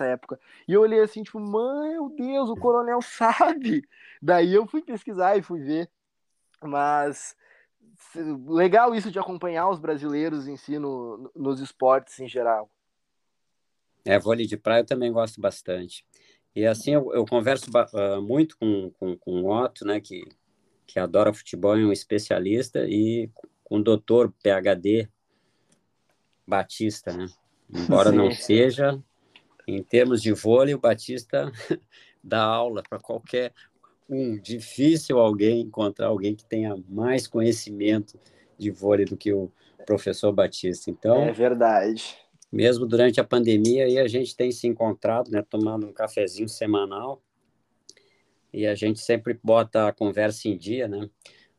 nessa 0.00 0.12
época. 0.12 0.40
E 0.66 0.72
eu 0.72 0.80
olhei 0.80 1.00
assim, 1.00 1.22
tipo, 1.22 1.38
meu 1.38 2.08
Deus, 2.10 2.48
o 2.48 2.56
Coronel 2.56 3.02
sabe. 3.02 3.86
Daí 4.22 4.54
eu 4.54 4.66
fui 4.66 4.80
pesquisar 4.80 5.36
e 5.36 5.42
fui 5.42 5.60
ver. 5.60 5.90
Mas 6.62 7.36
legal 8.46 8.94
isso 8.94 9.10
de 9.10 9.18
acompanhar 9.18 9.68
os 9.68 9.78
brasileiros 9.78 10.46
em 10.48 10.56
si 10.56 10.78
no, 10.78 11.30
nos 11.34 11.60
esportes 11.60 12.18
em 12.20 12.28
geral. 12.28 12.70
É, 14.04 14.18
vôlei 14.18 14.46
de 14.46 14.56
praia 14.56 14.80
eu 14.80 14.86
também 14.86 15.12
gosto 15.12 15.40
bastante. 15.40 16.04
E 16.54 16.66
assim, 16.66 16.92
eu, 16.92 17.12
eu 17.14 17.24
converso 17.24 17.70
uh, 17.70 18.20
muito 18.20 18.56
com, 18.58 18.90
com, 18.98 19.16
com 19.16 19.42
o 19.42 19.50
Otto, 19.50 19.84
né, 19.84 20.00
que, 20.00 20.24
que 20.86 20.98
adora 20.98 21.32
futebol, 21.32 21.76
é 21.76 21.84
um 21.84 21.92
especialista, 21.92 22.84
e 22.88 23.30
com 23.62 23.76
o 23.76 23.82
doutor 23.82 24.32
PHD 24.42 25.08
Batista, 26.46 27.12
né? 27.12 27.26
Embora 27.70 28.10
Sim. 28.10 28.16
não 28.16 28.30
seja, 28.30 28.98
em 29.66 29.82
termos 29.82 30.22
de 30.22 30.32
vôlei, 30.32 30.74
o 30.74 30.80
Batista 30.80 31.52
dá 32.24 32.42
aula 32.42 32.82
para 32.88 32.98
qualquer 32.98 33.52
um 34.08 34.38
difícil 34.38 35.18
alguém 35.18 35.60
encontrar 35.60 36.06
alguém 36.06 36.34
que 36.34 36.44
tenha 36.44 36.74
mais 36.88 37.26
conhecimento 37.26 38.18
de 38.56 38.70
vôlei 38.70 39.04
do 39.04 39.16
que 39.16 39.32
o 39.32 39.52
professor 39.84 40.32
Batista. 40.32 40.90
Então, 40.90 41.22
é 41.24 41.32
verdade. 41.32 42.16
Mesmo 42.50 42.86
durante 42.86 43.20
a 43.20 43.24
pandemia, 43.24 43.84
aí 43.84 43.98
a 43.98 44.08
gente 44.08 44.34
tem 44.34 44.50
se 44.50 44.66
encontrado, 44.66 45.30
né, 45.30 45.42
tomando 45.42 45.86
um 45.86 45.92
cafezinho 45.92 46.48
semanal, 46.48 47.22
e 48.52 48.66
a 48.66 48.74
gente 48.74 49.00
sempre 49.00 49.38
bota 49.42 49.88
a 49.88 49.92
conversa 49.92 50.48
em 50.48 50.56
dia, 50.56 50.88
né? 50.88 51.10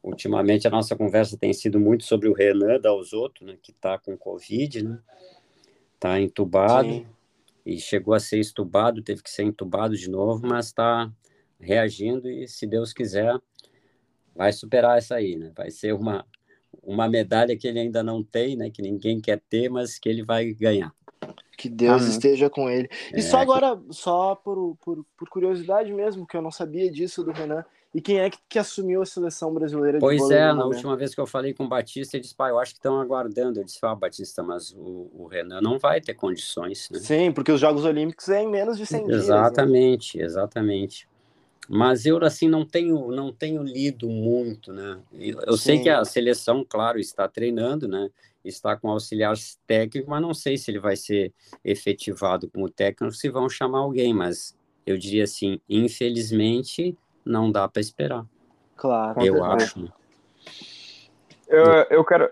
Ultimamente 0.02 0.68
a 0.68 0.72
nossa 0.72 0.96
conversa 0.96 1.38
tem 1.38 1.54
sido 1.54 1.80
muito 1.80 2.04
sobre 2.04 2.28
o 2.28 2.34
Renan 2.34 2.80
Dalzotto, 2.80 3.46
né, 3.46 3.58
que 3.62 3.72
está 3.72 4.00
com 4.00 4.18
Covid, 4.18 4.84
né? 4.84 5.00
Está 5.94 6.20
entubado 6.20 6.90
Sim. 6.90 7.08
e 7.66 7.78
chegou 7.78 8.14
a 8.14 8.20
ser 8.20 8.40
estubado, 8.40 9.04
teve 9.04 9.22
que 9.22 9.30
ser 9.30 9.44
entubado 9.44 9.96
de 9.96 10.10
novo, 10.10 10.48
mas 10.48 10.68
está 10.68 11.12
reagindo 11.60 12.30
e, 12.30 12.48
se 12.48 12.66
Deus 12.66 12.94
quiser, 12.94 13.38
vai 14.34 14.52
superar 14.54 14.98
essa 14.98 15.16
aí, 15.16 15.36
né? 15.36 15.52
Vai 15.56 15.70
ser 15.70 15.94
uma, 15.94 16.26
uma 16.84 17.07
medalha 17.07 17.57
que 17.57 17.67
ele 17.67 17.80
ainda 17.80 18.03
não 18.03 18.24
tem, 18.24 18.55
né? 18.55 18.70
Que 18.70 18.82
ninguém 18.82 19.20
quer 19.20 19.41
ter, 19.49 19.70
mas 19.70 19.97
que 19.97 20.09
ele 20.09 20.24
vai 20.24 20.53
ganhar. 20.53 20.93
Que 21.57 21.67
Deus 21.67 22.05
esteja 22.05 22.49
com 22.49 22.70
ele. 22.70 22.89
E 23.13 23.20
é, 23.20 23.22
só 23.22 23.39
agora, 23.39 23.78
só 23.89 24.34
por, 24.34 24.78
por, 24.82 25.05
por, 25.17 25.30
curiosidade 25.30 25.91
mesmo, 25.91 26.26
que 26.26 26.38
eu 26.38 26.41
não 26.41 26.51
sabia 26.51 26.89
disso 26.89 27.22
do 27.22 27.32
Renan. 27.32 27.65
E 27.93 27.99
quem 27.99 28.20
é 28.20 28.30
que, 28.30 28.38
que 28.47 28.59
assumiu 28.59 29.01
a 29.01 29.05
seleção 29.05 29.53
brasileira 29.53 29.97
de 29.97 29.99
Pois 29.99 30.30
é, 30.30 30.53
na 30.53 30.63
última 30.63 30.95
vez 30.95 31.13
que 31.13 31.20
eu 31.20 31.26
falei 31.26 31.53
com 31.53 31.65
o 31.65 31.67
Batista, 31.67 32.15
ele 32.15 32.22
disse, 32.22 32.36
pai, 32.36 32.51
eu 32.51 32.59
acho 32.59 32.72
que 32.72 32.78
estão 32.78 33.01
aguardando. 33.01 33.59
Eu 33.59 33.65
disse, 33.65 33.80
ah, 33.82 33.95
Batista, 33.95 34.43
mas 34.43 34.72
o, 34.72 35.09
o, 35.13 35.28
Renan 35.28 35.59
não 35.59 35.78
vai 35.80 35.99
ter 35.99 36.13
condições, 36.13 36.88
né? 36.91 36.99
Sim, 36.99 37.32
porque 37.32 37.51
os 37.51 37.59
Jogos 37.59 37.84
Olímpicos 37.84 38.30
é 38.30 38.43
em 38.43 38.47
menos 38.47 38.78
de 38.78 38.86
100 38.86 39.05
dias. 39.07 39.24
Exatamente, 39.24 40.17
né? 40.17 40.24
exatamente. 40.24 41.09
Mas 41.72 42.07
eu, 42.07 42.17
assim, 42.26 42.49
não 42.49 42.65
tenho, 42.65 43.11
não 43.11 43.32
tenho 43.32 43.61
lido 43.61 44.09
muito, 44.09 44.74
né? 44.74 44.99
Eu 45.13 45.55
Sim. 45.55 45.63
sei 45.63 45.80
que 45.84 45.89
a 45.89 46.03
seleção, 46.03 46.65
claro, 46.67 46.99
está 46.99 47.28
treinando, 47.28 47.88
né? 47.88 48.09
Está 48.43 48.76
com 48.76 48.89
auxiliar 48.89 49.36
técnico, 49.67 50.09
mas 50.09 50.20
não 50.20 50.34
sei 50.34 50.57
se 50.57 50.72
ele 50.72 50.80
vai 50.80 50.95
ser 50.95 51.32
efetivado 51.63 52.49
como 52.49 52.67
técnico, 52.67 53.13
se 53.13 53.30
vão 53.30 53.47
chamar 53.47 53.80
alguém, 53.80 54.15
mas 54.15 54.57
eu 54.84 54.97
diria 54.97 55.26
assim, 55.26 55.61
infelizmente, 55.70 56.97
não 57.24 57.51
dá 57.51 57.67
para 57.67 57.82
esperar. 57.82 58.26
Claro. 58.76 59.24
Eu 59.24 59.43
acho. 59.43 59.80
Né? 59.80 59.89
Eu, 61.47 61.65
eu 61.91 62.03
quero, 62.03 62.32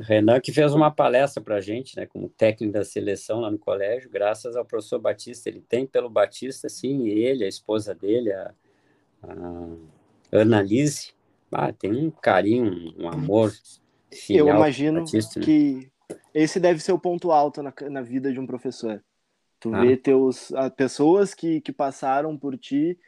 Renan 0.00 0.40
que 0.40 0.52
fez 0.52 0.74
uma 0.74 0.90
palestra 0.90 1.42
para 1.42 1.56
a 1.56 1.60
gente, 1.60 1.96
né, 1.96 2.06
como 2.06 2.28
técnico 2.28 2.72
da 2.72 2.84
seleção 2.84 3.40
lá 3.40 3.50
no 3.50 3.58
colégio, 3.58 4.10
graças 4.10 4.56
ao 4.56 4.64
professor 4.64 4.98
Batista. 4.98 5.48
Ele 5.48 5.60
tem 5.60 5.86
pelo 5.86 6.10
Batista, 6.10 6.68
sim, 6.68 7.08
ele, 7.08 7.44
a 7.44 7.48
esposa 7.48 7.94
dele, 7.94 8.32
a, 8.32 8.54
a 9.22 9.66
Ana 10.32 10.62
Lise, 10.62 11.14
ah, 11.50 11.72
tem 11.72 11.92
um 11.92 12.10
carinho, 12.10 12.94
um 12.98 13.08
amor. 13.08 13.52
Eu 14.28 14.48
imagino 14.48 15.00
Batista, 15.00 15.40
né? 15.40 15.46
que 15.46 15.90
né? 16.10 16.18
esse 16.34 16.60
deve 16.60 16.80
ser 16.80 16.92
o 16.92 16.98
ponto 16.98 17.32
alto 17.32 17.62
na, 17.62 17.72
na 17.90 18.02
vida 18.02 18.32
de 18.32 18.38
um 18.38 18.46
professor. 18.46 19.02
Tu 19.58 19.74
ah. 19.74 19.80
vê 19.80 19.96
teus, 19.96 20.52
a, 20.52 20.68
pessoas 20.68 21.34
que, 21.34 21.60
que 21.60 21.72
passaram 21.72 22.36
por 22.36 22.58
ti 22.58 22.98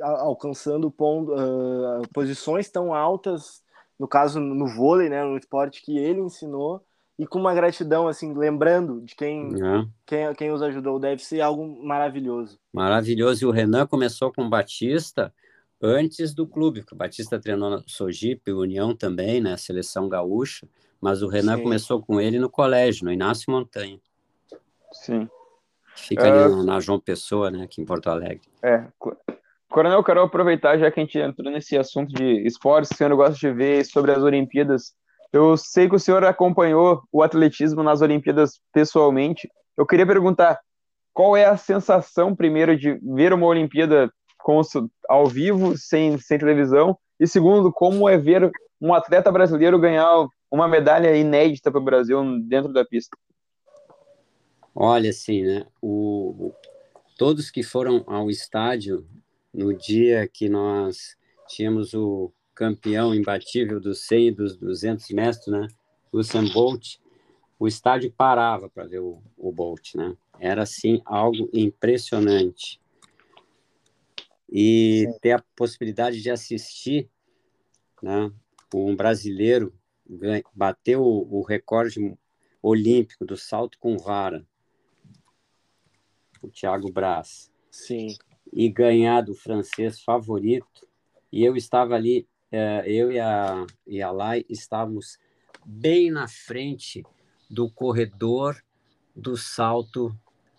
alcançando 0.00 0.90
ponto, 0.90 1.32
uh, 1.32 2.08
posições 2.12 2.70
tão 2.70 2.94
altas 2.94 3.61
no 3.98 4.08
caso 4.08 4.40
no 4.40 4.66
vôlei, 4.66 5.08
né, 5.08 5.24
no 5.24 5.36
esporte 5.36 5.82
que 5.82 5.96
ele 5.96 6.20
ensinou 6.20 6.84
e 7.18 7.26
com 7.26 7.38
uma 7.38 7.54
gratidão 7.54 8.08
assim, 8.08 8.34
lembrando 8.34 9.00
de 9.02 9.14
quem 9.14 9.50
é. 9.54 9.86
quem, 10.06 10.34
quem 10.34 10.50
os 10.50 10.62
ajudou, 10.62 10.98
deve 10.98 11.22
ser 11.22 11.40
algo 11.40 11.84
maravilhoso. 11.84 12.58
Maravilhoso. 12.72 13.44
E 13.44 13.46
o 13.46 13.50
Renan 13.50 13.86
começou 13.86 14.32
com 14.32 14.42
o 14.42 14.50
Batista 14.50 15.32
antes 15.80 16.32
do 16.32 16.46
clube, 16.46 16.80
porque 16.80 16.94
o 16.94 16.98
Batista 16.98 17.38
treinou 17.38 17.68
na 17.68 17.82
Sojipe, 17.86 18.52
União 18.52 18.94
também, 18.94 19.40
né, 19.40 19.56
seleção 19.56 20.08
gaúcha, 20.08 20.66
mas 21.00 21.22
o 21.22 21.28
Renan 21.28 21.56
Sim. 21.56 21.62
começou 21.64 22.02
com 22.02 22.20
ele 22.20 22.38
no 22.38 22.48
colégio, 22.48 23.04
no 23.04 23.12
Inácio 23.12 23.52
Montanha. 23.52 24.00
Sim. 24.92 25.28
Fica 25.94 26.24
ali 26.24 26.54
uh... 26.54 26.62
na 26.62 26.80
João 26.80 27.00
Pessoa, 27.00 27.50
né, 27.50 27.64
aqui 27.64 27.82
em 27.82 27.84
Porto 27.84 28.08
Alegre. 28.08 28.48
É, 28.62 28.86
Coronel, 29.72 30.00
eu 30.00 30.04
quero 30.04 30.20
aproveitar, 30.20 30.78
já 30.78 30.90
que 30.90 31.00
a 31.00 31.02
gente 31.02 31.18
entrou 31.18 31.50
nesse 31.50 31.78
assunto 31.78 32.12
de 32.12 32.46
esportes, 32.46 32.90
que 32.90 32.94
o 32.94 32.98
senhor 32.98 33.16
gosta 33.16 33.34
de 33.34 33.50
ver 33.50 33.86
sobre 33.86 34.12
as 34.12 34.22
Olimpíadas. 34.22 34.92
Eu 35.32 35.56
sei 35.56 35.88
que 35.88 35.94
o 35.94 35.98
senhor 35.98 36.22
acompanhou 36.24 37.02
o 37.10 37.22
atletismo 37.22 37.82
nas 37.82 38.02
Olimpíadas 38.02 38.60
pessoalmente. 38.70 39.50
Eu 39.74 39.86
queria 39.86 40.06
perguntar 40.06 40.60
qual 41.14 41.34
é 41.34 41.46
a 41.46 41.56
sensação, 41.56 42.36
primeiro, 42.36 42.76
de 42.76 43.00
ver 43.02 43.32
uma 43.32 43.46
Olimpíada 43.46 44.12
ao 45.08 45.26
vivo, 45.26 45.74
sem, 45.78 46.18
sem 46.18 46.38
televisão, 46.38 46.98
e 47.18 47.26
segundo, 47.26 47.72
como 47.72 48.06
é 48.06 48.18
ver 48.18 48.52
um 48.78 48.92
atleta 48.92 49.32
brasileiro 49.32 49.78
ganhar 49.78 50.26
uma 50.50 50.68
medalha 50.68 51.16
inédita 51.16 51.70
para 51.70 51.80
o 51.80 51.84
Brasil 51.84 52.22
dentro 52.42 52.74
da 52.74 52.84
pista? 52.84 53.16
Olha, 54.74 55.08
assim, 55.08 55.42
né? 55.42 55.64
O, 55.80 56.52
todos 57.16 57.50
que 57.50 57.62
foram 57.62 58.04
ao 58.06 58.28
estádio 58.28 59.06
no 59.52 59.74
dia 59.74 60.26
que 60.26 60.48
nós 60.48 61.16
tínhamos 61.46 61.92
o 61.92 62.32
campeão 62.54 63.14
imbatível 63.14 63.80
dos 63.80 64.06
100 64.06 64.28
e 64.28 64.32
dos 64.32 64.56
200 64.56 65.10
metros, 65.10 65.46
né? 65.48 65.68
Usain 66.12 66.50
Bolt, 66.52 66.96
o 67.58 67.66
estádio 67.66 68.12
parava 68.12 68.68
para 68.68 68.86
ver 68.86 69.00
o, 69.00 69.22
o 69.36 69.52
Bolt, 69.52 69.94
né? 69.94 70.16
Era, 70.38 70.62
assim, 70.62 71.00
algo 71.04 71.48
impressionante. 71.52 72.80
E 74.50 75.06
ter 75.20 75.32
a 75.32 75.44
possibilidade 75.56 76.20
de 76.20 76.30
assistir, 76.30 77.08
né? 78.02 78.32
Um 78.74 78.96
brasileiro 78.96 79.72
bateu 80.54 81.02
o, 81.02 81.38
o 81.38 81.42
recorde 81.42 82.16
olímpico 82.62 83.24
do 83.24 83.36
salto 83.36 83.78
com 83.78 83.96
vara, 83.98 84.46
o 86.42 86.48
Thiago 86.48 86.90
Braz. 86.90 87.50
Sim 87.70 88.14
e 88.52 88.68
ganhar 88.68 89.22
do 89.22 89.34
francês 89.34 90.00
favorito. 90.00 90.86
E 91.32 91.42
eu 91.42 91.56
estava 91.56 91.94
ali, 91.94 92.26
é, 92.50 92.84
eu 92.86 93.10
e 93.10 93.18
a, 93.18 93.66
e 93.86 94.02
a 94.02 94.10
Lai 94.10 94.44
estávamos 94.48 95.18
bem 95.64 96.10
na 96.10 96.28
frente 96.28 97.02
do 97.48 97.70
corredor 97.70 98.62
do 99.14 99.36
salto 99.36 100.14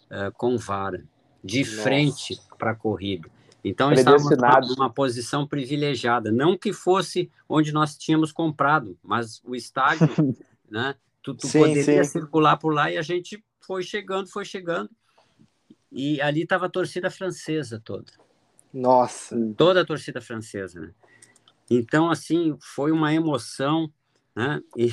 é, 0.09 0.31
com 0.31 0.57
vara, 0.57 1.03
de 1.43 1.59
Nossa. 1.59 1.81
frente 1.83 2.39
para 2.57 2.71
a 2.71 2.75
corrida. 2.75 3.29
Então 3.63 3.93
estávamos 3.93 4.75
numa 4.75 4.89
posição 4.91 5.47
privilegiada, 5.47 6.31
não 6.31 6.57
que 6.57 6.73
fosse 6.73 7.31
onde 7.47 7.71
nós 7.71 7.97
tínhamos 7.97 8.31
comprado, 8.31 8.97
mas 9.01 9.41
o 9.45 9.55
estádio, 9.55 10.07
né? 10.69 10.95
Tu, 11.21 11.33
tu 11.33 11.47
sim, 11.47 11.59
poderia 11.59 12.03
sim. 12.03 12.11
circular 12.11 12.57
por 12.57 12.73
lá 12.73 12.91
e 12.91 12.97
a 12.97 13.01
gente 13.01 13.41
foi 13.61 13.81
chegando, 13.81 14.27
foi 14.27 14.43
chegando. 14.43 14.89
E 15.93 16.19
ali 16.21 16.41
estava 16.41 16.65
a 16.65 16.69
torcida 16.69 17.11
francesa 17.11 17.79
toda. 17.79 18.11
Nossa! 18.73 19.37
Toda 19.55 19.81
a 19.81 19.85
torcida 19.85 20.19
francesa, 20.19 20.81
né? 20.81 20.91
Então, 21.69 22.09
assim, 22.09 22.57
foi 22.59 22.91
uma 22.91 23.13
emoção, 23.13 23.91
né? 24.35 24.59
E, 24.75 24.89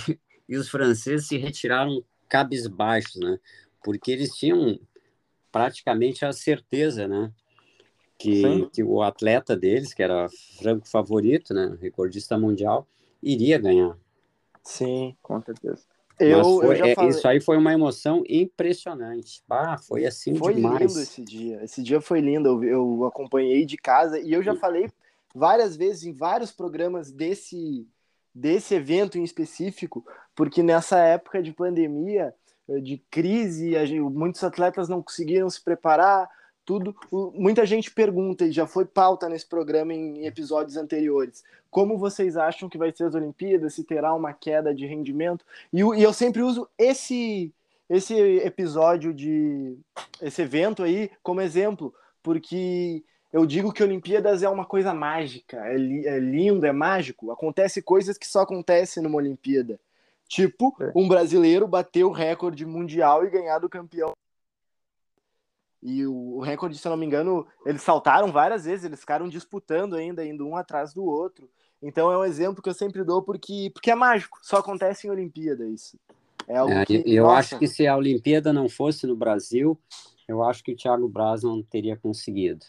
e 0.47 0.57
os 0.57 0.69
franceses 0.69 1.27
se 1.27 1.39
retiraram 1.39 2.05
cabisbaixos, 2.29 3.17
né? 3.17 3.39
Porque 3.83 4.13
eles 4.13 4.31
tinham 4.37 4.79
praticamente 5.51 6.25
a 6.25 6.33
certeza, 6.33 7.09
né? 7.09 7.33
Que, 8.19 8.69
que 8.71 8.85
o 8.85 9.03
atleta 9.03 9.57
deles, 9.57 9.95
que 9.95 10.03
era 10.03 10.29
franco 10.59 10.87
favorito, 10.87 11.55
né? 11.55 11.79
Recordista 11.81 12.39
mundial, 12.39 12.87
iria 13.23 13.59
ganhar. 13.59 13.97
Sim, 14.63 15.17
com 15.23 15.41
certeza. 15.41 15.83
Eu, 16.21 16.45
foi, 16.45 16.81
eu 16.81 16.85
é, 16.85 16.95
falei... 16.95 17.11
Isso 17.11 17.29
aí 17.29 17.41
foi 17.41 17.57
uma 17.57 17.73
emoção 17.73 18.23
impressionante. 18.29 19.43
Ah, 19.49 19.79
foi 19.79 20.05
assim 20.05 20.35
foi 20.35 20.55
demais. 20.55 20.77
Foi 20.77 20.87
lindo 20.87 21.01
esse 21.01 21.23
dia. 21.23 21.65
Esse 21.65 21.83
dia 21.83 22.01
foi 22.01 22.21
lindo. 22.21 22.49
Eu, 22.49 22.65
eu 22.65 23.05
acompanhei 23.07 23.65
de 23.65 23.77
casa 23.77 24.19
e 24.19 24.33
eu 24.33 24.43
já 24.43 24.55
falei 24.55 24.91
várias 25.35 25.77
vezes 25.77 26.05
em 26.05 26.13
vários 26.13 26.53
programas 26.53 27.11
desse, 27.11 27.87
desse 28.35 28.75
evento 28.75 29.19
em 29.19 29.23
específico, 29.23 30.05
porque 30.35 30.63
nessa 30.63 30.99
época 30.99 31.43
de 31.43 31.53
pandemia, 31.53 32.35
de 32.83 33.03
crise, 33.11 33.73
muitos 34.01 34.45
atletas 34.45 34.89
não 34.89 35.03
conseguiram 35.03 35.49
se 35.49 35.63
preparar, 35.63 36.29
tudo. 36.65 36.95
Muita 37.35 37.67
gente 37.67 37.91
pergunta, 37.91 38.45
e 38.45 38.53
já 38.53 38.67
foi 38.67 38.85
pauta 38.85 39.29
nesse 39.29 39.47
programa 39.47 39.93
em 39.93 40.27
episódios 40.27 40.77
anteriores, 40.77 41.43
como 41.71 41.99
vocês 41.99 42.37
acham 42.37 42.69
que 42.69 42.79
vai 42.79 42.93
ser 42.93 43.05
as 43.05 43.15
Olimpíadas, 43.15 43.75
se 43.75 43.85
terá 43.85 44.13
uma 44.15 44.33
queda 44.33 44.75
de 44.75 44.87
rendimento? 44.87 45.45
E, 45.73 45.79
e 45.79 46.03
eu 46.03 46.13
sempre 46.13 46.43
uso 46.43 46.69
esse, 46.77 47.53
esse 47.89 48.15
episódio 48.15 49.15
de. 49.15 49.77
esse 50.21 50.43
evento 50.43 50.83
aí 50.83 51.11
como 51.23 51.41
exemplo, 51.41 51.95
porque 52.23 53.05
eu 53.33 53.47
digo 53.47 53.73
que 53.73 53.83
Olimpíadas 53.83 54.43
é 54.43 54.49
uma 54.49 54.65
coisa 54.65 54.93
mágica, 54.93 55.59
é, 55.67 55.75
é 55.75 56.19
lindo, 56.19 56.67
é 56.67 56.73
mágico. 56.73 57.31
Acontece 57.31 57.81
coisas 57.81 58.19
que 58.19 58.27
só 58.27 58.41
acontecem 58.41 59.03
numa 59.03 59.17
Olimpíada. 59.17 59.79
Tipo, 60.29 60.77
é. 60.81 60.93
um 60.95 61.09
brasileiro 61.09 61.67
bater 61.67 62.05
o 62.05 62.11
recorde 62.11 62.65
mundial 62.65 63.25
e 63.25 63.31
ganhar 63.31 63.59
do 63.59 63.69
campeão 63.69 64.13
e 65.83 66.07
o, 66.07 66.37
o 66.37 66.41
recorde, 66.41 66.77
se 66.77 66.87
eu 66.87 66.91
não 66.91 66.97
me 66.97 67.07
engano, 67.07 67.47
eles 67.65 67.83
saltaram 67.83 68.31
várias 68.31 68.65
vezes, 68.65 68.85
eles 68.85 69.01
ficaram 69.01 69.29
disputando 69.29 69.95
ainda, 69.95 70.25
indo 70.25 70.47
um 70.47 70.57
atrás 70.57 70.93
do 70.93 71.05
outro. 71.05 71.49
Então 71.83 72.13
é 72.13 72.19
um 72.19 72.25
exemplo 72.25 72.63
que 72.63 72.69
eu 72.69 72.75
sempre 72.75 73.03
dou 73.03 73.23
porque, 73.23 73.71
porque 73.73 73.91
é 73.91 73.95
mágico, 73.95 74.39
só 74.43 74.59
acontece 74.59 75.07
em 75.07 75.11
Olimpíada 75.11 75.67
isso. 75.67 75.99
É 76.47 76.57
algo 76.57 76.73
é, 76.73 76.85
que, 76.85 77.03
eu 77.07 77.25
nossa. 77.25 77.39
acho 77.39 77.59
que 77.59 77.67
se 77.67 77.87
a 77.87 77.97
Olimpíada 77.97 78.53
não 78.53 78.69
fosse 78.69 79.07
no 79.07 79.17
Brasil, 79.17 79.79
eu 80.29 80.43
acho 80.43 80.63
que 80.63 80.73
o 80.73 80.77
Thiago 80.77 81.09
Braz 81.09 81.43
não 81.43 81.63
teria 81.63 81.97
conseguido. 81.97 82.67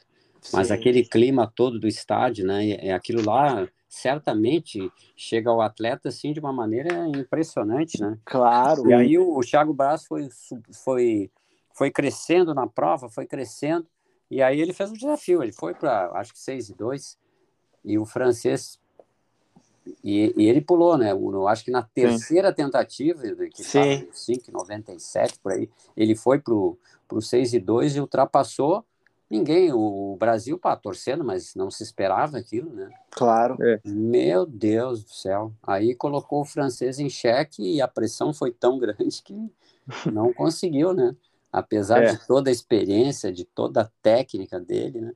Mas 0.54 0.68
Sim. 0.68 0.74
aquele 0.74 1.04
clima 1.04 1.52
todo 1.54 1.80
do 1.80 1.88
estádio, 1.88 2.46
né? 2.46 2.72
É 2.72 2.94
aquilo 2.94 3.24
lá 3.24 3.68
certamente 3.88 4.90
chega 5.18 5.50
ao 5.50 5.62
atleta 5.62 6.10
assim 6.10 6.32
de 6.32 6.40
uma 6.40 6.54
maneira 6.54 7.08
impressionante, 7.10 8.00
né? 8.00 8.18
Claro. 8.26 8.90
E 8.90 8.94
aí 8.94 9.18
o, 9.18 9.38
o 9.38 9.42
Thiago 9.42 9.74
Braz 9.74 10.06
foi, 10.06 10.30
foi 10.84 11.30
foi 11.74 11.92
crescendo 11.92 12.54
na 12.54 12.68
prova, 12.68 13.10
foi 13.10 13.26
crescendo, 13.26 13.88
e 14.30 14.42
aí 14.42 14.60
ele 14.60 14.74
fez 14.74 14.92
um 14.92 14.96
desafio, 14.96 15.44
ele 15.44 15.52
foi 15.52 15.74
para, 15.74 16.12
acho 16.14 16.34
que 16.34 16.40
6 16.40 16.70
e 16.70 16.76
2, 16.76 17.18
e 17.84 17.98
o 17.98 18.06
francês, 18.06 18.80
e, 20.04 20.34
e 20.38 20.48
ele 20.48 20.62
pulou, 20.62 20.98
né, 20.98 21.12
eu 21.12 21.48
acho 21.48 21.64
que 21.64 21.72
na 21.72 21.84
terceira 21.84 22.50
Sim. 22.50 22.56
tentativa, 22.56 23.24
que 23.48 23.64
Sim. 23.64 24.08
5, 24.12 24.52
97, 24.52 25.40
por 25.40 25.52
aí, 25.52 25.70
ele 25.96 26.16
foi 26.16 26.40
para 26.40 26.54
o 26.54 26.78
6 27.22 27.54
e 27.54 27.60
2 27.60 27.96
e 27.96 28.00
ultrapassou, 28.00 28.86
ninguém, 29.32 29.72
o 29.72 30.18
Brasil, 30.20 30.60
pá, 30.60 30.76
torcendo, 30.76 31.24
mas 31.24 31.56
não 31.56 31.72
se 31.72 31.82
esperava 31.82 32.38
aquilo, 32.38 32.70
né? 32.70 32.90
Claro. 33.10 33.58
É. 33.62 33.80
Meu 33.86 34.46
Deus 34.46 35.04
do 35.04 35.10
céu. 35.10 35.54
Aí 35.64 35.96
colocou 35.96 36.42
o 36.42 36.46
francês 36.46 37.00
em 37.00 37.10
xeque 37.10 37.64
e 37.64 37.82
a 37.82 37.88
pressão 37.88 38.34
foi 38.34 38.52
tão 38.52 38.78
grande 38.80 39.22
que 39.24 39.50
não 40.12 40.34
conseguiu, 40.34 40.94
né? 40.94 41.16
Apesar 41.52 42.04
é. 42.04 42.12
de 42.14 42.28
toda 42.28 42.50
a 42.50 42.54
experiência, 42.54 43.32
de 43.32 43.46
toda 43.46 43.82
a 43.82 43.90
técnica 44.02 44.60
dele, 44.60 45.02
né? 45.02 45.12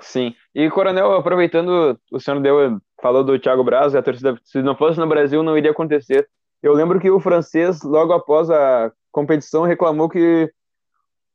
Sim. 0.00 0.34
E 0.54 0.68
Coronel, 0.70 1.12
aproveitando, 1.12 1.98
o 2.10 2.18
senhor 2.18 2.40
deu, 2.40 2.80
falou 3.00 3.22
do 3.22 3.38
Thiago 3.38 3.62
Braz, 3.62 3.94
a 3.94 4.02
torcida, 4.02 4.38
se 4.42 4.60
não 4.60 4.76
fosse 4.76 4.98
no 4.98 5.06
Brasil, 5.06 5.42
não 5.42 5.56
iria 5.56 5.70
acontecer. 5.70 6.28
Eu 6.62 6.72
lembro 6.72 6.98
que 6.98 7.10
o 7.10 7.20
francês, 7.20 7.82
logo 7.82 8.12
após 8.12 8.50
a 8.50 8.90
competição, 9.12 9.62
reclamou 9.62 10.08
que 10.08 10.50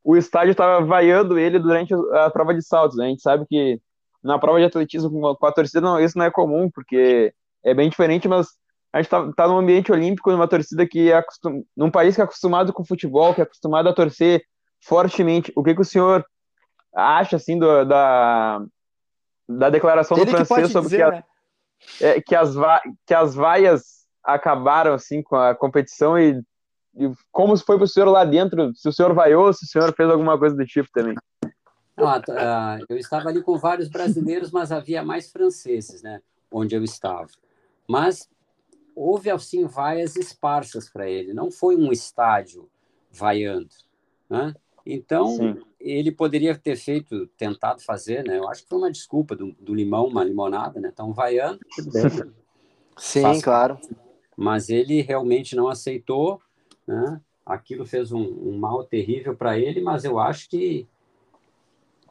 o 0.03 0.17
estádio 0.17 0.51
estava 0.51 0.83
vaiando 0.85 1.37
ele 1.37 1.59
durante 1.59 1.93
a 1.93 2.29
prova 2.29 2.53
de 2.53 2.61
saltos. 2.61 2.97
Né? 2.97 3.05
A 3.05 3.09
gente 3.09 3.21
sabe 3.21 3.45
que 3.47 3.79
na 4.23 4.37
prova 4.37 4.59
de 4.59 4.65
atletismo 4.65 5.37
com 5.37 5.45
a 5.45 5.51
torcida 5.51 5.79
não, 5.79 5.99
isso 5.99 6.17
não 6.17 6.25
é 6.25 6.31
comum, 6.31 6.69
porque 6.69 7.33
é 7.63 7.73
bem 7.73 7.89
diferente, 7.89 8.27
mas 8.27 8.47
a 8.91 9.01
gente 9.01 9.09
tá, 9.09 9.31
tá 9.33 9.47
num 9.47 9.57
ambiente 9.57 9.91
olímpico, 9.91 10.31
numa 10.31 10.47
torcida 10.47 10.87
que 10.87 11.11
é 11.11 11.17
acostum... 11.17 11.63
num 11.77 11.91
país 11.91 12.15
que 12.15 12.21
é 12.21 12.23
acostumado 12.23 12.73
com 12.73 12.83
futebol, 12.83 13.33
que 13.33 13.41
é 13.41 13.43
acostumado 13.43 13.87
a 13.87 13.93
torcer 13.93 14.43
fortemente. 14.81 15.51
O 15.55 15.63
que, 15.63 15.75
que 15.75 15.81
o 15.81 15.85
senhor 15.85 16.25
acha, 16.95 17.35
assim, 17.35 17.57
do, 17.57 17.85
da, 17.85 18.61
da 19.47 19.69
declaração 19.69 20.17
Ele 20.17 20.25
do 20.25 20.31
francês 20.31 20.67
que 20.67 20.73
sobre 20.73 20.89
dizer, 20.89 20.97
que, 20.97 21.03
a, 21.03 21.11
né? 21.11 21.23
é, 22.01 22.21
que, 22.21 22.35
as 22.35 22.55
va... 22.55 22.81
que 23.05 23.13
as 23.13 23.35
vaias 23.35 23.99
acabaram, 24.23 24.93
assim, 24.93 25.21
com 25.21 25.35
a 25.35 25.53
competição 25.53 26.17
e, 26.17 26.41
e 26.95 27.11
como 27.31 27.55
foi 27.57 27.77
para 27.77 27.85
o 27.85 27.87
senhor 27.87 28.09
lá 28.09 28.25
dentro, 28.25 28.73
se 28.75 28.89
o 28.89 28.91
senhor 28.91 29.13
vaiou, 29.13 29.53
se 29.53 29.65
o 29.65 29.67
senhor 29.67 29.93
fez 29.93 30.09
alguma 30.09 30.37
coisa 30.37 30.55
do 30.55 30.65
tipo 30.65 30.89
também? 30.93 31.15
Não, 31.95 32.07
eu 32.87 32.97
estava 32.97 33.29
ali 33.29 33.41
com 33.43 33.57
vários 33.57 33.89
brasileiros, 33.89 34.51
mas 34.51 34.71
havia 34.71 35.03
mais 35.03 35.29
franceses, 35.31 36.01
né, 36.01 36.21
onde 36.51 36.73
eu 36.75 36.83
estava. 36.83 37.27
Mas 37.87 38.27
houve 38.99 39.29
assim 39.29 39.65
vaias 39.65 40.17
esparsas 40.17 40.89
para 40.89 41.09
ele, 41.09 41.33
não 41.33 41.49
foi 41.49 41.77
um 41.77 41.89
estádio 41.89 42.69
vaiando, 43.09 43.69
né? 44.29 44.53
Então 44.85 45.27
Sim. 45.37 45.61
ele 45.79 46.11
poderia 46.11 46.53
ter 46.57 46.75
feito, 46.75 47.27
tentado 47.37 47.81
fazer, 47.81 48.25
né? 48.25 48.37
Eu 48.37 48.49
acho 48.49 48.63
que 48.63 48.69
foi 48.69 48.77
uma 48.77 48.91
desculpa 48.91 49.37
do, 49.37 49.53
do 49.53 49.73
limão, 49.73 50.05
uma 50.05 50.23
limonada, 50.23 50.81
né? 50.81 50.89
Então 50.91 51.13
vaiando, 51.13 51.59
tudo 51.73 51.91
bem. 51.91 52.33
Sim, 52.97 53.41
claro. 53.41 53.79
Mas 54.35 54.69
ele 54.69 55.01
realmente 55.01 55.55
não 55.55 55.69
aceitou, 55.69 56.41
né? 56.85 57.21
Aquilo 57.45 57.85
fez 57.85 58.11
um, 58.11 58.21
um 58.21 58.57
mal 58.57 58.83
terrível 58.83 59.33
para 59.33 59.57
ele, 59.57 59.79
mas 59.79 60.03
eu 60.03 60.19
acho 60.19 60.49
que 60.49 60.85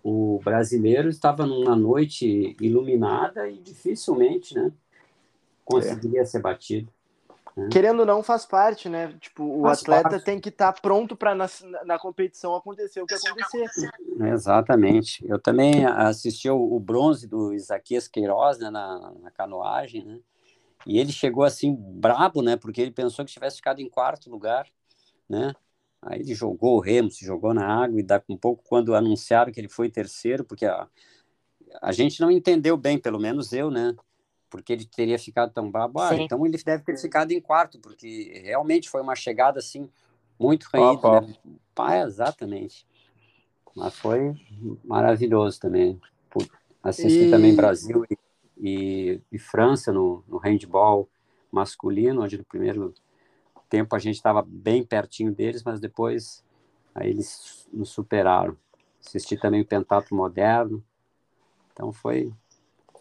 o 0.03 0.41
brasileiro 0.43 1.11
estava 1.11 1.45
numa 1.45 1.77
noite 1.77 2.57
iluminada 2.59 3.47
e 3.47 3.59
dificilmente, 3.59 4.55
né? 4.55 4.73
Conseguiria 5.69 6.23
é. 6.23 6.25
ser 6.25 6.41
batido. 6.41 6.93
Né? 7.57 7.69
Querendo 7.71 8.01
ou 8.01 8.07
não, 8.07 8.23
faz 8.23 8.47
parte, 8.47 8.89
né? 8.89 9.15
Tipo, 9.21 9.45
o 9.45 9.63
faz 9.63 9.81
atleta 9.81 10.11
parte. 10.11 10.25
tem 10.25 10.41
que 10.41 10.49
estar 10.49 10.73
tá 10.73 10.81
pronto 10.81 11.17
para 11.17 11.35
na, 11.35 11.47
na 11.85 11.99
competição 11.99 12.55
acontecer 12.55 13.03
o 13.03 13.07
que 13.07 13.15
acontecer. 13.15 13.91
Exatamente. 14.33 15.25
Eu 15.29 15.39
também 15.39 15.85
assisti 15.85 16.49
o, 16.49 16.75
o 16.75 16.79
bronze 16.79 17.27
do 17.27 17.53
Isaquias 17.53 18.07
Queiroz 18.07 18.59
né, 18.59 18.71
na, 18.71 19.13
na 19.21 19.31
canoagem, 19.31 20.05
né? 20.05 20.21
E 20.87 20.99
ele 20.99 21.11
chegou 21.11 21.45
assim 21.45 21.75
brabo, 21.75 22.41
né? 22.43 22.57
Porque 22.57 22.81
ele 22.81 22.93
pensou 22.93 23.25
que 23.25 23.33
tivesse 23.33 23.57
ficado 23.57 23.81
em 23.81 23.89
quarto 23.89 24.31
lugar, 24.31 24.67
né? 25.29 25.53
Aí 26.01 26.21
ele 26.21 26.35
jogou 26.35 26.77
o 26.77 26.81
remo, 26.81 27.11
se 27.11 27.25
jogou 27.25 27.53
na 27.53 27.67
água 27.67 27.99
e 27.99 28.05
dá 28.05 28.23
um 28.29 28.37
pouco 28.37 28.63
quando 28.69 28.95
anunciaram 28.95 29.53
que 29.53 29.61
ele 29.61 29.69
foi 29.69 29.91
terceiro, 29.91 30.45
porque 30.45 30.65
a, 30.65 30.89
a 31.83 31.91
gente 31.91 32.21
não 32.21 32.31
entendeu 32.31 32.77
bem, 32.77 32.97
pelo 32.97 33.19
menos 33.19 33.53
eu, 33.53 33.69
né? 33.69 33.95
Porque 34.51 34.73
ele 34.73 34.85
teria 34.85 35.19
ficado 35.19 35.53
tão 35.53 35.71
brabo. 35.71 36.01
Ah, 36.01 36.15
então 36.15 36.45
ele 36.47 36.59
deve 36.63 36.83
ter 36.83 36.97
ficado 36.99 37.33
em 37.33 37.41
quarto, 37.41 37.79
porque 37.79 38.43
realmente 38.45 38.89
foi 38.89 39.01
uma 39.01 39.15
chegada 39.15 39.59
assim 39.59 39.91
muito 40.39 40.69
raída. 40.73 41.21
Né? 41.21 41.35
Pá, 41.75 41.99
exatamente. 41.99 42.87
Mas 43.75 43.95
foi 43.95 44.35
maravilhoso 44.85 45.61
também. 45.61 46.01
Assisti 46.83 47.27
e... 47.27 47.31
também 47.31 47.55
Brasil 47.55 48.05
e, 48.11 48.19
e, 48.57 49.21
e, 49.33 49.39
França 49.39 49.93
no, 49.93 50.25
no 50.27 50.39
handball 50.39 51.09
masculino, 51.51 52.23
onde 52.23 52.39
no 52.39 52.45
primeiro 52.45 52.95
tempo 53.69 53.95
a 53.95 53.99
gente 53.99 54.17
estava 54.17 54.43
bem 54.47 54.85
pertinho 54.85 55.33
deles, 55.33 55.63
mas 55.63 55.81
depois 55.81 56.45
aí 56.95 57.11
eles 57.11 57.69
nos 57.73 57.91
superaram. 57.91 58.57
assisti 59.05 59.37
também 59.37 59.61
o 59.61 59.67
Pentato 59.67 60.15
Moderno. 60.15 60.83
Então 61.73 61.93
foi 61.93 62.33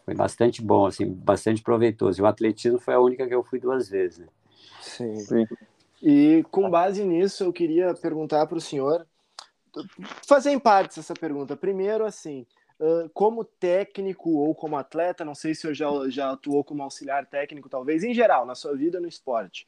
foi 0.08 0.16
bastante 0.16 0.62
bom, 0.62 0.86
assim, 0.86 1.06
bastante 1.06 1.62
proveitoso. 1.62 2.22
E 2.22 2.24
o 2.24 2.26
atletismo 2.26 2.80
foi 2.80 2.94
a 2.94 3.00
única 3.00 3.28
que 3.28 3.36
eu 3.36 3.44
fui 3.44 3.60
duas 3.60 3.90
vezes. 3.90 4.20
Né? 4.20 4.28
Sim. 4.80 5.16
Sim. 5.18 5.46
E 6.02 6.46
com 6.50 6.70
base 6.70 7.04
nisso, 7.04 7.44
eu 7.44 7.52
queria 7.52 7.94
perguntar 7.94 8.48
para 8.48 8.58
o 8.58 8.62
senhor, 8.62 9.06
fazer 10.26 10.52
em 10.52 10.60
partes 10.60 10.98
essa 10.98 11.14
pergunta. 11.14 11.58
Primeiro, 11.58 12.06
assim, 12.06 12.46
como 13.14 13.44
técnico 13.44 14.30
ou 14.30 14.56
como 14.56 14.78
atleta, 14.78 15.26
não 15.26 15.36
sei 15.36 15.54
se 15.54 15.68
o 15.68 15.76
senhor 15.76 16.06
já, 16.06 16.10
já 16.10 16.32
atuou 16.32 16.64
como 16.64 16.84
auxiliar 16.84 17.26
técnico, 17.26 17.68
talvez, 17.68 18.02
em 18.02 18.14
geral, 18.14 18.46
na 18.46 18.56
sua 18.56 18.78
vida 18.78 19.02
no 19.02 19.10
esporte, 19.10 19.68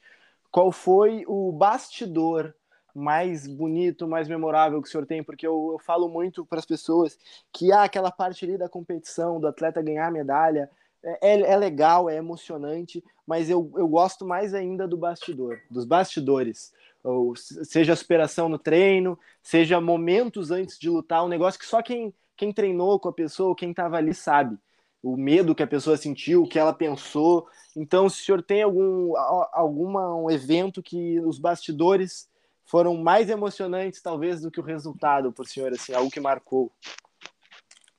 qual 0.50 0.72
foi 0.72 1.26
o 1.28 1.52
bastidor 1.52 2.56
mais 2.94 3.48
bonito, 3.48 4.08
mais 4.08 4.28
memorável 4.28 4.82
que 4.82 4.88
o 4.88 4.92
senhor 4.92 5.06
tem? 5.06 5.24
Porque 5.24 5.46
eu, 5.46 5.70
eu 5.74 5.80
falo 5.80 6.10
muito 6.10 6.46
para 6.46 6.60
as 6.60 6.66
pessoas 6.66 7.18
que 7.52 7.72
há 7.72 7.82
ah, 7.82 7.84
aquela 7.84 8.12
parte 8.12 8.46
ali 8.46 8.58
da 8.58 8.70
competição, 8.70 9.40
do 9.40 9.48
atleta 9.48 9.82
ganhar 9.82 10.12
medalha, 10.12 10.70
é, 11.04 11.32
é, 11.34 11.42
é, 11.52 11.58
legal, 11.58 12.10
é 12.10 12.18
emocionante, 12.18 13.04
mas 13.26 13.50
eu, 13.50 13.72
eu 13.78 13.88
gosto 13.88 14.26
mais 14.26 14.54
ainda 14.54 14.88
do 14.88 14.98
bastidor, 14.98 15.60
dos 15.70 15.86
bastidores. 15.86 16.74
Ou 17.04 17.34
seja 17.36 17.94
a 17.94 17.96
superação 17.96 18.50
no 18.50 18.60
treino, 18.60 19.18
seja 19.42 19.80
momentos 19.80 20.52
antes 20.52 20.78
de 20.78 20.90
lutar, 20.90 21.24
um 21.24 21.30
negócio 21.30 21.60
que 21.60 21.66
só 21.66 21.82
quem, 21.82 22.14
quem 22.36 22.52
treinou 22.52 23.00
com 23.00 23.08
a 23.08 23.14
pessoa, 23.14 23.56
quem 23.56 23.72
estava 23.72 23.98
ali 23.98 24.14
sabe. 24.14 24.58
O 25.02 25.16
medo 25.16 25.56
que 25.56 25.64
a 25.64 25.68
pessoa 25.68 25.96
sentiu, 25.96 26.44
o 26.44 26.48
que 26.48 26.60
ela 26.60 26.74
pensou. 26.74 27.48
Então, 27.74 28.10
se 28.10 28.22
o 28.22 28.26
senhor 28.26 28.44
tem 28.44 28.62
algum 28.64 29.16
alguma, 29.54 30.14
um 30.14 30.30
evento 30.30 30.84
que 30.84 31.22
os 31.22 31.40
bastidores 31.40 32.28
foram 32.70 32.96
mais 32.96 33.30
emocionantes, 33.32 34.00
talvez, 34.00 34.42
do 34.42 34.52
que 34.52 34.60
o 34.60 34.64
resultado, 34.64 35.32
por 35.34 35.48
senhor, 35.48 35.74
assim, 35.74 35.92
algo 35.92 36.12
que 36.12 36.20
marcou? 36.20 36.72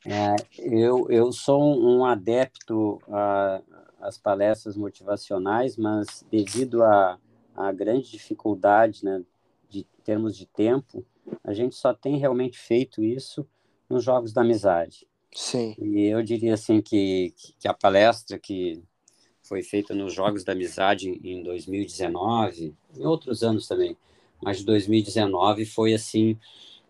É, 0.07 0.37
eu, 0.59 1.11
eu 1.11 1.33
sou 1.33 1.61
um 1.61 2.05
adepto 2.05 3.03
às 4.01 4.17
palestras 4.17 4.77
motivacionais, 4.77 5.77
mas 5.77 6.25
devido 6.31 6.85
à 6.85 7.19
a, 7.57 7.69
a, 7.69 7.73
grande 7.73 8.13
dificuldade, 8.13 9.05
né, 9.05 9.25
de 9.69 9.85
termos 10.05 10.37
de 10.37 10.47
tempo, 10.47 11.05
a 11.43 11.53
gente 11.53 11.75
só 11.75 11.93
tem 11.93 12.17
realmente 12.17 12.57
feito 12.57 13.03
isso 13.03 13.45
nos 13.89 14.05
Jogos 14.05 14.33
da 14.33 14.43
Amizade. 14.43 15.05
Sim. 15.35 15.75
E 15.79 16.07
eu 16.07 16.23
diria 16.23 16.55
assim 16.55 16.81
que, 16.81 17.35
que 17.59 17.67
a 17.67 17.75
palestra 17.75 18.39
que 18.39 18.81
foi 19.43 19.65
feita 19.65 19.95
nos 19.95 20.15
Jogos 20.15 20.45
da 20.45 20.53
Amizade 20.53 21.11
em 21.25 21.43
2019, 21.43 22.73
em 22.97 23.05
outros 23.05 23.43
anos 23.43 23.67
também, 23.67 23.97
mas 24.43 24.59
de 24.59 24.65
2019 24.65 25.65
foi 25.65 25.95
assim 25.95 26.39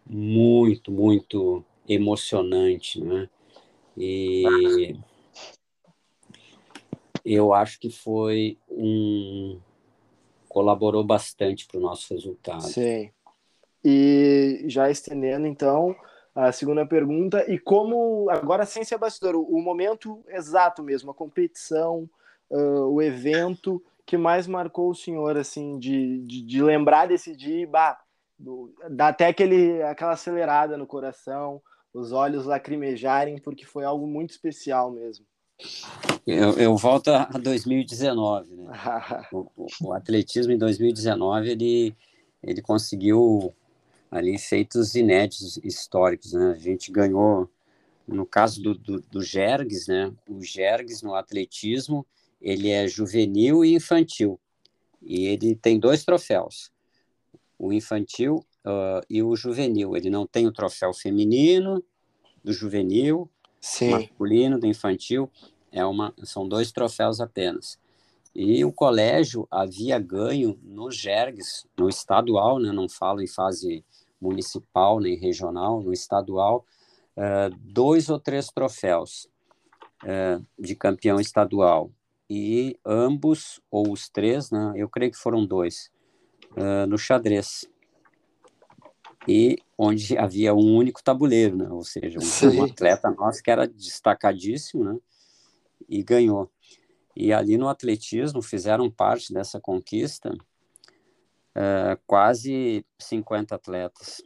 muito, 0.06 0.90
muito 0.90 1.64
emocionante, 1.88 3.02
né? 3.02 3.28
E 3.96 4.96
eu 7.24 7.52
acho 7.52 7.78
que 7.78 7.90
foi 7.90 8.56
um 8.68 9.58
colaborou 10.48 11.04
bastante 11.04 11.66
para 11.66 11.78
o 11.78 11.80
nosso 11.80 12.12
resultado. 12.12 12.62
Sim. 12.62 13.10
E 13.84 14.64
já 14.66 14.90
estendendo 14.90 15.46
então 15.46 15.94
a 16.34 16.50
segunda 16.50 16.84
pergunta 16.84 17.44
e 17.50 17.58
como 17.58 18.28
agora 18.30 18.66
sem 18.66 18.84
ser 18.84 18.98
bastidor, 18.98 19.36
o 19.36 19.60
momento 19.60 20.22
exato 20.28 20.82
mesmo, 20.82 21.10
a 21.10 21.14
competição, 21.14 22.08
uh, 22.50 22.86
o 22.86 23.00
evento 23.00 23.82
que 24.10 24.18
mais 24.18 24.48
marcou 24.48 24.90
o 24.90 24.94
senhor, 24.94 25.36
assim, 25.36 25.78
de, 25.78 26.18
de, 26.22 26.42
de 26.42 26.60
lembrar 26.60 27.06
desse 27.06 27.36
dia, 27.36 27.64
bah, 27.64 27.96
do, 28.36 28.74
dá 28.90 29.06
até 29.06 29.28
aquele, 29.28 29.80
aquela 29.84 30.14
acelerada 30.14 30.76
no 30.76 30.84
coração, 30.84 31.62
os 31.94 32.10
olhos 32.10 32.44
lacrimejarem, 32.44 33.38
porque 33.38 33.64
foi 33.64 33.84
algo 33.84 34.08
muito 34.08 34.30
especial 34.30 34.90
mesmo. 34.90 35.24
Eu, 36.26 36.54
eu 36.54 36.76
volto 36.76 37.06
a 37.12 37.26
2019, 37.26 38.52
né? 38.52 38.72
o, 39.32 39.46
o, 39.80 39.92
atletismo 39.92 40.52
em 40.52 40.58
2019 40.58 41.48
ele, 41.48 41.96
ele 42.42 42.60
conseguiu 42.60 43.54
ali 44.10 44.36
feitos 44.40 44.96
inéditos 44.96 45.56
históricos, 45.58 46.32
né? 46.32 46.50
A 46.50 46.58
gente 46.58 46.90
ganhou, 46.90 47.48
no 48.08 48.26
caso 48.26 48.60
do, 48.60 48.74
do, 48.74 49.00
do 49.02 49.22
Jergues, 49.22 49.86
né? 49.86 50.12
O 50.28 50.42
Jergues 50.42 51.00
no 51.00 51.14
atletismo 51.14 52.04
ele 52.40 52.70
é 52.70 52.88
juvenil 52.88 53.64
e 53.64 53.74
infantil. 53.74 54.40
E 55.02 55.26
ele 55.26 55.54
tem 55.54 55.78
dois 55.78 56.04
troféus, 56.04 56.70
o 57.58 57.72
infantil 57.72 58.44
uh, 58.64 59.04
e 59.08 59.22
o 59.22 59.34
juvenil. 59.36 59.96
Ele 59.96 60.10
não 60.10 60.26
tem 60.26 60.46
o 60.46 60.52
troféu 60.52 60.92
feminino 60.92 61.82
do 62.42 62.52
juvenil, 62.52 63.30
Sim. 63.60 63.90
masculino 63.90 64.58
do 64.58 64.66
infantil. 64.66 65.30
É 65.72 65.84
uma, 65.84 66.14
são 66.24 66.48
dois 66.48 66.72
troféus 66.72 67.20
apenas. 67.20 67.78
E 68.34 68.64
o 68.64 68.72
colégio 68.72 69.46
havia 69.50 69.98
ganho 69.98 70.58
no 70.62 70.90
Jergues, 70.90 71.66
no 71.76 71.88
estadual, 71.88 72.58
né, 72.58 72.70
não 72.70 72.88
falo 72.88 73.20
em 73.20 73.26
fase 73.26 73.84
municipal 74.20 75.00
nem 75.00 75.16
regional, 75.16 75.82
no 75.82 75.92
estadual, 75.92 76.64
uh, 77.16 77.54
dois 77.60 78.08
ou 78.08 78.20
três 78.20 78.46
troféus 78.48 79.26
uh, 80.04 80.44
de 80.58 80.76
campeão 80.76 81.18
estadual 81.18 81.90
e 82.30 82.78
ambos, 82.86 83.60
ou 83.68 83.90
os 83.90 84.08
três, 84.08 84.52
né, 84.52 84.72
eu 84.76 84.88
creio 84.88 85.10
que 85.10 85.18
foram 85.18 85.44
dois, 85.44 85.90
uh, 86.52 86.86
no 86.86 86.96
xadrez. 86.96 87.68
E 89.26 89.58
onde 89.76 90.16
havia 90.16 90.54
um 90.54 90.76
único 90.76 91.02
tabuleiro, 91.02 91.56
né, 91.56 91.68
ou 91.68 91.82
seja, 91.82 92.20
um, 92.20 92.60
um, 92.60 92.64
atleta 92.66 93.10
nosso 93.10 93.42
que 93.42 93.50
era 93.50 93.66
destacadíssimo, 93.66 94.84
né, 94.84 94.96
e 95.88 96.04
ganhou. 96.04 96.48
E 97.16 97.32
ali 97.32 97.58
no 97.58 97.68
atletismo 97.68 98.40
fizeram 98.40 98.88
parte 98.88 99.34
dessa 99.34 99.60
conquista 99.60 100.30
uh, 100.30 102.00
quase 102.06 102.86
50 102.96 103.56
atletas. 103.56 104.22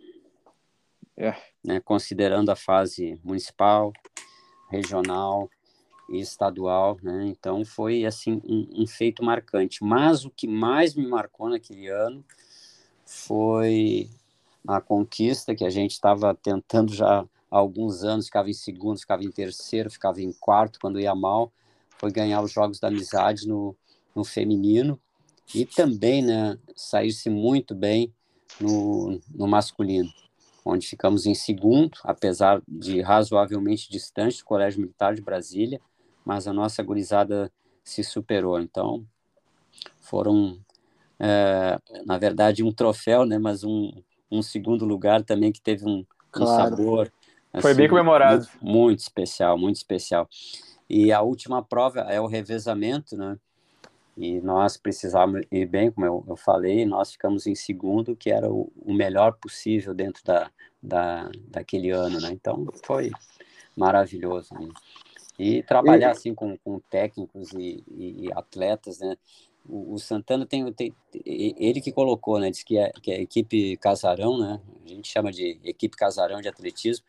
É. 1.17 1.35
Né, 1.65 1.81
considerando 1.81 2.51
a 2.51 2.57
fase 2.57 3.19
municipal, 3.25 3.95
regional, 4.71 5.49
e 6.09 6.21
estadual, 6.21 6.99
né? 7.03 7.27
Então 7.27 7.65
foi 7.65 8.05
assim 8.05 8.41
um, 8.45 8.83
um, 8.83 8.87
feito 8.87 9.25
marcante. 9.25 9.83
Mas 9.83 10.25
o 10.25 10.31
que 10.31 10.47
mais 10.47 10.95
me 10.95 11.07
marcou 11.07 11.49
naquele 11.49 11.89
ano 11.89 12.25
foi 13.07 14.09
a 14.67 14.81
conquista 14.81 15.55
que 15.55 15.65
a 15.65 15.71
gente 15.71 15.93
estava 15.93 16.35
tentando 16.35 16.93
já 16.93 17.21
há 17.51 17.59
alguns 17.59 18.03
anos, 18.03 18.27
ficava 18.27 18.51
em 18.51 18.55
segundo, 18.55 18.99
ficava 18.99 19.23
em 19.23 19.31
terceiro, 19.31 19.91
ficava 19.91 20.21
em 20.21 20.33
quarto 20.33 20.79
quando 20.81 21.01
ia 21.01 21.15
mal, 21.15 21.53
foi 21.99 22.11
ganhar 22.11 22.43
os 22.43 22.53
Jogos 22.53 22.81
da 22.81 22.89
Amizade 22.89 23.47
no, 23.47 23.77
no 24.15 24.25
feminino 24.25 24.99
e 25.55 25.65
também, 25.65 26.23
né, 26.23 26.59
sair-se 26.75 27.29
muito 27.29 27.75
bem 27.75 28.13
no, 28.61 29.21
no 29.35 29.47
masculino, 29.47 30.11
onde 30.65 30.87
ficamos 30.87 31.27
em 31.27 31.35
segundo, 31.35 31.91
apesar 32.03 32.63
de 32.67 33.01
razoavelmente 33.01 33.91
distante 33.91 34.39
do 34.39 34.45
Colégio 34.45 34.81
Militar 34.81 35.15
de 35.15 35.23
Brasília, 35.23 35.81
mas 36.25 36.47
a 36.49 36.53
nossa 36.53 36.83
gurizada 36.83 37.51
se 37.83 38.03
superou. 38.03 38.61
Então, 38.61 39.05
foram, 40.01 40.59
é, 41.19 41.79
na 42.07 42.19
verdade, 42.19 42.63
um 42.63 42.73
troféu, 42.73 43.27
né? 43.27 43.39
Mas 43.39 43.63
um, 43.63 43.93
um 44.31 44.43
segundo 44.43 44.85
lugar 44.85 45.23
também 45.23 45.53
que 45.53 45.61
teve 45.61 45.85
um, 45.87 46.05
claro. 46.31 46.75
um 46.75 46.77
sabor. 46.77 47.13
Assim, 47.53 47.63
Foi 47.63 47.75
bem 47.75 47.89
comemorado. 47.89 48.47
Muito, 48.61 48.65
muito, 48.65 48.99
especial, 49.01 49.59
muito 49.59 49.77
especial. 49.77 50.29
E 50.89 51.13
a 51.13 51.21
última 51.23 51.63
prova 51.63 52.01
é 52.01 52.21
o 52.21 52.27
revezamento, 52.27 53.17
né? 53.17 53.39
E 54.17 54.41
nós 54.41 54.77
precisávamos 54.77 55.45
ir 55.51 55.67
bem, 55.67 55.91
como 55.91 56.07
eu, 56.07 56.25
eu 56.29 56.37
falei, 56.37 56.87
nós 56.87 57.13
ficamos 57.13 57.47
em 57.49 57.55
segundo, 57.55 58.15
que 58.15 58.31
era 58.31 58.49
o, 58.49 58.73
o 58.77 58.95
melhor 58.95 59.33
possível 59.41 59.93
dentro 59.93 60.23
da, 60.25 60.51
da, 60.81 61.29
daquele 61.49 61.91
ano, 61.91 62.21
né? 62.21 62.31
Então, 62.31 62.65
foi 62.85 63.11
maravilhoso. 63.77 64.55
Né? 64.55 64.69
E 65.39 65.63
trabalhar 65.63 66.13
assim 66.13 66.35
com, 66.35 66.57
com 66.59 66.79
técnicos 66.79 67.53
e, 67.53 67.83
e, 67.89 68.29
atletas, 68.35 69.01
né? 69.01 69.17
O, 69.69 69.95
o, 69.95 69.99
Santana 69.99 70.47
tem, 70.47 70.71
tem, 70.73 70.95
ele 71.25 71.81
que 71.81 71.91
colocou, 71.91 72.39
né? 72.39 72.51
Diz 72.51 72.63
que 72.63 72.79
é, 72.79 72.93
que 73.03 73.11
é 73.11 73.17
a 73.17 73.21
equipe 73.21 73.77
Casarão, 73.79 74.39
né? 74.39 74.61
A 74.85 74.89
gente 74.89 75.09
chama 75.09 75.33
de 75.33 75.59
equipe 75.65 75.97
Casarão 75.97 76.41
de 76.41 76.49
atletismo. 76.49 77.05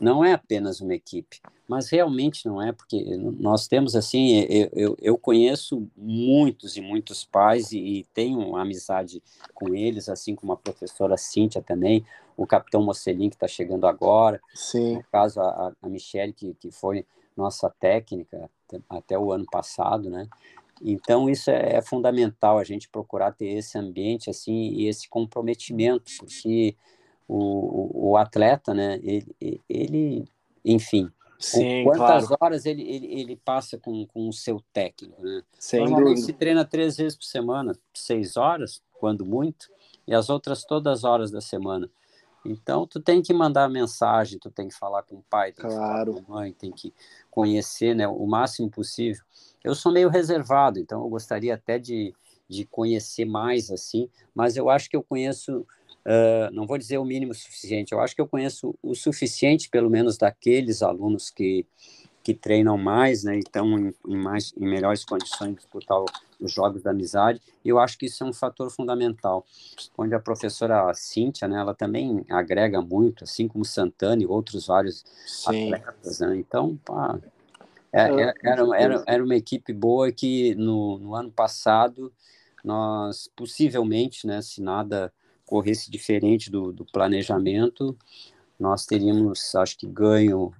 Não 0.00 0.24
é 0.24 0.32
apenas 0.32 0.80
uma 0.80 0.94
equipe, 0.94 1.40
mas 1.68 1.88
realmente 1.88 2.46
não 2.46 2.62
é, 2.62 2.72
porque 2.72 3.16
nós 3.16 3.66
temos 3.66 3.96
assim, 3.96 4.40
eu, 4.48 4.70
eu, 4.72 4.96
eu 5.00 5.18
conheço 5.18 5.88
muitos 5.96 6.76
e 6.76 6.80
muitos 6.80 7.24
pais 7.24 7.72
e, 7.72 7.78
e, 7.78 8.04
tenho 8.14 8.56
amizade 8.56 9.22
com 9.52 9.74
eles, 9.74 10.08
assim 10.08 10.34
como 10.34 10.52
a 10.52 10.56
professora 10.56 11.16
Cíntia 11.16 11.60
também, 11.60 12.04
o 12.36 12.46
capitão 12.46 12.82
Mocelin 12.82 13.28
que 13.28 13.36
está 13.36 13.48
chegando 13.48 13.86
agora, 13.86 14.40
Sim. 14.54 14.94
no 14.94 15.04
caso 15.10 15.40
a, 15.40 15.72
a 15.80 15.88
Michelle 15.88 16.32
que, 16.32 16.54
que 16.54 16.70
foi 16.70 17.04
nossa 17.36 17.70
técnica 17.80 18.50
até 18.88 19.18
o 19.18 19.32
ano 19.32 19.46
passado, 19.50 20.10
né? 20.10 20.28
Então 20.82 21.30
isso 21.30 21.50
é, 21.50 21.76
é, 21.76 21.82
fundamental 21.82 22.58
a 22.58 22.64
gente 22.64 22.88
procurar 22.88 23.32
ter 23.32 23.46
esse 23.46 23.78
ambiente 23.78 24.28
assim 24.28 24.70
e 24.72 24.88
esse 24.88 25.08
comprometimento, 25.08 26.10
porque 26.18 26.76
o, 27.28 28.10
o 28.10 28.16
atleta, 28.16 28.74
né? 28.74 28.98
Ele, 29.02 29.60
ele 29.68 30.24
enfim, 30.64 31.10
Sim, 31.38 31.84
quantas 31.84 32.26
claro. 32.26 32.36
horas 32.40 32.64
ele, 32.64 32.82
ele, 32.82 33.20
ele 33.20 33.36
passa 33.36 33.76
com, 33.78 34.06
com 34.06 34.28
o 34.28 34.32
seu 34.32 34.62
técnico, 34.72 35.22
né? 35.22 35.42
Sem 35.58 35.80
Normalmente 35.80 36.16
dúvida. 36.16 36.26
se 36.26 36.32
treina 36.32 36.64
três 36.64 36.96
vezes 36.96 37.16
por 37.16 37.24
semana, 37.24 37.76
seis 37.92 38.36
horas, 38.36 38.82
quando 38.94 39.26
muito, 39.26 39.68
e 40.06 40.14
as 40.14 40.30
outras 40.30 40.64
todas 40.64 40.98
as 40.98 41.04
horas 41.04 41.30
da 41.30 41.40
semana. 41.40 41.90
Então, 42.44 42.86
tu 42.86 43.00
tem 43.00 43.22
que 43.22 43.32
mandar 43.32 43.68
mensagem, 43.68 44.38
tu 44.38 44.50
tem 44.50 44.68
que 44.68 44.74
falar 44.74 45.02
com 45.02 45.16
o 45.16 45.24
pai, 45.28 45.52
tem 45.52 45.64
Claro. 45.64 46.12
que 46.14 46.20
falar 46.20 46.26
com 46.26 46.32
a 46.32 46.36
mãe, 46.36 46.52
tem 46.52 46.70
que 46.70 46.92
conhecer 47.30 47.94
né, 47.94 48.06
o 48.06 48.26
máximo 48.26 48.70
possível. 48.70 49.22
Eu 49.62 49.74
sou 49.74 49.90
meio 49.90 50.08
reservado, 50.08 50.78
então 50.78 51.00
eu 51.02 51.08
gostaria 51.08 51.54
até 51.54 51.78
de, 51.78 52.14
de 52.48 52.64
conhecer 52.66 53.24
mais, 53.24 53.70
assim, 53.70 54.08
mas 54.34 54.56
eu 54.56 54.68
acho 54.68 54.90
que 54.90 54.96
eu 54.96 55.02
conheço, 55.02 55.60
uh, 55.60 56.52
não 56.52 56.66
vou 56.66 56.76
dizer 56.76 56.98
o 56.98 57.04
mínimo 57.04 57.32
suficiente, 57.34 57.92
eu 57.92 58.00
acho 58.00 58.14
que 58.14 58.20
eu 58.20 58.28
conheço 58.28 58.74
o 58.82 58.94
suficiente, 58.94 59.70
pelo 59.70 59.88
menos, 59.88 60.18
daqueles 60.18 60.82
alunos 60.82 61.30
que, 61.30 61.66
que 62.24 62.32
treinam 62.32 62.78
mais, 62.78 63.22
né, 63.22 63.36
e 63.36 63.40
estão 63.40 63.78
em, 63.78 63.94
em, 64.08 64.16
mais, 64.16 64.54
em 64.56 64.66
melhores 64.66 65.04
condições 65.04 65.50
de 65.50 65.56
disputar 65.56 66.00
o, 66.00 66.06
os 66.40 66.50
jogos 66.50 66.82
da 66.82 66.90
amizade, 66.90 67.40
e 67.62 67.68
eu 67.68 67.78
acho 67.78 67.98
que 67.98 68.06
isso 68.06 68.24
é 68.24 68.26
um 68.26 68.32
fator 68.32 68.70
fundamental. 68.70 69.44
Onde 69.96 70.14
a 70.14 70.18
professora 70.18 70.92
Cíntia, 70.94 71.46
né, 71.46 71.60
ela 71.60 71.74
também 71.74 72.24
agrega 72.30 72.80
muito, 72.80 73.24
assim 73.24 73.46
como 73.46 73.64
Santana 73.64 74.22
e 74.22 74.26
outros 74.26 74.66
vários 74.66 75.04
Sim. 75.26 75.74
atletas, 75.74 76.20
né? 76.20 76.36
Então, 76.36 76.76
pá, 76.84 77.20
é, 77.92 78.00
É, 78.00 78.22
é, 78.22 78.34
era, 78.42 78.76
era, 78.76 79.04
era 79.06 79.24
uma 79.24 79.36
equipe 79.36 79.72
boa 79.72 80.10
que 80.10 80.54
no, 80.56 80.98
no 80.98 81.14
ano 81.14 81.30
passado 81.30 82.12
nós 82.64 83.30
possivelmente, 83.36 84.26
né, 84.26 84.40
se 84.42 84.62
nada 84.62 85.12
corresse 85.46 85.90
diferente 85.90 86.50
do, 86.50 86.72
do 86.72 86.84
planejamento, 86.86 87.96
nós 88.58 88.86
teríamos, 88.86 89.54
acho 89.54 89.76
que, 89.76 89.86
ganho 89.86 90.52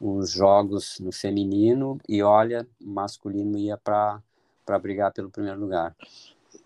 os 0.00 0.30
jogos 0.30 0.98
no 1.00 1.12
feminino 1.12 1.98
e 2.08 2.22
olha, 2.22 2.66
o 2.80 2.88
masculino 2.88 3.58
ia 3.58 3.76
para 3.76 4.22
para 4.64 4.80
brigar 4.80 5.12
pelo 5.12 5.30
primeiro 5.30 5.60
lugar. 5.60 5.94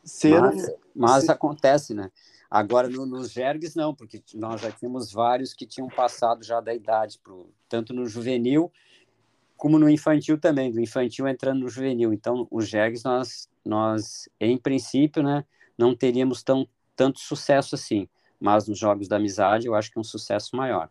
Ser, 0.03 0.41
Mas, 0.41 0.73
mas 0.95 1.25
ser- 1.27 1.33
acontece, 1.33 1.93
né? 1.93 2.11
Agora 2.51 2.89
no, 2.89 3.05
nos 3.05 3.31
Jergues 3.31 3.75
não, 3.75 3.95
porque 3.95 4.23
nós 4.35 4.63
já 4.63 4.73
tínhamos 4.73 5.13
vários 5.13 5.53
que 5.53 5.67
tinham 5.67 5.87
passado 5.87 6.43
já 6.43 6.63
da 6.63 6.75
idade, 6.75 7.19
pro, 7.23 7.51
tanto 7.69 7.93
no 7.93 8.07
juvenil 8.07 8.73
como 9.61 9.79
no 9.79 9.91
infantil 9.91 10.39
também, 10.39 10.73
do 10.73 10.81
infantil 10.81 11.29
entrando 11.29 11.61
no 11.61 11.69
juvenil. 11.69 12.15
Então, 12.15 12.49
os 12.51 12.67
Jergues 12.67 13.03
nós, 13.03 13.47
nós, 13.63 14.27
em 14.41 14.57
princípio, 14.57 15.23
né, 15.23 15.45
não 15.77 15.95
teríamos 15.95 16.43
tão, 16.43 16.67
tanto 16.97 17.21
sucesso 17.21 17.75
assim. 17.75 18.09
Mas 18.41 18.67
nos 18.67 18.79
Jogos 18.79 19.07
da 19.07 19.17
Amizade 19.17 19.67
eu 19.67 19.75
acho 19.75 19.91
que 19.93 19.99
é 19.99 20.01
um 20.01 20.05
sucesso 20.05 20.57
maior. 20.57 20.89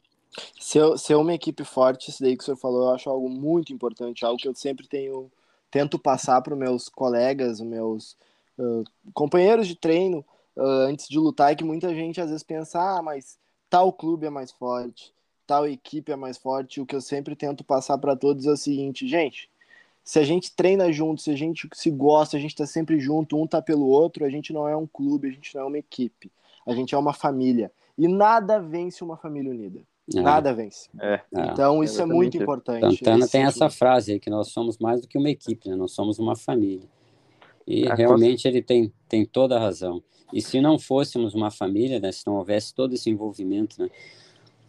Ser, 0.60 0.98
ser 0.98 1.16
uma 1.16 1.34
equipe 1.34 1.64
forte, 1.64 2.10
isso 2.10 2.22
daí 2.22 2.36
que 2.36 2.44
o 2.44 2.46
senhor 2.46 2.58
falou, 2.58 2.84
eu 2.84 2.96
acho 2.96 3.10
algo 3.10 3.30
muito 3.30 3.74
importante, 3.74 4.26
algo 4.26 4.40
que 4.40 4.48
eu 4.48 4.56
sempre 4.56 4.88
tenho, 4.88 5.32
tento 5.72 5.98
passar 5.98 6.42
para 6.42 6.54
os 6.54 6.60
meus 6.60 6.90
colegas, 6.90 7.60
meus 7.60 8.16
uh, 8.58 8.84
companheiros 9.14 9.68
de 9.68 9.76
treino, 9.76 10.26
uh, 10.56 10.88
antes 10.88 11.08
de 11.08 11.18
lutar, 11.18 11.52
é 11.52 11.56
que 11.56 11.64
muita 11.64 11.94
gente 11.94 12.22
às 12.22 12.30
vezes 12.30 12.44
pensa, 12.44 12.80
ah, 12.80 13.02
mas 13.02 13.38
tal 13.70 13.92
clube 13.94 14.26
é 14.26 14.30
mais 14.30 14.52
forte, 14.52 15.14
tal 15.46 15.68
equipe 15.68 16.12
é 16.12 16.16
mais 16.16 16.38
forte. 16.38 16.82
O 16.82 16.86
que 16.86 16.96
eu 16.96 17.02
sempre 17.02 17.36
tento 17.36 17.64
passar 17.64 17.98
para 17.98 18.16
todos 18.16 18.46
é 18.46 18.52
o 18.52 18.58
seguinte, 18.58 19.08
gente, 19.08 19.50
se 20.04 20.18
a 20.18 20.24
gente 20.24 20.52
treina 20.56 20.92
junto, 20.92 21.22
se 21.22 21.30
a 21.30 21.36
gente 21.36 21.70
se 21.74 21.92
gosta, 21.92 22.36
a 22.36 22.40
gente 22.40 22.56
tá 22.56 22.66
sempre 22.66 23.00
junto, 23.00 23.40
um 23.40 23.46
tá 23.46 23.62
pelo 23.62 23.88
outro, 23.88 24.26
a 24.26 24.30
gente 24.30 24.52
não 24.52 24.68
é 24.68 24.76
um 24.76 24.88
clube, 24.88 25.28
a 25.28 25.32
gente 25.32 25.54
não 25.54 25.64
é 25.64 25.66
uma 25.66 25.78
equipe, 25.78 26.32
a 26.66 26.74
gente 26.74 26.96
é 26.96 26.98
uma 26.98 27.14
família. 27.14 27.72
E 27.98 28.08
nada 28.08 28.60
vence 28.60 29.04
uma 29.04 29.18
família 29.18 29.52
unida. 29.52 29.82
É, 30.16 30.22
Nada 30.22 30.54
vence. 30.54 30.90
É. 31.00 31.14
é. 31.14 31.22
Então, 31.52 31.84
isso 31.84 32.02
é 32.02 32.06
muito 32.06 32.38
importante. 32.38 32.98
Santana 32.98 33.28
tem 33.28 33.44
essa 33.44 33.70
frase 33.70 34.14
aí, 34.14 34.20
que 34.20 34.30
nós 34.30 34.50
somos 34.50 34.78
mais 34.78 35.02
do 35.02 35.08
que 35.08 35.18
uma 35.18 35.30
equipe, 35.30 35.70
né? 35.70 35.76
nós 35.76 35.92
somos 35.92 36.18
uma 36.20 36.36
família. 36.36 36.88
E 37.68 37.88
Ah, 37.88 37.94
realmente 37.94 38.48
ele 38.48 38.62
tem, 38.62 38.92
tem 39.08 39.26
toda 39.26 39.56
a 39.56 39.60
razão. 39.60 40.04
E 40.34 40.42
se 40.42 40.60
não 40.62 40.80
fôssemos 40.80 41.34
uma 41.36 41.52
família, 41.52 42.00
né, 42.00 42.12
se 42.12 42.26
não 42.26 42.36
houvesse 42.36 42.74
todo 42.74 42.94
esse 42.94 43.10
envolvimento, 43.10 43.82
né, 43.82 43.90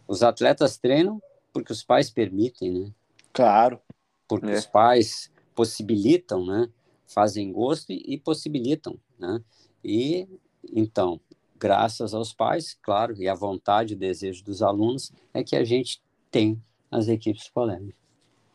os 0.07 0.23
atletas 0.23 0.77
treinam 0.77 1.21
porque 1.53 1.71
os 1.71 1.83
pais 1.83 2.09
permitem, 2.09 2.71
né? 2.71 2.91
Claro. 3.33 3.79
porque 4.27 4.49
É. 4.49 4.53
os 4.53 4.65
pais 4.65 5.29
possibilitam, 5.53 6.45
né? 6.45 6.69
Fazem 7.05 7.51
gosto 7.51 7.91
e, 7.91 8.01
e 8.13 8.17
possibilitam, 8.17 8.97
né? 9.19 9.41
E 9.83 10.25
então, 10.73 11.19
graças 11.61 12.15
aos 12.15 12.33
pais, 12.33 12.75
claro, 12.81 13.13
e 13.15 13.29
à 13.29 13.35
vontade 13.35 13.93
e 13.93 13.95
desejo 13.95 14.43
dos 14.43 14.63
alunos, 14.63 15.11
é 15.31 15.43
que 15.43 15.55
a 15.55 15.63
gente 15.63 16.01
tem 16.31 16.59
as 16.89 17.07
equipes 17.07 17.47
colegas. 17.49 17.93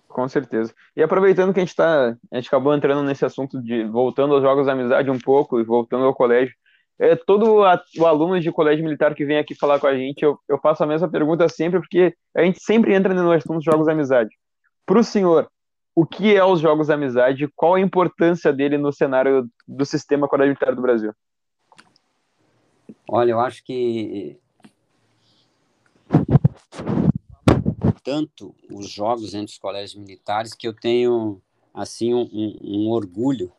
Com 0.08 0.28
certeza. 0.28 0.74
E 0.96 1.02
aproveitando 1.02 1.52
que 1.54 1.60
a 1.60 1.64
gente 1.64 1.76
tá, 1.76 2.16
a 2.32 2.36
gente 2.36 2.48
acabou 2.48 2.74
entrando 2.74 3.02
nesse 3.04 3.24
assunto 3.24 3.62
de 3.62 3.84
voltando 3.84 4.34
aos 4.34 4.42
jogos 4.42 4.66
da 4.66 4.72
amizade 4.72 5.10
um 5.10 5.18
pouco 5.20 5.60
e 5.60 5.64
voltando 5.64 6.04
ao 6.04 6.14
colégio, 6.14 6.54
é 6.98 7.14
todo 7.14 7.62
a- 7.62 7.80
o 7.98 8.06
aluno 8.06 8.40
de 8.40 8.50
colégio 8.50 8.84
militar 8.84 9.14
que 9.14 9.24
vem 9.24 9.38
aqui 9.38 9.54
falar 9.54 9.78
com 9.78 9.86
a 9.86 9.94
gente, 9.94 10.22
eu, 10.22 10.38
eu 10.48 10.58
faço 10.58 10.82
a 10.82 10.86
mesma 10.86 11.08
pergunta 11.08 11.48
sempre, 11.48 11.78
porque 11.78 12.14
a 12.34 12.42
gente 12.42 12.58
sempre 12.60 12.94
entra 12.94 13.12
no 13.14 13.30
assunto 13.30 13.56
dos 13.56 13.64
jogos 13.64 13.86
da 13.86 13.92
amizade. 13.92 14.30
Para 14.84 14.98
o 14.98 15.04
senhor, 15.04 15.48
o 15.94 16.06
que 16.06 16.34
é 16.34 16.44
os 16.44 16.60
jogos 16.60 16.88
da 16.88 16.94
amizade? 16.94 17.48
Qual 17.54 17.74
a 17.74 17.80
importância 17.80 18.52
dele 18.52 18.78
no 18.78 18.92
cenário 18.92 19.46
do 19.68 19.84
sistema 19.84 20.26
colégio 20.26 20.54
militar 20.54 20.74
do 20.74 20.82
Brasil? 20.82 21.12
Olha, 23.08 23.30
eu 23.32 23.40
acho 23.40 23.62
que 23.64 24.38
tanto 28.02 28.54
os 28.70 28.88
jogos 28.88 29.34
entre 29.34 29.52
os 29.52 29.58
colégios 29.58 29.94
militares 30.00 30.54
que 30.54 30.66
eu 30.66 30.72
tenho 30.72 31.40
assim 31.74 32.14
um, 32.14 32.28
um- 32.62 32.88
orgulho, 32.88 33.52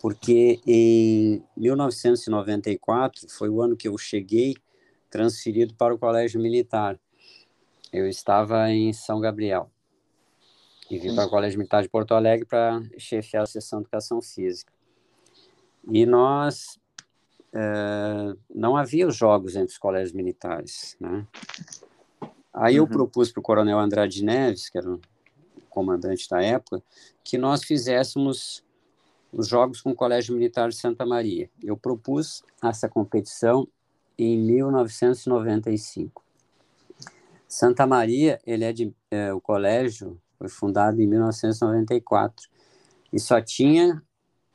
porque 0.00 0.60
em 0.66 1.42
1994 1.56 3.28
foi 3.28 3.48
o 3.48 3.60
ano 3.60 3.76
que 3.76 3.88
eu 3.88 3.98
cheguei 3.98 4.54
transferido 5.10 5.74
para 5.74 5.94
o 5.94 5.98
colégio 5.98 6.40
militar. 6.40 6.98
Eu 7.92 8.08
estava 8.08 8.70
em 8.70 8.92
São 8.92 9.20
Gabriel 9.20 9.70
e 10.90 10.98
vim 10.98 11.14
para 11.14 11.26
o 11.26 11.30
colégio 11.30 11.58
militar 11.58 11.82
de 11.82 11.88
Porto 11.88 12.14
Alegre 12.14 12.46
para 12.46 12.80
chefiar 12.98 13.42
a 13.42 13.46
seção 13.46 13.80
de 13.80 13.84
educação 13.84 14.20
física. 14.22 14.72
E 15.90 16.06
nós 16.06 16.78
eh, 17.58 18.36
não 18.54 18.76
havia 18.76 19.08
os 19.08 19.16
jogos 19.16 19.56
entre 19.56 19.72
os 19.72 19.78
colégios 19.78 20.12
militares, 20.12 20.94
né? 21.00 21.26
Aí 22.52 22.76
eu 22.76 22.84
Uhum. 22.84 22.88
propus 22.90 23.32
para 23.32 23.40
o 23.40 23.42
coronel 23.42 23.78
Andrade 23.78 24.22
Neves, 24.22 24.68
que 24.68 24.76
era 24.76 24.90
o 24.92 25.00
comandante 25.70 26.28
da 26.28 26.42
época, 26.42 26.82
que 27.24 27.38
nós 27.38 27.64
fizéssemos 27.64 28.62
os 29.32 29.48
jogos 29.48 29.80
com 29.80 29.90
o 29.90 29.94
Colégio 29.94 30.34
Militar 30.34 30.68
de 30.68 30.76
Santa 30.76 31.06
Maria. 31.06 31.50
Eu 31.62 31.76
propus 31.78 32.42
essa 32.62 32.88
competição 32.88 33.66
em 34.18 34.38
1995. 34.38 36.22
Santa 37.48 37.86
Maria, 37.86 38.38
ele 38.46 38.64
é 38.64 38.72
de, 38.72 38.94
é, 39.10 39.32
o 39.32 39.40
colégio 39.40 40.20
foi 40.38 40.48
fundado 40.48 41.00
em 41.00 41.06
1994 41.06 42.48
e 43.12 43.18
só 43.18 43.40
tinha 43.40 44.02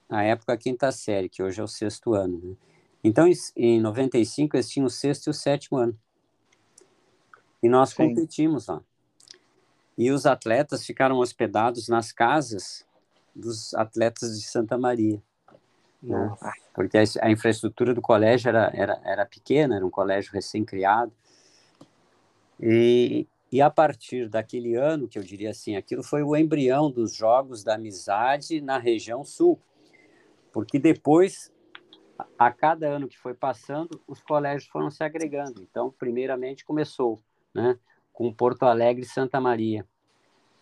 a 0.08 0.24
época 0.24 0.54
a 0.54 0.58
quinta 0.58 0.92
série, 0.92 1.30
que 1.30 1.42
hoje 1.42 1.60
é 1.60 1.64
o 1.64 1.68
sexto 1.68 2.14
ano. 2.14 2.40
Né? 2.44 2.56
Então, 3.04 3.28
em, 3.28 3.34
em 3.56 3.82
95 3.82 4.56
eles 4.56 4.70
tinham 4.70 4.86
o 4.86 4.90
sexto 4.90 5.28
e 5.28 5.30
o 5.30 5.34
sétimo 5.34 5.78
ano. 5.78 5.98
E 7.62 7.70
nós 7.70 7.90
Sim. 7.90 7.96
competimos 8.10 8.68
lá. 8.68 8.82
E 9.98 10.10
os 10.12 10.26
atletas 10.26 10.86
ficaram 10.86 11.18
hospedados 11.18 11.88
nas 11.88 12.12
casas 12.12 12.86
dos 13.36 13.74
atletas 13.74 14.40
de 14.40 14.46
Santa 14.46 14.78
Maria, 14.78 15.22
Nossa. 16.02 16.52
porque 16.74 16.98
a, 16.98 17.04
a 17.22 17.32
infraestrutura 17.32 17.94
do 17.94 18.02
colégio 18.02 18.50
era, 18.50 18.72
era, 18.74 19.02
era 19.04 19.26
pequena, 19.26 19.76
era 19.76 19.86
um 19.86 19.90
colégio 19.90 20.34
recém-criado. 20.34 21.12
E, 22.60 23.28
e 23.52 23.62
a 23.62 23.70
partir 23.70 24.30
daquele 24.30 24.76
ano, 24.76 25.08
que 25.08 25.18
eu 25.18 25.24
diria 25.24 25.52
assim, 25.52 25.76
aquilo 25.76 26.04
foi 26.04 26.24
o 26.24 26.36
embrião 26.36 26.92
dos 26.92 27.14
Jogos 27.14 27.64
da 27.64 27.76
Amizade 27.76 28.62
na 28.62 28.78
região 28.78 29.24
sul, 29.24 29.60
porque 30.52 30.78
depois, 30.78 31.52
a- 32.38 32.52
cada 32.52 32.88
ano 32.88 33.08
que 33.08 33.18
foi 33.18 33.34
passando, 33.34 34.02
os 34.08 34.22
colégios 34.22 34.70
foram 34.70 34.90
se 34.90 35.04
agregando. 35.04 35.62
Então, 35.62 35.94
primeiramente 35.98 36.66
começou 36.66 37.22
né, 37.54 37.78
com 38.14 38.34
Porto 38.34 38.64
Alegre 38.64 39.04
e 39.04 39.08
Santa 39.08 39.40
Maria. 39.40 39.86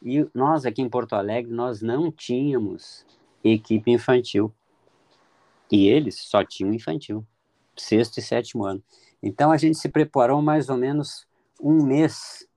E 0.02 0.28
nós 0.34 0.66
aqui 0.66 0.82
em 0.82 0.90
Porto 0.90 1.14
Alegre, 1.14 1.52
nós 1.52 1.82
não 1.82 2.12
tínhamos 2.12 3.06
equipe 3.44 3.92
infantil. 3.92 4.54
E 5.72 5.88
eles 5.88 6.20
só 6.22 6.44
tinham 6.44 6.74
infantil, 6.74 7.26
sexto 7.78 8.18
e 8.18 8.22
sétimo 8.22 8.66
ano. 8.66 8.82
Então 9.22 9.52
a 9.52 9.58
gente 9.58 9.78
se 9.78 9.90
preparou 9.90 10.42
mais 10.42 10.70
ou 10.70 10.78
menos 10.78 11.28
um 11.62 11.84
mês, 11.84 12.48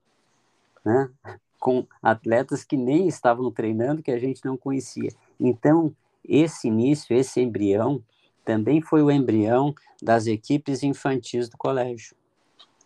né, 0.85 1.11
com 1.59 1.87
atletas 2.03 2.65
que 2.65 2.77
nem 2.77 3.07
estavam 3.07 3.51
treinando, 3.51 4.03
que 4.03 4.11
a 4.11 4.19
gente 4.19 4.45
não 4.45 4.57
conhecia. 4.57 5.11
Então 5.39 5.95
esse 6.25 6.69
início, 6.69 7.15
esse 7.15 7.41
embrião, 7.41 8.03
também 8.45 8.81
foi 8.81 9.03
o 9.03 9.11
embrião 9.11 9.75
das 10.01 10.27
equipes 10.27 10.83
infantis 10.83 11.49
do 11.49 11.57
colégio. 11.57 12.17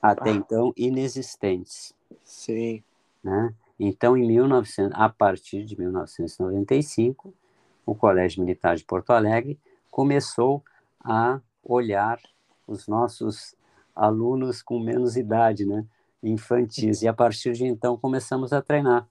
até 0.01 0.31
ah. 0.31 0.35
então 0.35 0.73
inexistentes. 0.77 1.95
Sim. 2.23 2.83
Né? 3.23 3.53
Então, 3.79 4.17
em 4.17 4.27
1900, 4.27 4.99
a 4.99 5.09
partir 5.09 5.65
de 5.65 5.79
1995, 5.79 7.35
o 7.85 7.95
Colégio 7.95 8.43
Militar 8.43 8.77
de 8.77 8.85
Porto 8.85 9.11
Alegre 9.11 9.59
começou 9.91 10.63
a 11.03 11.41
olhar 11.63 12.19
os 12.67 12.87
nossos 12.87 13.55
alunos 13.95 14.63
com 14.63 14.79
menos 14.79 15.17
idade, 15.17 15.65
né? 15.65 15.85
infantis, 16.23 17.03
e 17.03 17.09
a 17.09 17.13
partir 17.13 17.53
de 17.53 17.65
então 17.65 17.97
começamos 17.97 18.53
a 18.53 18.61
treinar. 18.61 19.07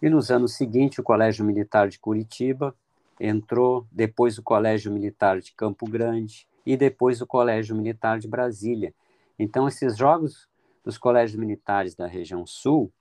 E 0.00 0.10
nos 0.10 0.30
anos 0.30 0.54
seguintes, 0.54 0.98
o 0.98 1.02
Colégio 1.02 1.44
Militar 1.44 1.88
de 1.88 1.98
Curitiba 1.98 2.74
entrou, 3.22 3.86
depois 3.92 4.36
o 4.36 4.42
Colégio 4.42 4.92
Militar 4.92 5.40
de 5.40 5.52
Campo 5.52 5.88
Grande 5.88 6.46
e 6.66 6.76
depois 6.76 7.20
o 7.20 7.26
Colégio 7.26 7.76
Militar 7.76 8.18
de 8.18 8.26
Brasília. 8.26 8.92
Então, 9.38 9.68
esses 9.68 9.96
jogos 9.96 10.48
dos 10.84 10.98
colégios 10.98 11.38
militares 11.38 11.94
da 11.94 12.08
região 12.08 12.44
sul, 12.44 12.92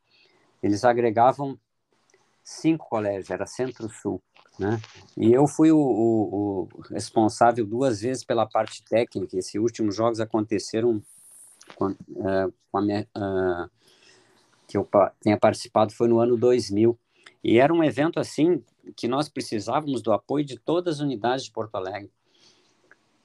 eles 0.61 0.86
agregavam 0.86 1.59
cinco 2.43 2.88
colégios, 2.88 3.32
era 3.32 3.47
Centro-Sul. 3.47 4.22
Né? 4.59 4.80
E 5.17 5.32
eu 5.32 5.47
fui 5.47 5.72
o, 5.72 5.80
o, 5.80 6.67
o, 6.72 6.82
responsável 6.91 7.65
duas 7.65 8.01
vezes 8.01 8.24
pela 8.24 8.45
parte 8.45 8.84
técnica. 8.84 9.38
Esses 9.38 9.55
últimos 9.55 9.95
jogos 9.95 10.19
aconteceram 10.19 11.01
com, 11.76 11.88
uh, 11.88 12.53
com 12.72 12.78
a 12.78 12.82
minha, 12.82 13.07
uh, 13.17 13.69
que 14.67 14.78
eu 14.78 14.88
tenha 15.19 15.38
participado 15.39 15.93
foi 15.93 16.07
no 16.07 16.19
ano 16.19 16.38
2000. 16.38 16.97
E 17.43 17.57
era 17.57 17.74
um 17.74 17.84
evento 17.84 18.19
assim 18.19 18.63
que 18.96 19.08
nós 19.08 19.30
precisávamos 19.30 20.02
do 20.02 20.12
apoio 20.12 20.46
de 20.46 20.58
todas 20.58 20.96
as 20.96 21.00
unidades 21.02 21.46
de 21.46 21.52
Porto 21.52 21.76
Alegre, 21.76 22.12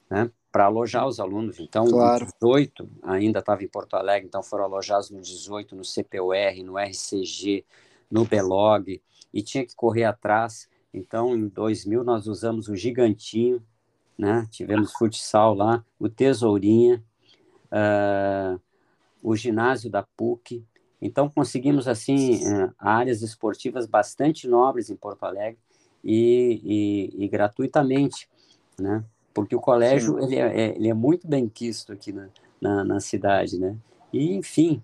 né? 0.09 0.31
Para 0.51 0.65
alojar 0.65 1.07
os 1.07 1.19
alunos. 1.19 1.59
Então, 1.59 1.85
claro. 1.85 2.25
18 2.39 2.89
ainda 3.03 3.39
estava 3.39 3.63
em 3.63 3.67
Porto 3.67 3.95
Alegre, 3.95 4.27
então 4.27 4.41
foram 4.41 4.63
alojados 4.63 5.09
no 5.09 5.21
18, 5.21 5.75
no 5.75 5.83
CPUR, 5.83 6.63
no 6.63 6.77
RCG, 6.77 7.65
no 8.09 8.25
Belog, 8.25 9.01
e 9.33 9.41
tinha 9.41 9.65
que 9.65 9.75
correr 9.75 10.05
atrás. 10.05 10.69
Então, 10.93 11.35
em 11.35 11.47
2000, 11.47 12.03
nós 12.03 12.27
usamos 12.27 12.69
o 12.69 12.75
Gigantinho, 12.75 13.61
né? 14.17 14.47
tivemos 14.49 14.93
futsal 14.93 15.53
lá, 15.53 15.85
o 15.99 16.09
Tesourinha, 16.09 17.03
uh, 17.67 18.59
o 19.21 19.35
ginásio 19.35 19.89
da 19.91 20.03
PUC. 20.03 20.65
Então, 21.01 21.29
conseguimos, 21.29 21.87
assim, 21.87 22.37
uh, 22.45 22.73
áreas 22.77 23.21
esportivas 23.21 23.85
bastante 23.85 24.47
nobres 24.47 24.89
em 24.89 24.95
Porto 24.95 25.23
Alegre 25.23 25.59
e, 26.03 27.11
e, 27.17 27.25
e 27.25 27.27
gratuitamente, 27.27 28.27
né? 28.79 29.03
Porque 29.33 29.55
o 29.55 29.61
colégio, 29.61 30.19
ele 30.19 30.35
é, 30.35 30.61
é, 30.61 30.75
ele 30.75 30.89
é, 30.89 30.93
muito 30.93 31.27
bem 31.27 31.47
quisto 31.47 31.93
aqui 31.93 32.11
na, 32.11 32.29
na, 32.59 32.83
na 32.83 32.99
cidade, 32.99 33.59
né? 33.59 33.77
E, 34.11 34.33
enfim, 34.33 34.81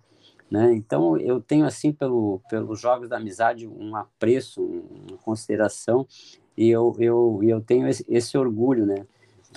né? 0.50 0.72
Então, 0.76 1.18
eu 1.18 1.42
tenho, 1.42 1.66
assim, 1.66 1.92
pelo, 1.92 2.40
pelos 2.48 2.80
Jogos 2.80 3.10
da 3.10 3.18
Amizade, 3.18 3.68
um 3.68 3.96
apreço, 3.96 4.62
uma 4.62 5.18
consideração, 5.18 6.08
e 6.56 6.70
eu, 6.70 6.96
eu, 7.00 7.40
eu 7.42 7.60
tenho 7.60 7.88
esse, 7.88 8.06
esse 8.08 8.38
orgulho, 8.38 8.86
né? 8.86 9.08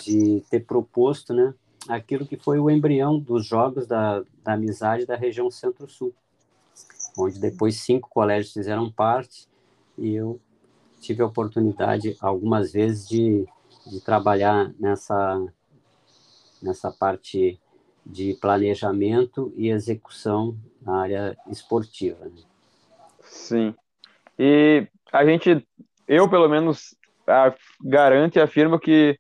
De 0.03 0.43
ter 0.51 0.65
proposto, 0.65 1.35
né? 1.35 1.53
Aquilo 1.87 2.27
que 2.27 2.39
foi 2.39 2.59
o 2.59 2.71
embrião 2.71 3.19
dos 3.19 3.45
Jogos 3.45 3.87
da, 3.87 4.23
da 4.43 4.55
Amizade 4.55 5.05
da 5.05 5.15
região 5.17 5.51
Centro-Sul, 5.51 6.15
onde 7.17 7.41
depois 7.41 7.77
cinco 7.77 8.09
colégios 8.09 8.53
fizeram 8.53 8.91
parte, 8.91 9.49
e 9.97 10.15
eu 10.15 10.41
tive 11.01 11.23
a 11.23 11.27
oportunidade, 11.27 12.17
algumas 12.21 12.73
vezes, 12.73 13.09
de, 13.09 13.47
de 13.87 14.01
trabalhar 14.01 14.73
nessa, 14.79 15.43
nessa 16.63 16.91
parte 16.91 17.59
de 18.05 18.35
planejamento 18.35 19.53
e 19.57 19.69
execução 19.69 20.57
na 20.81 21.01
área 21.01 21.37
esportiva. 21.49 22.25
Né? 22.27 22.43
Sim. 23.21 23.75
E 24.39 24.87
a 25.13 25.25
gente, 25.25 25.67
eu 26.07 26.29
pelo 26.29 26.49
menos, 26.49 26.95
garanto 27.83 28.37
e 28.37 28.41
afirmo 28.41 28.79
que 28.79 29.19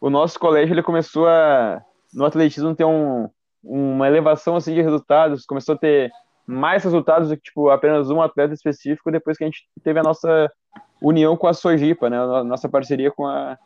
o 0.00 0.08
nosso 0.08 0.38
colégio 0.38 0.72
ele 0.72 0.82
começou 0.82 1.28
a, 1.28 1.82
no 2.12 2.24
atletismo, 2.24 2.74
ter 2.74 2.84
um, 2.84 3.28
uma 3.62 4.08
elevação 4.08 4.56
assim, 4.56 4.74
de 4.74 4.82
resultados, 4.82 5.44
começou 5.44 5.74
a 5.74 5.78
ter 5.78 6.10
mais 6.46 6.82
resultados 6.82 7.28
do 7.28 7.36
que 7.36 7.42
tipo, 7.44 7.70
apenas 7.70 8.10
um 8.10 8.20
atleta 8.20 8.54
específico 8.54 9.10
depois 9.10 9.36
que 9.36 9.44
a 9.44 9.46
gente 9.46 9.66
teve 9.82 9.98
a 9.98 10.02
nossa 10.02 10.50
união 11.00 11.36
com 11.36 11.46
a 11.46 11.52
Sojipa, 11.52 12.08
né? 12.08 12.18
A 12.18 12.44
nossa 12.44 12.68
parceria 12.68 13.10
com 13.10 13.26
a, 13.26 13.58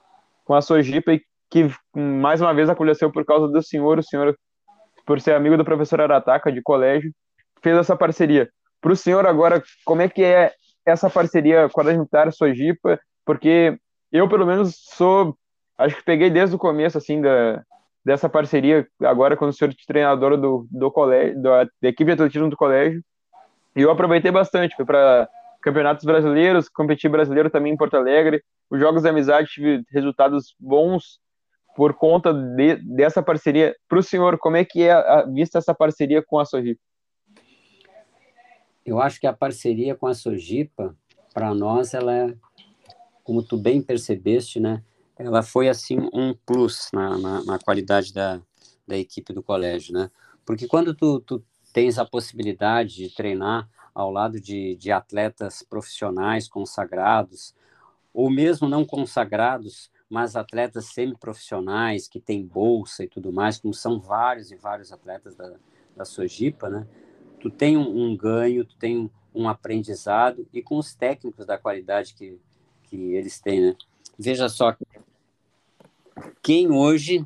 com 0.45 0.55
a 0.55 0.61
Sojipa, 0.61 1.12
e 1.12 1.22
que 1.51 1.70
mais 1.95 2.41
uma 2.41 2.55
vez 2.55 2.68
aconteceu 2.68 3.11
por 3.11 3.24
causa 3.24 3.49
do 3.49 3.62
senhor, 3.62 3.99
o 3.99 4.03
senhor 4.03 4.37
por 5.07 5.20
ser 5.20 5.35
amigo 5.35 5.57
do 5.57 5.64
professor 5.64 6.01
Arataca 6.01 6.51
de 6.51 6.61
colégio, 6.61 7.12
fez 7.62 7.77
essa 7.77 7.97
parceria. 7.97 8.51
Para 8.81 8.93
o 8.93 8.97
senhor 8.97 9.27
agora, 9.27 9.62
como 9.85 10.03
é 10.03 10.09
que 10.09 10.22
é 10.22 10.53
essa 10.85 11.09
parceria 11.09 11.68
Militar 11.85 12.33
Sojipa? 12.33 12.99
Porque 13.24 13.79
eu, 14.11 14.29
pelo 14.29 14.47
menos, 14.47 14.77
sou, 14.95 15.37
acho 15.79 15.97
que 15.97 16.05
peguei 16.05 16.31
desde 16.31 16.57
o 16.57 16.59
começo, 16.59 16.99
assim, 16.99 17.20
da, 17.20 17.62
dessa 18.07 18.28
parceria, 18.28 18.86
agora 19.02 19.36
com 19.36 19.46
o 19.46 19.52
senhor 19.52 19.74
treinador 19.84 20.36
do, 20.36 20.64
do 20.70 20.92
colégio, 20.92 21.42
da, 21.42 21.64
da 21.64 21.88
equipe 21.88 22.04
de 22.04 22.12
atletismo 22.12 22.48
do 22.48 22.57
colégio, 22.57 23.02
e 23.74 23.82
eu 23.82 23.90
aproveitei 23.90 24.30
bastante, 24.30 24.76
fui 24.76 24.84
para 24.84 25.28
campeonatos 25.61 26.04
brasileiros, 26.04 26.68
competi 26.68 27.09
brasileiro 27.09 27.50
também 27.50 27.72
em 27.72 27.76
Porto 27.76 27.96
Alegre, 27.96 28.40
os 28.70 28.78
jogos 28.78 29.02
de 29.02 29.09
amizade 29.09 29.48
tive 29.48 29.82
resultados 29.90 30.54
bons, 30.61 31.18
por 31.74 31.94
conta 31.94 32.32
de, 32.32 32.76
dessa 32.76 33.20
parceria. 33.20 33.74
Para 33.88 33.98
o 33.98 34.02
senhor, 34.04 34.38
como 34.38 34.57
é 34.57 34.64
que 34.64 34.84
é 34.84 34.92
a, 34.92 35.22
vista 35.22 35.59
essa 35.59 35.74
parceria 35.74 36.22
com 36.22 36.38
a 36.38 36.44
Sojipa? 36.44 36.80
Eu 38.84 39.00
acho 39.00 39.18
que 39.18 39.26
a 39.26 39.32
parceria 39.32 39.96
com 39.96 40.07
a 40.07 40.14
Sojipa, 40.14 40.94
para 41.34 41.52
nós, 41.52 41.92
ela 41.92 42.14
é, 42.14 42.34
como 43.24 43.42
tu 43.42 43.57
bem 43.59 43.82
percebeste, 43.82 44.61
né? 44.61 44.80
Ela 45.18 45.42
foi 45.42 45.68
assim 45.68 45.98
um 46.12 46.34
plus 46.34 46.90
na, 46.92 47.16
na, 47.18 47.44
na 47.44 47.58
qualidade 47.58 48.12
da, 48.12 48.40
da 48.86 48.96
equipe 48.96 49.32
do 49.32 49.42
colégio, 49.42 49.94
né? 49.94 50.10
Porque 50.44 50.66
quando 50.68 50.94
tu, 50.94 51.20
tu 51.20 51.42
tens 51.72 51.98
a 51.98 52.04
possibilidade 52.04 52.96
de 52.96 53.14
treinar 53.14 53.68
ao 53.94 54.10
lado 54.10 54.38
de, 54.40 54.76
de 54.76 54.92
atletas 54.92 55.62
profissionais 55.62 56.46
consagrados, 56.46 57.54
ou 58.12 58.30
mesmo 58.30 58.68
não 58.68 58.84
consagrados, 58.84 59.90
mas 60.08 60.36
atletas 60.36 60.86
semiprofissionais 60.86 62.06
que 62.06 62.20
têm 62.20 62.46
bolsa 62.46 63.04
e 63.04 63.08
tudo 63.08 63.32
mais, 63.32 63.58
como 63.58 63.74
são 63.74 63.98
vários 63.98 64.50
e 64.50 64.56
vários 64.56 64.92
atletas 64.92 65.34
da, 65.34 65.54
da 65.96 66.04
Sojipa, 66.04 66.68
né? 66.68 66.86
Tu 67.40 67.50
tem 67.50 67.76
um, 67.76 68.04
um 68.04 68.16
ganho, 68.16 68.64
tu 68.64 68.76
tem 68.76 69.10
um, 69.34 69.48
aprendizado 69.48 70.46
e 70.52 70.62
com 70.62 70.78
os 70.78 70.94
técnicos 70.94 71.44
da 71.44 71.58
qualidade 71.58 72.14
que, 72.14 72.38
que 72.84 73.14
eles 73.14 73.40
têm, 73.40 73.60
né? 73.60 73.76
Veja 74.18 74.48
só, 74.48 74.76
quem 76.42 76.70
hoje 76.70 77.24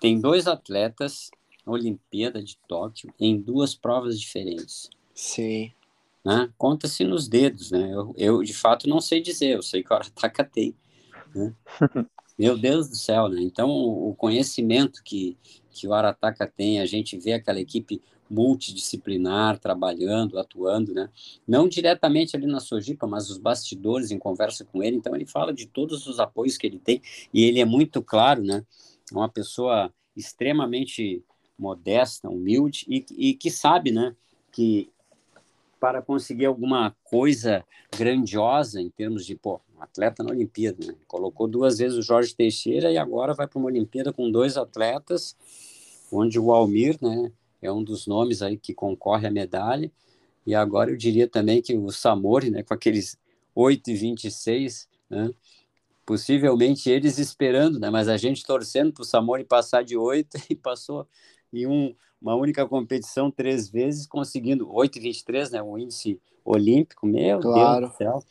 tem 0.00 0.20
dois 0.20 0.46
atletas 0.46 1.30
na 1.66 1.72
Olimpíada 1.72 2.42
de 2.42 2.56
Tóquio 2.68 3.12
em 3.18 3.40
duas 3.40 3.74
provas 3.74 4.18
diferentes. 4.20 4.90
Sim. 5.14 5.72
Né? 6.24 6.50
Conta-se 6.58 7.04
nos 7.04 7.28
dedos, 7.28 7.70
né? 7.70 7.92
Eu, 7.92 8.14
eu, 8.16 8.42
de 8.42 8.52
fato 8.52 8.88
não 8.88 9.00
sei 9.00 9.20
dizer, 9.20 9.56
eu 9.56 9.62
sei 9.62 9.82
que 9.82 9.92
o 9.92 9.96
Arataca 9.96 10.44
tem. 10.44 10.74
Né? 11.34 11.54
Meu 12.38 12.56
Deus 12.56 12.88
do 12.88 12.96
céu, 12.96 13.28
né? 13.28 13.40
Então, 13.40 13.68
o 13.68 14.14
conhecimento 14.14 15.02
que, 15.02 15.36
que 15.70 15.88
o 15.88 15.92
Arataca 15.92 16.46
tem, 16.46 16.80
a 16.80 16.86
gente 16.86 17.18
vê 17.18 17.32
aquela 17.32 17.60
equipe 17.60 18.00
multidisciplinar 18.30 19.58
trabalhando, 19.58 20.38
atuando, 20.38 20.92
né? 20.92 21.08
Não 21.46 21.68
diretamente 21.68 22.36
ali 22.36 22.46
na 22.46 22.60
Sojipa, 22.60 23.06
mas 23.06 23.30
os 23.30 23.38
bastidores 23.38 24.10
em 24.10 24.18
conversa 24.18 24.64
com 24.64 24.82
ele. 24.82 24.96
Então, 24.96 25.14
ele 25.14 25.26
fala 25.26 25.52
de 25.52 25.66
todos 25.66 26.06
os 26.06 26.20
apoios 26.20 26.56
que 26.56 26.66
ele 26.66 26.78
tem 26.78 27.00
e 27.32 27.44
ele 27.44 27.60
é 27.60 27.64
muito 27.64 28.02
claro, 28.02 28.42
né? 28.42 28.64
Uma 29.12 29.28
pessoa 29.28 29.92
extremamente 30.16 31.22
modesta, 31.58 32.28
humilde 32.28 32.84
e, 32.88 33.04
e 33.16 33.34
que 33.34 33.50
sabe, 33.50 33.90
né? 33.90 34.14
Que 34.52 34.90
para 35.80 36.02
conseguir 36.02 36.46
alguma 36.46 36.94
coisa 37.04 37.64
grandiosa 37.96 38.80
em 38.80 38.90
termos 38.90 39.24
de, 39.24 39.36
pô, 39.36 39.60
um 39.76 39.82
atleta 39.82 40.22
na 40.22 40.30
Olimpíada, 40.30 40.86
né? 40.86 40.94
Colocou 41.06 41.46
duas 41.46 41.78
vezes 41.78 41.96
o 41.96 42.02
Jorge 42.02 42.34
Teixeira 42.34 42.90
e 42.90 42.98
agora 42.98 43.34
vai 43.34 43.46
para 43.46 43.58
uma 43.58 43.68
Olimpíada 43.68 44.12
com 44.12 44.30
dois 44.30 44.56
atletas, 44.56 45.36
onde 46.10 46.38
o 46.38 46.52
Almir, 46.52 46.98
né, 47.00 47.30
é 47.60 47.70
um 47.72 47.82
dos 47.82 48.06
nomes 48.06 48.42
aí 48.42 48.56
que 48.56 48.74
concorre 48.74 49.26
à 49.26 49.30
medalha, 49.30 49.90
e 50.46 50.54
agora 50.54 50.90
eu 50.90 50.96
diria 50.96 51.28
também 51.28 51.60
que 51.60 51.76
o 51.76 51.90
Samori, 51.90 52.50
né, 52.50 52.62
com 52.62 52.72
aqueles 52.72 53.18
8 53.54 53.90
e 53.90 53.94
26, 53.94 54.88
né, 55.10 55.30
possivelmente 56.06 56.88
eles 56.88 57.18
esperando, 57.18 57.78
né, 57.78 57.90
mas 57.90 58.08
a 58.08 58.16
gente 58.16 58.44
torcendo 58.44 58.92
para 58.92 59.02
o 59.02 59.04
Samori 59.04 59.44
passar 59.44 59.84
de 59.84 59.96
8 59.96 60.38
e 60.48 60.54
passou 60.54 61.06
em 61.52 61.66
um, 61.66 61.94
uma 62.20 62.34
única 62.34 62.66
competição 62.66 63.30
três 63.30 63.68
vezes, 63.68 64.06
conseguindo 64.06 64.66
8,23, 64.68 65.50
né, 65.50 65.62
o 65.62 65.76
índice 65.78 66.20
olímpico, 66.44 67.06
meu 67.06 67.40
claro. 67.40 67.80
Deus 67.80 67.92
do 67.92 67.96
céu. 67.96 68.24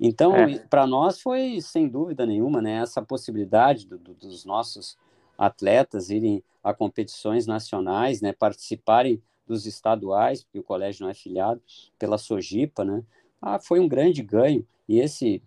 Então, 0.00 0.34
é. 0.34 0.58
para 0.58 0.86
nós 0.86 1.20
foi, 1.20 1.60
sem 1.60 1.88
dúvida 1.88 2.24
nenhuma, 2.24 2.62
né, 2.62 2.80
essa 2.82 3.02
possibilidade 3.02 3.86
do, 3.86 3.98
do, 3.98 4.14
dos 4.14 4.44
nossos 4.44 4.96
atletas 5.38 6.10
irem 6.10 6.42
a 6.62 6.74
competições 6.74 7.46
nacionais, 7.46 8.20
né, 8.20 8.32
participarem 8.32 9.22
dos 9.46 9.64
estaduais, 9.64 10.42
porque 10.42 10.58
o 10.58 10.62
colégio 10.62 11.04
não 11.04 11.10
é 11.10 11.14
filiado, 11.14 11.62
pela 11.98 12.18
Sojipa, 12.18 12.84
né? 12.84 13.02
Ah, 13.40 13.58
foi 13.58 13.80
um 13.80 13.88
grande 13.88 14.22
ganho. 14.22 14.66
E 14.86 14.98
esse 14.98 15.40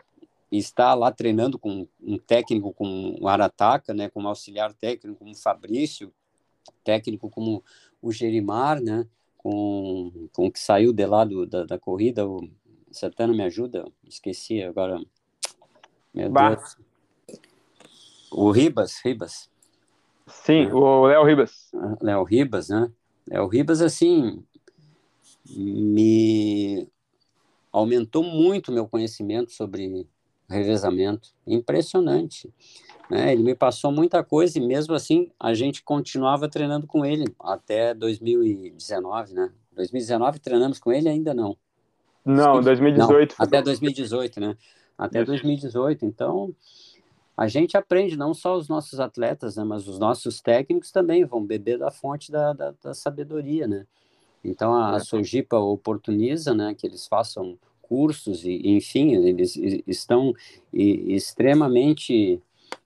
está 0.52 0.94
lá 0.94 1.12
treinando 1.12 1.60
com 1.60 1.88
um 2.02 2.18
técnico 2.18 2.74
como 2.74 3.18
o 3.22 3.28
Arataca, 3.28 3.94
né, 3.94 4.10
com 4.10 4.24
um 4.24 4.28
auxiliar 4.28 4.74
técnico 4.74 5.20
como 5.20 5.32
o 5.32 5.36
Fabrício, 5.36 6.12
técnico 6.84 7.30
como 7.30 7.64
o 8.02 8.12
Gerimar, 8.12 8.82
né, 8.82 9.06
com, 9.38 10.12
com 10.34 10.48
o 10.48 10.52
que 10.52 10.60
saiu 10.60 10.92
de 10.92 11.06
lá 11.06 11.24
do, 11.24 11.46
da, 11.46 11.66
da 11.66 11.80
corrida, 11.80 12.28
o 12.28 12.50
Santana 12.92 13.34
me 13.34 13.44
ajuda, 13.44 13.86
esqueci 14.06 14.62
agora, 14.62 15.02
meu 16.14 16.30
bah. 16.30 16.56
Deus. 16.56 16.78
O 18.32 18.50
Ribas, 18.50 19.00
Ribas. 19.04 19.50
Sim, 20.32 20.66
né? 20.66 20.74
o 20.74 21.06
Léo 21.06 21.24
Ribas. 21.24 21.70
Ah, 21.74 21.98
Léo 22.02 22.24
Ribas, 22.24 22.70
né? 22.70 22.92
Léo 23.28 23.48
Ribas, 23.48 23.82
assim, 23.82 24.44
me 25.48 26.88
aumentou 27.72 28.24
muito 28.24 28.72
meu 28.72 28.88
conhecimento 28.88 29.52
sobre 29.52 30.08
revezamento. 30.50 31.30
Impressionante. 31.48 32.54
Né? 33.10 33.34
Ele 33.34 33.44
me 33.44 33.56
passou 33.56 33.92
muita 33.92 34.24
coisa 34.24 34.58
e 34.58 34.62
mesmo 34.62 34.94
assim 34.94 35.32
a 35.40 35.54
gente 35.54 35.84
continuava 35.84 36.50
treinando 36.50 36.86
com 36.86 37.06
ele 37.06 37.26
até 37.40 37.94
2019, 37.94 39.34
né? 39.34 39.52
2019 39.74 40.40
treinamos 40.40 40.80
com 40.80 40.92
ele 40.92 41.10
ainda 41.10 41.34
não. 41.34 41.58
Não, 42.24 42.62
2018. 42.62 43.36
Não, 43.38 43.46
até 43.46 43.62
2018, 43.62 44.40
né? 44.40 44.56
Até 44.98 45.20
Isso. 45.20 45.28
2018. 45.28 46.06
Então, 46.06 46.54
a 47.42 47.48
gente 47.48 47.76
aprende, 47.76 48.16
não 48.16 48.36
só 48.36 48.56
os 48.56 48.68
nossos 48.68 49.00
atletas, 49.00 49.56
né, 49.56 49.64
mas 49.64 49.88
os 49.88 49.98
nossos 49.98 50.40
técnicos 50.42 50.92
também 50.92 51.26
vão 51.26 51.44
beber 51.44 51.80
da 51.80 51.90
fonte 51.90 52.32
da, 52.32 52.54
da, 52.54 52.72
da 52.84 52.94
sabedoria, 52.94 53.68
né? 53.68 53.88
Então, 54.44 54.76
a, 54.76 54.96
a. 54.96 55.00
Sojipa 55.00 55.58
oportuniza, 55.58 56.54
né, 56.54 56.76
que 56.76 56.86
eles 56.86 57.08
façam 57.08 57.58
cursos 57.82 58.46
e, 58.46 58.62
enfim, 58.68 59.16
eles 59.16 59.56
estão 59.88 60.36
extremamente, 60.72 62.40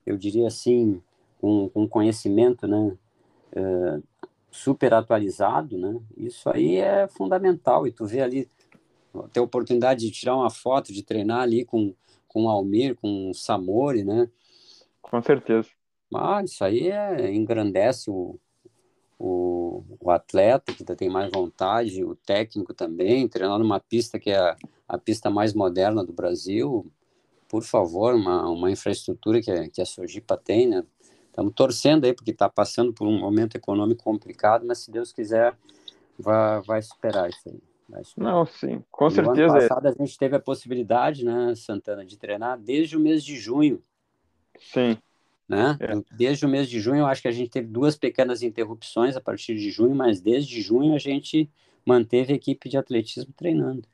eu 0.06 0.16
diria 0.16 0.46
assim, 0.46 1.02
com, 1.38 1.68
com 1.68 1.86
conhecimento, 1.86 2.66
né, 2.66 2.96
uh, 3.56 4.02
super 4.50 4.94
atualizado, 4.94 5.76
né? 5.76 6.00
Isso 6.16 6.48
aí 6.48 6.76
é 6.76 7.06
fundamental. 7.06 7.86
E 7.86 7.92
tu 7.92 8.06
vê 8.06 8.22
ali 8.22 8.48
ter 9.34 9.40
a 9.40 9.42
oportunidade 9.42 10.00
de 10.00 10.10
tirar 10.10 10.34
uma 10.34 10.48
foto, 10.48 10.94
de 10.94 11.02
treinar 11.02 11.40
ali 11.40 11.62
com 11.62 11.94
com 12.36 12.44
o 12.44 12.48
Almir, 12.50 12.94
com 12.96 13.30
o 13.30 13.34
Samori, 13.34 14.04
né? 14.04 14.28
Com 15.10 15.22
certeza. 15.22 15.68
Ah, 16.14 16.42
isso 16.42 16.64
aí 16.64 16.88
é, 16.88 17.32
engrandece 17.34 18.10
o, 18.10 18.38
o, 19.18 19.84
o, 20.00 20.10
atleta 20.10 20.72
que 20.72 20.84
tem 20.84 21.08
mais 21.08 21.30
vontade, 21.30 22.04
o 22.04 22.14
técnico 22.14 22.72
também, 22.72 23.28
treinar 23.28 23.58
numa 23.58 23.80
pista 23.80 24.18
que 24.18 24.30
é 24.30 24.38
a, 24.38 24.56
a 24.88 24.98
pista 24.98 25.30
mais 25.30 25.52
moderna 25.52 26.04
do 26.04 26.12
Brasil, 26.12 26.90
por 27.48 27.62
favor, 27.62 28.14
uma, 28.14 28.48
uma 28.48 28.70
infraestrutura 28.70 29.40
que 29.40 29.50
a, 29.50 29.68
que 29.68 29.80
a 29.80 29.86
Sojipa 29.86 30.36
tem, 30.36 30.68
né? 30.68 30.84
Estamos 31.26 31.52
torcendo 31.54 32.06
aí, 32.06 32.14
porque 32.14 32.30
está 32.30 32.48
passando 32.48 32.92
por 32.92 33.06
um 33.06 33.18
momento 33.18 33.56
econômico 33.56 34.02
complicado, 34.02 34.64
mas 34.66 34.78
se 34.78 34.90
Deus 34.90 35.12
quiser, 35.12 35.54
vai, 36.18 36.62
vai 36.62 36.82
superar 36.82 37.28
isso 37.28 37.48
aí. 37.48 37.60
Não, 38.16 38.46
sim, 38.46 38.82
com 38.90 39.10
certeza. 39.10 39.32
No 39.32 39.42
ano 39.42 39.60
passado 39.60 39.86
a 39.86 39.92
gente 39.92 40.18
teve 40.18 40.34
a 40.34 40.40
possibilidade, 40.40 41.24
né, 41.24 41.54
Santana, 41.54 42.04
de 42.04 42.16
treinar 42.16 42.58
desde 42.58 42.96
o 42.96 43.00
mês 43.00 43.22
de 43.22 43.36
junho. 43.36 43.82
Sim. 44.60 44.96
Né? 45.48 45.76
É. 45.80 46.16
Desde 46.16 46.44
o 46.44 46.48
mês 46.48 46.68
de 46.68 46.80
junho, 46.80 47.00
eu 47.00 47.06
acho 47.06 47.22
que 47.22 47.28
a 47.28 47.32
gente 47.32 47.50
teve 47.50 47.68
duas 47.68 47.96
pequenas 47.96 48.42
interrupções 48.42 49.16
a 49.16 49.20
partir 49.20 49.54
de 49.54 49.70
junho, 49.70 49.94
mas 49.94 50.20
desde 50.20 50.60
junho 50.60 50.94
a 50.94 50.98
gente 50.98 51.48
manteve 51.84 52.32
a 52.32 52.36
equipe 52.36 52.68
de 52.68 52.76
atletismo 52.76 53.32
treinando. 53.36 53.84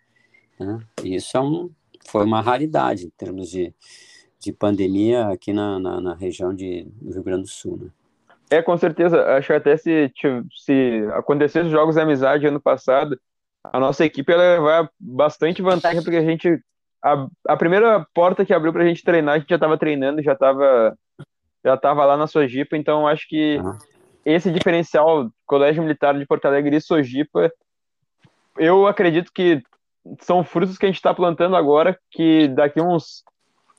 Né? 0.59 0.81
E 1.05 1.15
isso 1.15 1.37
é 1.37 1.41
um, 1.41 1.71
foi 2.07 2.25
uma 2.25 2.41
raridade 2.41 3.07
em 3.07 3.11
termos 3.11 3.51
de, 3.51 3.75
de 4.41 4.53
pandemia 4.53 5.27
aqui 5.29 5.53
na, 5.53 5.79
na, 5.79 6.01
na 6.01 6.15
região 6.15 6.55
de, 6.55 6.85
do 7.01 7.13
Rio 7.13 7.23
Grande 7.23 7.43
do 7.43 7.49
Sul. 7.49 7.79
Né? 7.83 7.91
É, 8.51 8.63
com 8.63 8.77
certeza. 8.77 9.23
Acho 9.37 9.49
que 9.49 9.53
até 9.53 9.77
se, 9.77 10.13
se 10.57 11.07
acontecesse 11.15 11.67
os 11.67 11.73
Jogos 11.73 11.95
de 11.95 12.01
Amizade 12.01 12.47
ano 12.47 12.61
passado, 12.61 13.19
a 13.65 13.79
nossa 13.79 14.05
equipe 14.05 14.33
ela 14.33 14.61
vai 14.61 14.89
bastante 14.99 15.63
vantagem 15.63 16.03
porque 16.03 16.17
a 16.17 16.25
gente 16.25 16.63
a, 17.03 17.27
a 17.49 17.57
primeira 17.57 18.07
porta 18.15 18.45
que 18.45 18.55
abriu 18.55 18.73
para 18.73 18.83
a 18.83 18.87
gente 18.87 19.03
treinar 19.03 19.35
a 19.35 19.39
gente 19.39 19.49
já 19.49 19.57
estava 19.57 19.77
treinando 19.77 20.23
já 20.23 20.33
estava 20.33 20.97
já 21.65 21.77
tava 21.77 22.05
lá 22.05 22.17
na 22.17 22.27
Sojipa 22.27 22.77
então 22.77 23.07
acho 23.07 23.27
que 23.29 23.59
uhum. 23.59 23.77
esse 24.25 24.51
diferencial 24.51 25.31
Colégio 25.47 25.83
Militar 25.83 26.17
de 26.19 26.27
Porto 26.27 26.47
Alegre 26.47 26.77
e 26.77 26.81
Sojipa 26.81 27.53
eu 28.57 28.87
acredito 28.87 29.33
que 29.35 29.63
são 30.21 30.45
frutos 30.45 30.79
que 30.79 30.87
a 30.87 30.89
gente 30.89 30.97
está 30.97 31.13
plantando 31.15 31.57
agora 31.57 31.99
que 32.11 32.49
daqui 32.49 32.81
uns 32.81 33.25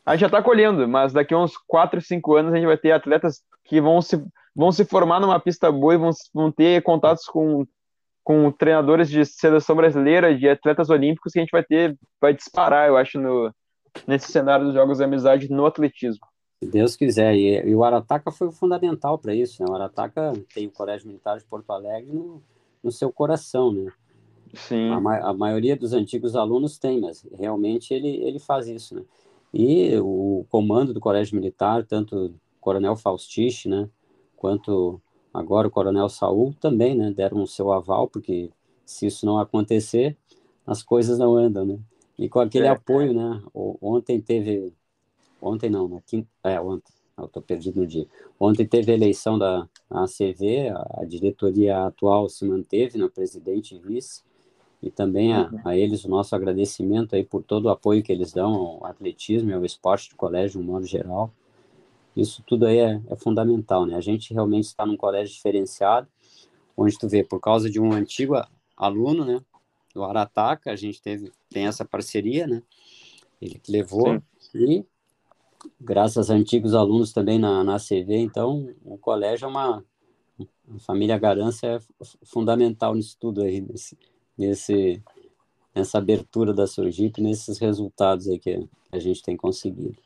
a 0.05 0.11
gente 0.11 0.21
já 0.21 0.27
está 0.27 0.41
colhendo 0.41 0.87
mas 0.87 1.13
daqui 1.13 1.33
uns 1.33 1.57
4, 1.67 2.01
5 2.01 2.35
anos 2.35 2.53
a 2.53 2.57
gente 2.57 2.67
vai 2.67 2.77
ter 2.77 2.91
atletas 2.91 3.41
que 3.63 3.79
vão 3.79 4.01
se 4.01 4.21
vão 4.55 4.71
se 4.71 4.85
formar 4.85 5.19
numa 5.19 5.39
pista 5.39 5.71
boa 5.71 5.95
e 5.95 5.97
vão, 5.97 6.11
vão 6.33 6.51
ter 6.51 6.81
contatos 6.83 7.25
com 7.25 7.65
com 8.23 8.51
treinadores 8.51 9.09
de 9.09 9.25
seleção 9.25 9.75
brasileira, 9.75 10.35
de 10.35 10.47
atletas 10.47 10.89
olímpicos, 10.89 11.33
que 11.33 11.39
a 11.39 11.41
gente 11.41 11.51
vai 11.51 11.63
ter, 11.63 11.97
vai 12.21 12.33
disparar, 12.33 12.87
eu 12.87 12.95
acho, 12.95 13.19
no, 13.19 13.53
nesse 14.07 14.31
cenário 14.31 14.65
dos 14.65 14.73
Jogos 14.73 14.97
de 14.97 15.03
Amizade 15.03 15.49
no 15.49 15.65
atletismo. 15.65 16.25
Se 16.63 16.69
Deus 16.69 16.95
quiser. 16.95 17.35
E, 17.35 17.69
e 17.69 17.75
o 17.75 17.83
Arataca 17.83 18.31
foi 18.31 18.51
fundamental 18.51 19.17
para 19.17 19.35
isso. 19.35 19.61
Né? 19.61 19.69
O 19.69 19.75
Arataca 19.75 20.31
tem 20.53 20.67
o 20.67 20.71
Colégio 20.71 21.07
Militar 21.07 21.37
de 21.37 21.43
Porto 21.43 21.71
Alegre 21.71 22.11
no, 22.11 22.41
no 22.81 22.91
seu 22.91 23.11
coração, 23.11 23.71
né? 23.71 23.91
Sim. 24.53 24.91
A, 24.91 25.29
a, 25.29 25.33
maioria 25.33 25.75
dos 25.75 25.93
antigos 25.93 26.35
alunos 26.35 26.77
tem, 26.77 27.01
mas 27.01 27.25
realmente 27.33 27.93
ele, 27.93 28.09
ele 28.23 28.39
faz 28.39 28.67
isso, 28.67 28.95
né? 28.95 29.01
E 29.53 29.97
o 29.97 30.45
comando 30.49 30.93
do 30.93 30.99
Colégio 30.99 31.35
Militar, 31.35 31.83
tanto 31.85 32.27
o 32.27 32.33
Coronel 32.59 32.95
Faustich, 32.95 33.69
né, 33.69 33.87
quanto 34.35 34.99
Agora 35.33 35.67
o 35.67 35.71
Coronel 35.71 36.07
Saul 36.09 36.53
também, 36.59 36.95
né, 36.95 37.11
deram 37.11 37.41
o 37.41 37.47
seu 37.47 37.71
aval, 37.71 38.07
porque 38.07 38.51
se 38.85 39.07
isso 39.07 39.25
não 39.25 39.39
acontecer, 39.39 40.15
as 40.65 40.83
coisas 40.83 41.17
não 41.17 41.35
andam, 41.35 41.65
né? 41.65 41.79
E 42.17 42.29
com 42.29 42.39
aquele 42.39 42.67
é. 42.67 42.69
apoio, 42.69 43.13
né? 43.13 43.41
Ontem 43.53 44.21
teve, 44.21 44.71
ontem 45.41 45.69
não, 45.69 45.87
na 45.87 46.01
quinta, 46.01 46.29
é 46.43 46.61
ontem, 46.61 46.93
eu 47.17 47.27
tô 47.27 47.41
perdido 47.41 47.79
no 47.79 47.87
dia. 47.87 48.05
Ontem 48.39 48.65
teve 48.67 48.91
a 48.91 48.95
eleição 48.95 49.39
da 49.39 49.67
ACV, 49.89 50.69
a, 50.69 51.01
a 51.01 51.05
diretoria 51.05 51.85
atual 51.85 52.29
se 52.29 52.45
manteve, 52.45 52.99
né, 52.99 53.09
presidente 53.13 53.75
e 53.75 53.79
vice, 53.79 54.21
e 54.81 54.91
também 54.91 55.33
a, 55.33 55.49
uhum. 55.49 55.59
a, 55.65 55.77
eles 55.77 56.03
o 56.03 56.09
nosso 56.09 56.35
agradecimento 56.35 57.15
aí 57.15 57.23
por 57.23 57.41
todo 57.41 57.65
o 57.65 57.69
apoio 57.69 58.03
que 58.03 58.11
eles 58.11 58.31
dão 58.31 58.53
ao 58.53 58.85
atletismo 58.85 59.49
e 59.49 59.53
ao 59.53 59.65
esporte 59.65 60.09
de 60.09 60.15
colégio, 60.15 60.61
no 60.61 60.71
modo 60.71 60.85
geral. 60.85 61.31
Isso 62.15 62.43
tudo 62.45 62.65
aí 62.65 62.77
é, 62.77 63.01
é 63.07 63.15
fundamental, 63.15 63.85
né? 63.85 63.95
A 63.95 64.01
gente 64.01 64.33
realmente 64.33 64.65
está 64.65 64.85
num 64.85 64.97
colégio 64.97 65.33
diferenciado, 65.33 66.07
onde 66.77 66.97
tu 66.97 67.07
vê, 67.07 67.23
por 67.23 67.39
causa 67.39 67.69
de 67.69 67.79
um 67.79 67.91
antigo 67.91 68.35
aluno, 68.77 69.25
né? 69.25 69.41
Do 69.93 70.03
Arataca, 70.03 70.71
a 70.71 70.75
gente 70.75 71.01
teve, 71.01 71.31
tem 71.49 71.67
essa 71.67 71.85
parceria, 71.85 72.47
né? 72.47 72.61
Ele 73.41 73.59
que 73.59 73.71
levou 73.71 74.21
Sim. 74.39 74.57
e 74.71 74.85
graças 75.79 76.29
a 76.29 76.33
antigos 76.33 76.73
alunos 76.73 77.13
também 77.13 77.39
na, 77.39 77.63
na 77.63 77.77
CV, 77.77 78.17
então 78.17 78.73
o 78.83 78.97
colégio 78.97 79.45
é 79.45 79.47
uma 79.47 79.83
a 80.75 80.79
família 80.79 81.17
Garança 81.17 81.67
é 81.67 81.79
fundamental 82.23 82.95
nisso 82.95 83.17
tudo 83.19 83.43
aí, 83.43 83.61
nesse, 83.61 83.97
nesse, 84.37 85.03
nessa 85.75 85.97
abertura 85.97 86.53
da 86.53 86.65
Surgip, 86.65 87.21
nesses 87.21 87.57
resultados 87.59 88.27
aí 88.27 88.39
que 88.39 88.67
a 88.91 88.99
gente 88.99 89.21
tem 89.21 89.35
conseguido. 89.35 89.97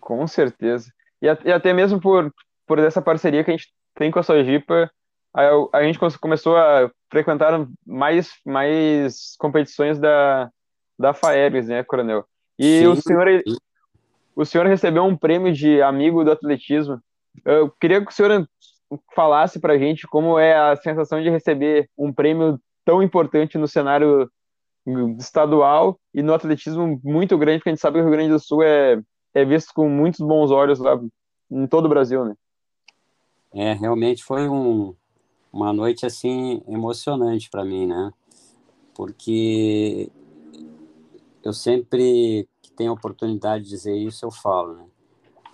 Com 0.00 0.26
certeza. 0.26 0.92
E, 1.24 1.48
e 1.48 1.52
até 1.52 1.72
mesmo 1.72 2.00
por, 2.00 2.32
por 2.66 2.78
essa 2.78 3.00
parceria 3.00 3.42
que 3.42 3.50
a 3.50 3.56
gente 3.56 3.72
tem 3.94 4.10
com 4.10 4.18
a 4.18 4.22
Sojipa, 4.22 4.90
a, 5.32 5.78
a 5.78 5.82
gente 5.82 5.98
começou 6.20 6.56
a 6.56 6.90
frequentar 7.10 7.66
mais, 7.86 8.30
mais 8.44 9.34
competições 9.38 9.98
da, 9.98 10.50
da 10.98 11.14
FAERGS, 11.14 11.68
né, 11.68 11.82
Coronel? 11.82 12.24
E 12.58 12.80
sim, 12.80 12.86
o 12.86 12.96
senhor, 12.96 13.26
o 14.36 14.44
senhor 14.44 14.66
recebeu 14.66 15.04
um 15.04 15.16
prêmio 15.16 15.52
de 15.52 15.80
amigo 15.80 16.22
do 16.24 16.30
atletismo. 16.30 17.00
Eu 17.44 17.70
queria 17.80 18.04
que 18.04 18.12
o 18.12 18.14
senhor 18.14 18.46
falasse 19.14 19.58
para 19.58 19.72
a 19.72 19.78
gente 19.78 20.06
como 20.06 20.38
é 20.38 20.54
a 20.54 20.76
sensação 20.76 21.22
de 21.22 21.30
receber 21.30 21.88
um 21.96 22.12
prêmio 22.12 22.60
tão 22.84 23.02
importante 23.02 23.56
no 23.56 23.66
cenário 23.66 24.30
estadual 25.18 25.98
e 26.12 26.22
no 26.22 26.34
atletismo 26.34 27.00
muito 27.02 27.38
grande, 27.38 27.58
porque 27.58 27.70
a 27.70 27.72
gente 27.72 27.80
sabe 27.80 27.96
que 27.96 28.02
o 28.02 28.04
Rio 28.04 28.12
Grande 28.12 28.30
do 28.30 28.38
Sul 28.38 28.62
é 28.62 29.00
é 29.34 29.44
visto 29.44 29.74
com 29.74 29.88
muitos 29.88 30.20
bons 30.20 30.50
olhos 30.50 30.78
lá 30.78 30.98
em 31.50 31.66
todo 31.66 31.86
o 31.86 31.88
Brasil, 31.88 32.24
né? 32.24 32.36
É, 33.52 33.72
realmente 33.72 34.24
foi 34.24 34.48
um, 34.48 34.94
uma 35.52 35.72
noite 35.72 36.06
assim 36.06 36.62
emocionante 36.66 37.50
para 37.50 37.64
mim, 37.64 37.86
né? 37.86 38.12
Porque 38.94 40.10
eu 41.42 41.52
sempre 41.52 42.48
que 42.62 42.72
tenho 42.72 42.90
a 42.90 42.94
oportunidade 42.94 43.64
de 43.64 43.70
dizer 43.70 43.96
isso 43.96 44.24
eu 44.24 44.30
falo, 44.30 44.74
né? 44.74 44.86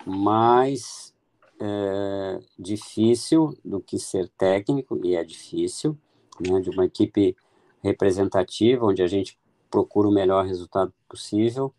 Mais 0.07 1.15
é, 1.61 2.41
difícil 2.59 3.57
do 3.65 3.81
que 3.81 3.99
ser 3.99 4.29
técnico 4.31 4.99
e 5.05 5.15
é 5.15 5.25
difícil 5.25 5.97
né, 6.41 6.61
de 6.61 6.71
uma 6.71 6.87
equipe 6.87 7.37
representativa, 7.83 8.87
onde 8.87 9.03
a 9.03 9.07
gente 9.07 9.39
procura 9.71 10.09
o 10.09 10.13
melhor 10.13 10.47
resultado 10.47 10.93
possível, 11.09 11.73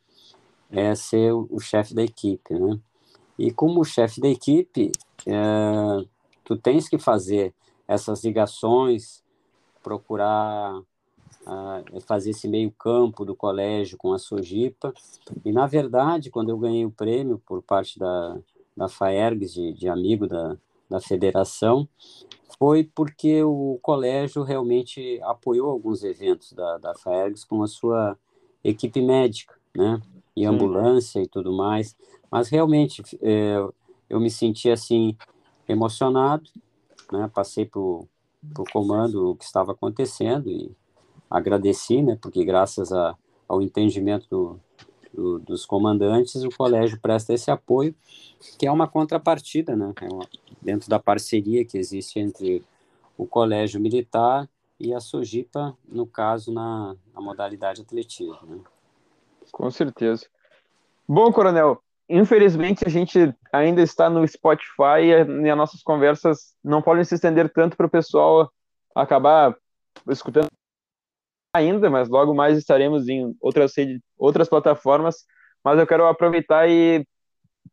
é 0.72 0.96
ser 0.96 1.34
o, 1.34 1.60
chefe 1.60 1.94
da 1.94 2.04
equipe, 2.04 2.54
né? 2.54 2.80
E 3.38 3.52
como 3.52 3.84
chefe 3.84 4.22
da 4.22 4.28
equipe, 4.28 4.92
é, 5.26 6.06
tu 6.44 6.56
tens 6.56 6.88
que 6.88 6.98
fazer 6.98 7.54
essas 7.88 8.24
ligações, 8.24 9.24
procurar 9.84 10.82
uh, 11.46 12.02
fazer 12.02 12.32
esse 12.32 12.48
meio 12.48 12.72
campo 12.72 13.26
do 13.26 13.36
colégio 13.36 13.98
com 13.98 14.14
a 14.14 14.20
Sojipa. 14.20 14.94
E, 15.44 15.52
na 15.52 15.68
verdade, 15.68 16.30
quando 16.30 16.50
eu 16.50 16.58
ganhei 16.58 16.86
o 16.86 16.92
prêmio 16.92 17.42
por 17.46 17.62
parte 17.62 17.98
da, 18.00 18.38
da 18.76 18.88
FAERGS, 18.88 19.54
de, 19.54 19.74
de 19.74 19.90
amigo 19.90 20.28
da, 20.28 20.58
da 20.90 21.00
federação, 21.00 21.88
foi 22.58 22.84
porque 22.84 23.44
o 23.44 23.80
colégio 23.82 24.44
realmente 24.44 25.20
apoiou 25.24 25.70
alguns 25.70 26.04
eventos 26.04 26.54
da, 26.54 26.78
da 26.78 26.96
FAERGS 26.96 27.44
com 27.44 27.64
a 27.64 27.68
sua 27.68 28.18
equipe 28.64 29.02
médica, 29.02 29.56
né? 29.76 30.02
E 30.36 30.46
ambulância 30.46 31.22
e 31.22 31.28
tudo 31.28 31.52
mais. 31.52 31.96
Mas 32.32 32.50
realmente 32.50 33.04
é, 33.22 33.58
eu 34.10 34.20
me 34.20 34.30
senti 34.30 34.70
assim 34.70 35.16
emocionado, 35.68 36.50
né? 37.12 37.30
Passei 37.34 37.66
por 37.66 38.08
o 38.58 38.64
comando 38.72 39.32
o 39.32 39.36
que 39.36 39.44
estava 39.44 39.72
acontecendo 39.72 40.50
e 40.50 40.72
agradeci, 41.30 42.02
né? 42.02 42.18
Porque 42.22 42.44
graças 42.44 42.92
a, 42.92 43.16
ao 43.48 43.62
entendimento 43.62 44.28
do, 44.30 44.60
do, 45.14 45.40
dos 45.40 45.66
comandantes, 45.66 46.44
o 46.44 46.50
colégio 46.50 47.00
presta 47.00 47.34
esse 47.34 47.52
apoio, 47.52 47.94
que 48.58 48.66
é 48.66 48.72
uma 48.72 48.88
contrapartida, 48.88 49.76
né? 49.76 49.94
É 50.02 50.08
uma, 50.12 50.28
dentro 50.62 50.90
da 50.90 51.00
parceria 51.00 51.66
que 51.66 51.78
existe 51.78 52.20
entre 52.20 52.64
o 53.18 53.26
colégio 53.26 53.80
militar 53.80 54.50
e 54.80 54.94
a 54.94 55.00
Sojipa, 55.00 55.78
no 55.88 56.08
caso, 56.08 56.52
na, 56.52 56.96
na 57.14 57.22
modalidade 57.22 57.82
atletismo. 57.82 58.40
Né? 58.44 58.60
Com 59.52 59.70
certeza. 59.70 60.26
Bom, 61.08 61.32
Coronel, 61.32 61.82
infelizmente 62.10 62.84
a 62.86 62.90
gente 62.90 63.34
ainda 63.52 63.82
está 63.82 64.10
no 64.10 64.26
Spotify 64.28 65.04
e 65.04 65.50
as 65.50 65.58
nossas 65.58 65.84
conversas 65.84 66.56
não 66.64 66.82
podem 66.82 67.04
se 67.04 67.16
estender 67.16 67.52
tanto 67.52 67.76
para 67.76 67.86
o 67.86 67.90
pessoal 67.90 68.52
acabar 68.96 69.56
escutando 70.10 70.48
ainda, 71.54 71.90
mas 71.90 72.10
logo 72.10 72.34
mais 72.34 72.58
estaremos 72.58 73.08
em 73.08 73.36
outras, 73.42 73.74
outras 74.18 74.48
plataformas. 74.48 75.26
Mas 75.64 75.80
eu 75.80 75.86
quero 75.86 76.08
aproveitar 76.08 76.68
e 76.70 77.06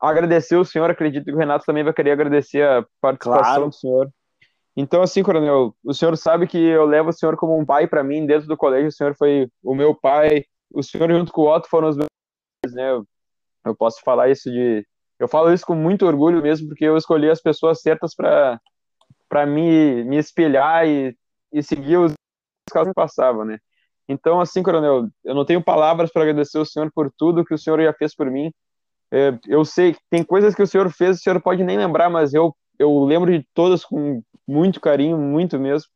agradecer 0.00 0.56
o 0.56 0.64
senhor. 0.64 0.90
Acredito 0.90 1.24
que 1.24 1.32
o 1.32 1.38
Renato 1.38 1.64
também 1.64 1.84
vai 1.84 1.92
querer 1.92 2.12
agradecer 2.12 2.62
a 2.62 2.84
participação 3.00 3.42
claro. 3.42 3.68
do 3.68 3.74
senhor. 3.74 4.08
Então, 4.76 5.02
assim, 5.02 5.22
Coronel, 5.22 5.74
o 5.84 5.94
senhor 5.94 6.16
sabe 6.16 6.46
que 6.46 6.58
eu 6.58 6.84
levo 6.84 7.10
o 7.10 7.12
senhor 7.12 7.36
como 7.36 7.58
um 7.58 7.64
pai 7.64 7.86
para 7.88 8.04
mim 8.04 8.26
dentro 8.26 8.46
do 8.46 8.56
colégio. 8.56 8.88
O 8.88 8.92
senhor 8.92 9.14
foi 9.16 9.48
o 9.62 9.74
meu 9.74 9.94
pai. 9.94 10.44
O 10.72 10.82
senhor, 10.82 11.10
junto 11.10 11.32
com 11.32 11.42
o 11.42 11.54
Otto, 11.54 11.68
foram 11.68 11.88
os 11.88 11.96
meus 11.96 12.08
né? 12.72 12.90
Eu, 12.90 13.06
eu 13.64 13.76
posso 13.76 14.00
falar 14.02 14.30
isso 14.30 14.50
de. 14.50 14.86
Eu 15.18 15.28
falo 15.28 15.52
isso 15.52 15.66
com 15.66 15.74
muito 15.74 16.06
orgulho 16.06 16.42
mesmo, 16.42 16.68
porque 16.68 16.84
eu 16.84 16.96
escolhi 16.96 17.30
as 17.30 17.40
pessoas 17.40 17.80
certas 17.80 18.14
para 18.14 18.60
para 19.28 19.44
me, 19.44 20.04
me 20.04 20.16
espelhar 20.16 20.86
e, 20.88 21.14
e 21.52 21.62
seguir 21.62 21.98
os 21.98 22.12
que 22.70 22.78
elas 22.78 22.92
passavam, 22.94 23.44
né? 23.44 23.58
Então, 24.08 24.40
assim, 24.40 24.62
Coronel, 24.62 25.08
eu 25.22 25.34
não 25.34 25.44
tenho 25.44 25.62
palavras 25.62 26.10
para 26.10 26.22
agradecer 26.22 26.58
o 26.58 26.64
senhor 26.64 26.90
por 26.94 27.12
tudo 27.16 27.44
que 27.44 27.52
o 27.52 27.58
senhor 27.58 27.80
já 27.82 27.92
fez 27.92 28.14
por 28.14 28.30
mim. 28.30 28.50
É, 29.10 29.38
eu 29.46 29.64
sei 29.64 29.92
que 29.92 30.00
tem 30.08 30.24
coisas 30.24 30.54
que 30.54 30.62
o 30.62 30.66
senhor 30.66 30.90
fez, 30.90 31.18
o 31.18 31.20
senhor 31.20 31.40
pode 31.42 31.62
nem 31.62 31.76
lembrar, 31.76 32.08
mas 32.08 32.32
eu, 32.32 32.56
eu 32.78 33.04
lembro 33.04 33.30
de 33.30 33.46
todas 33.52 33.84
com 33.84 34.22
muito 34.46 34.80
carinho, 34.80 35.18
muito 35.18 35.58
mesmo. 35.58 35.90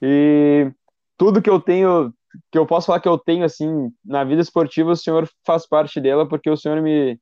E 0.00 0.72
tudo 1.16 1.42
que 1.42 1.50
eu 1.50 1.60
tenho, 1.60 2.14
que 2.50 2.58
eu 2.58 2.66
posso 2.66 2.86
falar 2.86 3.00
que 3.00 3.08
eu 3.08 3.18
tenho, 3.18 3.44
assim, 3.44 3.90
na 4.04 4.24
vida 4.24 4.40
esportiva, 4.40 4.92
o 4.92 4.96
senhor 4.96 5.28
faz 5.44 5.66
parte 5.66 6.00
dela, 6.00 6.28
porque 6.28 6.48
o 6.50 6.56
senhor 6.56 6.80
me, 6.80 7.18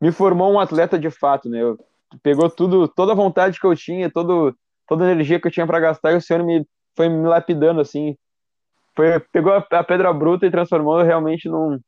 me 0.00 0.10
formou 0.12 0.52
um 0.52 0.60
atleta 0.60 0.98
de 0.98 1.10
fato, 1.10 1.48
né? 1.48 1.62
Eu, 1.62 1.78
pegou 2.22 2.50
tudo, 2.50 2.88
toda 2.88 3.12
a 3.12 3.16
vontade 3.16 3.60
que 3.60 3.66
eu 3.66 3.76
tinha, 3.76 4.10
todo, 4.10 4.54
toda 4.86 5.06
a 5.06 5.12
energia 5.12 5.40
que 5.40 5.46
eu 5.46 5.52
tinha 5.52 5.66
para 5.66 5.80
gastar, 5.80 6.12
e 6.12 6.16
o 6.16 6.20
senhor 6.20 6.42
me 6.44 6.66
foi 6.96 7.08
me 7.08 7.26
lapidando, 7.26 7.80
assim, 7.80 8.16
foi, 8.96 9.20
pegou 9.32 9.52
a, 9.52 9.64
a 9.70 9.84
pedra 9.84 10.12
bruta 10.12 10.46
e 10.46 10.50
transformou 10.50 11.02
realmente 11.02 11.48
num, 11.48 11.78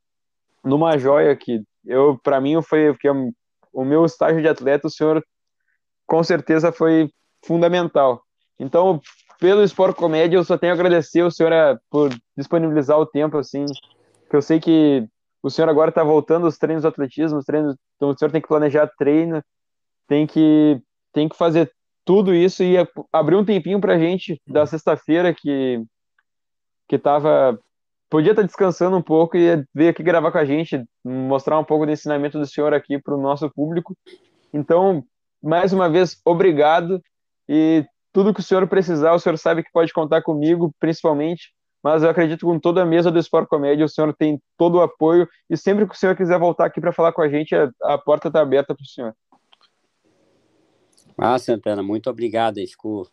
numa 0.65 0.97
joia 0.97 1.35
que 1.37 1.63
eu 1.85 2.19
para 2.23 2.41
mim 2.41 2.61
foi 2.63 2.93
porque 2.93 3.09
o 3.73 3.85
meu 3.85 4.05
estágio 4.05 4.41
de 4.41 4.49
atleta 4.49 4.87
o 4.87 4.91
senhor 4.91 5.25
com 6.07 6.23
certeza 6.23 6.71
foi 6.71 7.11
fundamental 7.45 8.23
então 8.59 9.01
pelo 9.43 9.65
Sport 9.65 9.97
Comédia 9.97 10.37
eu 10.37 10.45
só 10.45 10.57
tenho 10.57 10.73
a 10.73 10.77
agradecer 10.77 11.21
o 11.25 11.31
senhor 11.31 11.51
é, 11.51 11.77
por 11.91 12.15
disponibilizar 12.39 12.97
o 12.97 13.05
tempo 13.05 13.39
assim 13.39 13.67
que 14.31 14.37
eu 14.37 14.41
sei 14.41 14.61
que 14.61 15.05
o 15.43 15.51
senhor 15.51 15.69
agora 15.69 15.89
está 15.89 16.05
voltando 16.05 16.47
os 16.47 16.57
treinos 16.57 16.83
do 16.83 16.89
atletismo 16.89 17.41
os 17.41 17.45
treinos 17.45 17.75
então 17.97 18.11
o 18.11 18.17
senhor 18.17 18.31
tem 18.31 18.41
que 18.41 18.47
planejar 18.47 18.89
treino 18.97 19.43
tem 20.07 20.29
que 20.29 20.81
tem 21.13 21.29
que 21.29 21.37
fazer 21.37 21.73
tudo 22.05 22.33
isso 22.33 22.63
e 22.63 22.77
abrir 23.13 23.35
um 23.35 23.45
tempinho 23.45 23.81
para 23.81 23.99
gente 23.99 24.41
da 24.47 24.65
sexta-feira 24.65 25.35
que 25.35 25.83
que 26.89 26.97
tava 26.97 27.59
podia 28.09 28.31
estar 28.31 28.43
tá 28.43 28.47
descansando 28.47 28.97
um 28.97 29.03
pouco 29.03 29.37
e 29.37 29.65
veio 29.75 29.91
aqui 29.91 30.03
gravar 30.03 30.31
com 30.31 30.37
a 30.37 30.45
gente, 30.45 30.85
mostrar 31.03 31.59
um 31.59 31.65
pouco 31.65 31.87
do 31.87 31.93
ensinamento 31.93 32.39
do 32.39 32.45
senhor 32.45 32.75
aqui 32.75 33.01
para 33.01 33.15
o 33.15 33.21
nosso 33.21 33.51
público. 33.51 33.97
Então, 34.53 35.03
mais 35.43 35.73
uma 35.73 35.89
vez, 35.89 36.21
obrigado 36.23 37.03
e 37.49 37.87
tudo 38.13 38.35
que 38.35 38.41
o 38.41 38.43
senhor 38.43 38.67
precisar, 38.67 39.13
o 39.13 39.19
senhor 39.19 39.37
sabe 39.39 39.63
que 39.63 39.73
pode 39.73 39.93
contar 39.93 40.23
comigo, 40.23 40.75
principalmente, 40.79 41.53
mas 41.83 42.03
eu 42.03 42.11
acredito 42.11 42.41
que 42.41 42.47
com 42.47 42.59
toda 42.59 42.83
a 42.83 42.87
mesa 42.87 43.11
do 43.11 43.19
Sport 43.19 43.49
Comédia, 43.49 43.85
o 43.85 43.89
senhor 43.89 44.15
tem 44.15 44.41
todo 44.57 44.77
o 44.77 44.83
apoio 44.83 45.29
e 45.51 45.57
sempre 45.57 45.87
que 45.87 45.95
o 45.95 45.99
senhor 45.99 46.17
quiser 46.17 46.39
voltar 46.39 46.67
aqui 46.67 46.81
para 46.81 46.93
falar 46.93 47.13
com 47.13 47.23
a 47.23 47.29
gente, 47.29 47.55
a, 47.55 47.71
a 47.83 47.99
porta 47.99 48.29
está 48.29 48.41
aberta 48.41 48.75
para 48.75 48.83
o 48.83 48.87
senhor. 48.87 49.17
Ah, 51.19 51.39
Santana, 51.39 51.83
muito 51.83 52.09
obrigado. 52.09 52.57
Fico 52.57 53.11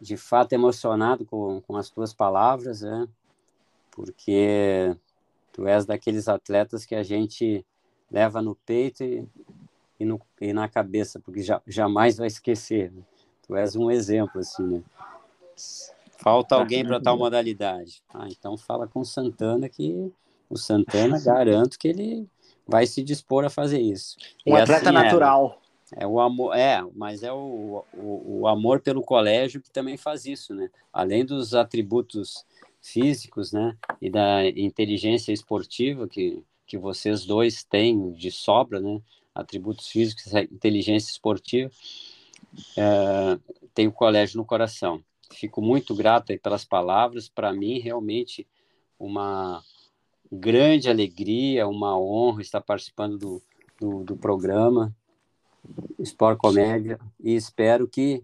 de 0.00 0.16
fato 0.16 0.52
emocionado 0.52 1.24
com, 1.24 1.60
com 1.62 1.76
as 1.76 1.90
tuas 1.90 2.12
palavras, 2.12 2.82
né? 2.82 3.08
porque 3.94 4.96
tu 5.52 5.66
és 5.66 5.86
daqueles 5.86 6.26
atletas 6.26 6.84
que 6.84 6.96
a 6.96 7.02
gente 7.02 7.64
leva 8.10 8.42
no 8.42 8.56
peito 8.56 9.04
e, 9.04 9.26
e, 10.00 10.04
no, 10.04 10.20
e 10.40 10.52
na 10.52 10.68
cabeça, 10.68 11.20
porque 11.20 11.42
já, 11.42 11.62
jamais 11.66 12.16
vai 12.16 12.26
esquecer. 12.26 12.90
Né? 12.92 13.02
Tu 13.46 13.56
és 13.56 13.76
um 13.76 13.90
exemplo, 13.90 14.40
assim, 14.40 14.62
né? 14.62 14.82
Falta 16.18 16.54
alguém 16.54 16.84
para 16.84 17.00
tal 17.00 17.18
modalidade. 17.18 18.02
Ah, 18.12 18.26
então 18.30 18.56
fala 18.56 18.86
com 18.86 19.00
o 19.00 19.04
Santana 19.04 19.68
que 19.68 20.10
o 20.48 20.56
Santana 20.56 21.20
garanto 21.20 21.78
que 21.78 21.88
ele 21.88 22.26
vai 22.66 22.86
se 22.86 23.02
dispor 23.02 23.44
a 23.44 23.50
fazer 23.50 23.80
isso. 23.80 24.16
Um 24.46 24.56
e 24.56 24.60
atleta 24.60 24.90
assim 24.90 24.92
natural. 24.92 25.60
É, 25.94 26.04
é 26.04 26.06
o 26.06 26.20
amor, 26.20 26.56
é, 26.56 26.82
mas 26.94 27.22
é 27.22 27.32
o, 27.32 27.84
o, 27.92 28.40
o, 28.40 28.48
amor 28.48 28.80
pelo 28.80 29.02
colégio 29.02 29.60
que 29.60 29.70
também 29.70 29.96
faz 29.96 30.24
isso, 30.24 30.54
né? 30.54 30.70
Além 30.92 31.24
dos 31.24 31.54
atributos 31.54 32.44
físicos, 32.80 33.52
né? 33.52 33.76
E 34.00 34.08
da 34.08 34.46
inteligência 34.46 35.32
esportiva 35.32 36.08
que, 36.08 36.42
que 36.66 36.78
vocês 36.78 37.24
dois 37.24 37.64
têm 37.64 38.12
de 38.12 38.30
sobra, 38.30 38.80
né? 38.80 39.00
Atributos 39.34 39.88
físicos, 39.88 40.32
inteligência 40.34 41.10
esportiva, 41.10 41.70
é, 42.76 43.38
tem 43.74 43.86
o 43.86 43.92
colégio 43.92 44.36
no 44.36 44.44
coração. 44.44 45.02
Fico 45.32 45.60
muito 45.60 45.94
grato 45.94 46.36
pelas 46.38 46.64
palavras. 46.64 47.28
Para 47.28 47.52
mim, 47.52 47.78
realmente, 47.78 48.46
uma 48.98 49.62
grande 50.30 50.88
alegria, 50.88 51.66
uma 51.66 51.98
honra 51.98 52.42
estar 52.42 52.60
participando 52.60 53.18
do, 53.18 53.42
do, 53.80 54.04
do 54.04 54.16
programa 54.16 54.94
Sport 55.98 56.38
Comédia 56.38 56.98
e 57.22 57.34
espero 57.34 57.88
que 57.88 58.22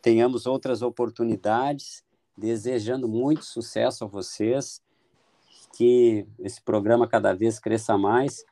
tenhamos 0.00 0.46
outras 0.46 0.82
oportunidades, 0.82 2.04
desejando 2.36 3.08
muito 3.08 3.44
sucesso 3.44 4.04
a 4.04 4.06
vocês, 4.06 4.82
que 5.76 6.26
esse 6.38 6.60
programa 6.60 7.06
cada 7.06 7.32
vez 7.32 7.58
cresça 7.58 7.96
mais 7.96 8.44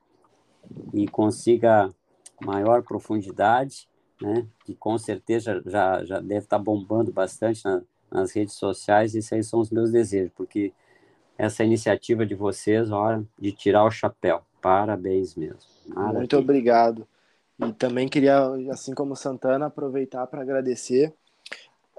e 0.95 1.07
consiga 1.09 1.93
maior 2.41 2.83
profundidade, 2.83 3.89
né? 4.21 4.47
Que 4.65 4.75
com 4.75 4.97
certeza 4.99 5.63
já, 5.67 6.05
já 6.05 6.21
deve 6.21 6.45
estar 6.45 6.59
bombando 6.59 7.13
bastante 7.13 7.65
na, 7.65 7.83
nas 8.11 8.33
redes 8.33 8.55
sociais, 8.55 9.15
e 9.15 9.19
esses 9.19 9.33
aí 9.33 9.45
são 9.45 9.61
os 9.61 9.71
meus 9.71 9.91
desejos, 9.91 10.33
porque 10.37 10.73
essa 11.39 11.65
iniciativa 11.65 12.27
de 12.27 12.35
vocês, 12.35 12.91
olha, 12.91 13.25
de 13.39 13.53
tirar 13.53 13.85
o 13.85 13.91
chapéu. 13.91 14.43
Parabéns 14.61 15.35
mesmo. 15.35 15.59
Maravilha. 15.87 16.19
Muito 16.19 16.37
obrigado. 16.37 17.09
E 17.59 17.73
também 17.73 18.09
queria, 18.09 18.39
assim 18.71 18.95
como 18.95 19.17
Santana, 19.17 19.67
aproveitar 19.67 20.27
para 20.27 20.43
agradecer 20.43 21.15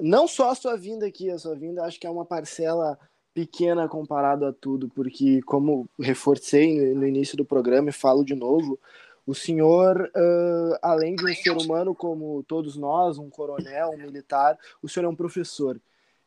não 0.02 0.28
só 0.28 0.50
a 0.50 0.56
sua 0.56 0.76
vinda 0.76 1.06
aqui, 1.06 1.30
a 1.30 1.38
sua 1.38 1.56
vinda 1.56 1.84
acho 1.86 2.00
que 2.00 2.08
é 2.08 2.10
uma 2.10 2.26
parcela 2.26 2.98
pequena 3.34 3.88
comparado 3.88 4.46
a 4.46 4.52
tudo, 4.52 4.90
porque 4.90 5.42
como 5.44 5.88
reforcei 6.00 6.94
no 6.94 7.08
início 7.08 7.38
do 7.38 7.46
programa 7.46 7.90
e 7.90 7.94
falo 7.94 8.26
de 8.26 8.36
novo, 8.36 8.80
o 9.26 9.36
senhor, 9.36 10.12
uh, 10.16 10.78
além 10.82 11.16
de 11.16 11.24
um 11.24 11.36
ser 11.36 11.52
humano 11.52 11.94
como 11.94 12.44
todos 12.44 12.76
nós, 12.76 13.18
um 13.18 13.30
coronel, 13.30 13.92
um 13.92 13.98
militar, 13.98 14.58
o 14.82 14.90
senhor 14.90 15.06
é 15.06 15.10
um 15.10 15.16
professor. 15.16 15.80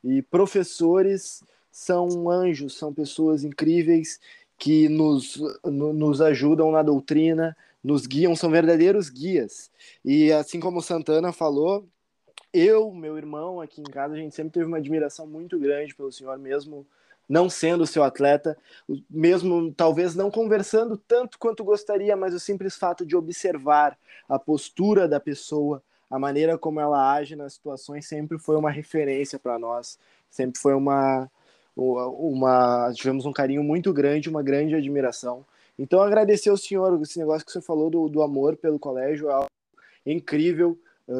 E 0.02 0.22
professores 0.22 1.42
são 1.70 2.30
anjos, 2.30 2.76
são 2.78 2.92
pessoas 2.92 3.42
incríveis 3.42 4.20
que 4.58 4.88
nos, 4.88 5.40
nos 5.64 6.20
ajudam 6.20 6.70
na 6.70 6.82
doutrina, 6.82 7.56
nos 7.82 8.06
guiam, 8.06 8.36
são 8.36 8.50
verdadeiros 8.50 9.10
guias. 9.10 9.70
E 10.04 10.32
assim 10.32 10.60
como 10.60 10.80
Santana 10.80 11.32
falou, 11.32 11.86
eu, 12.52 12.92
meu 12.92 13.18
irmão, 13.18 13.60
aqui 13.60 13.80
em 13.80 13.90
casa, 13.90 14.14
a 14.14 14.16
gente 14.16 14.34
sempre 14.34 14.52
teve 14.52 14.66
uma 14.66 14.76
admiração 14.76 15.26
muito 15.26 15.58
grande 15.58 15.94
pelo 15.94 16.12
senhor, 16.12 16.38
mesmo 16.38 16.86
não 17.28 17.48
sendo 17.48 17.86
seu 17.86 18.04
atleta, 18.04 18.56
mesmo 19.08 19.72
talvez 19.72 20.14
não 20.14 20.30
conversando 20.30 20.96
tanto 20.96 21.38
quanto 21.38 21.64
gostaria, 21.64 22.16
mas 22.16 22.34
o 22.34 22.40
simples 22.40 22.76
fato 22.76 23.04
de 23.04 23.16
observar 23.16 23.98
a 24.28 24.38
postura 24.38 25.08
da 25.08 25.18
pessoa, 25.18 25.82
a 26.10 26.18
maneira 26.18 26.58
como 26.58 26.80
ela 26.80 27.12
age 27.12 27.34
nas 27.34 27.54
situações 27.54 28.06
sempre 28.06 28.38
foi 28.38 28.56
uma 28.56 28.70
referência 28.70 29.38
para 29.38 29.58
nós, 29.58 29.98
sempre 30.30 30.60
foi 30.60 30.74
uma, 30.74 31.30
uma 31.76 32.92
tivemos 32.94 33.24
um 33.24 33.32
carinho 33.32 33.64
muito 33.64 33.92
grande, 33.92 34.28
uma 34.28 34.42
grande 34.42 34.74
admiração. 34.74 35.44
Então 35.78 36.00
agradecer 36.00 36.50
ao 36.50 36.56
senhor 36.56 37.00
esse 37.02 37.18
negócio 37.18 37.44
que 37.44 37.52
você 37.52 37.60
falou 37.60 37.90
do, 37.90 38.08
do 38.08 38.22
amor 38.22 38.56
pelo 38.56 38.78
colégio, 38.78 39.28
é 39.30 40.12
incrível. 40.12 40.78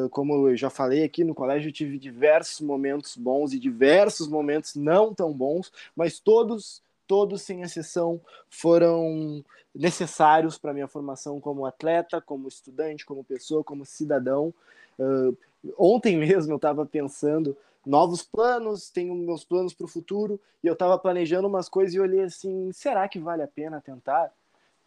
Como 0.09 0.49
eu 0.49 0.57
já 0.57 0.69
falei 0.69 1.03
aqui 1.03 1.23
no 1.23 1.35
colégio, 1.35 1.71
tive 1.71 1.99
diversos 1.99 2.59
momentos 2.59 3.15
bons 3.15 3.53
e 3.53 3.59
diversos 3.59 4.27
momentos 4.27 4.75
não 4.75 5.13
tão 5.13 5.31
bons, 5.31 5.71
mas 5.95 6.19
todos, 6.19 6.81
todos 7.05 7.43
sem 7.43 7.61
exceção, 7.61 8.19
foram 8.49 9.43
necessários 9.75 10.57
para 10.57 10.73
minha 10.73 10.87
formação 10.87 11.39
como 11.39 11.65
atleta, 11.65 12.19
como 12.19 12.47
estudante, 12.47 13.05
como 13.05 13.23
pessoa, 13.23 13.63
como 13.63 13.85
cidadão. 13.85 14.53
Uh, 14.97 15.37
ontem 15.77 16.17
mesmo 16.17 16.53
eu 16.53 16.55
estava 16.55 16.85
pensando 16.85 17.55
novos 17.85 18.23
planos, 18.23 18.89
tenho 18.89 19.13
meus 19.13 19.43
planos 19.43 19.73
para 19.73 19.85
o 19.85 19.89
futuro 19.89 20.39
e 20.63 20.67
eu 20.67 20.73
estava 20.73 20.97
planejando 20.97 21.47
umas 21.47 21.69
coisas 21.69 21.93
e 21.93 21.99
olhei 21.99 22.21
assim, 22.21 22.71
será 22.71 23.07
que 23.07 23.19
vale 23.19 23.43
a 23.43 23.47
pena 23.47 23.79
tentar? 23.79 24.31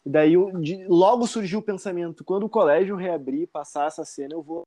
E 0.05 0.11
daí 0.11 0.35
logo 0.89 1.27
surgiu 1.27 1.61
o 1.61 1.63
pensamento, 1.63 2.25
quando 2.25 2.45
o 2.45 2.49
colégio 2.49 2.97
reabrir, 2.97 3.47
passar 3.47 3.87
essa 3.87 4.05
cena, 4.05 4.35
eu 4.35 4.43
vou 4.43 4.67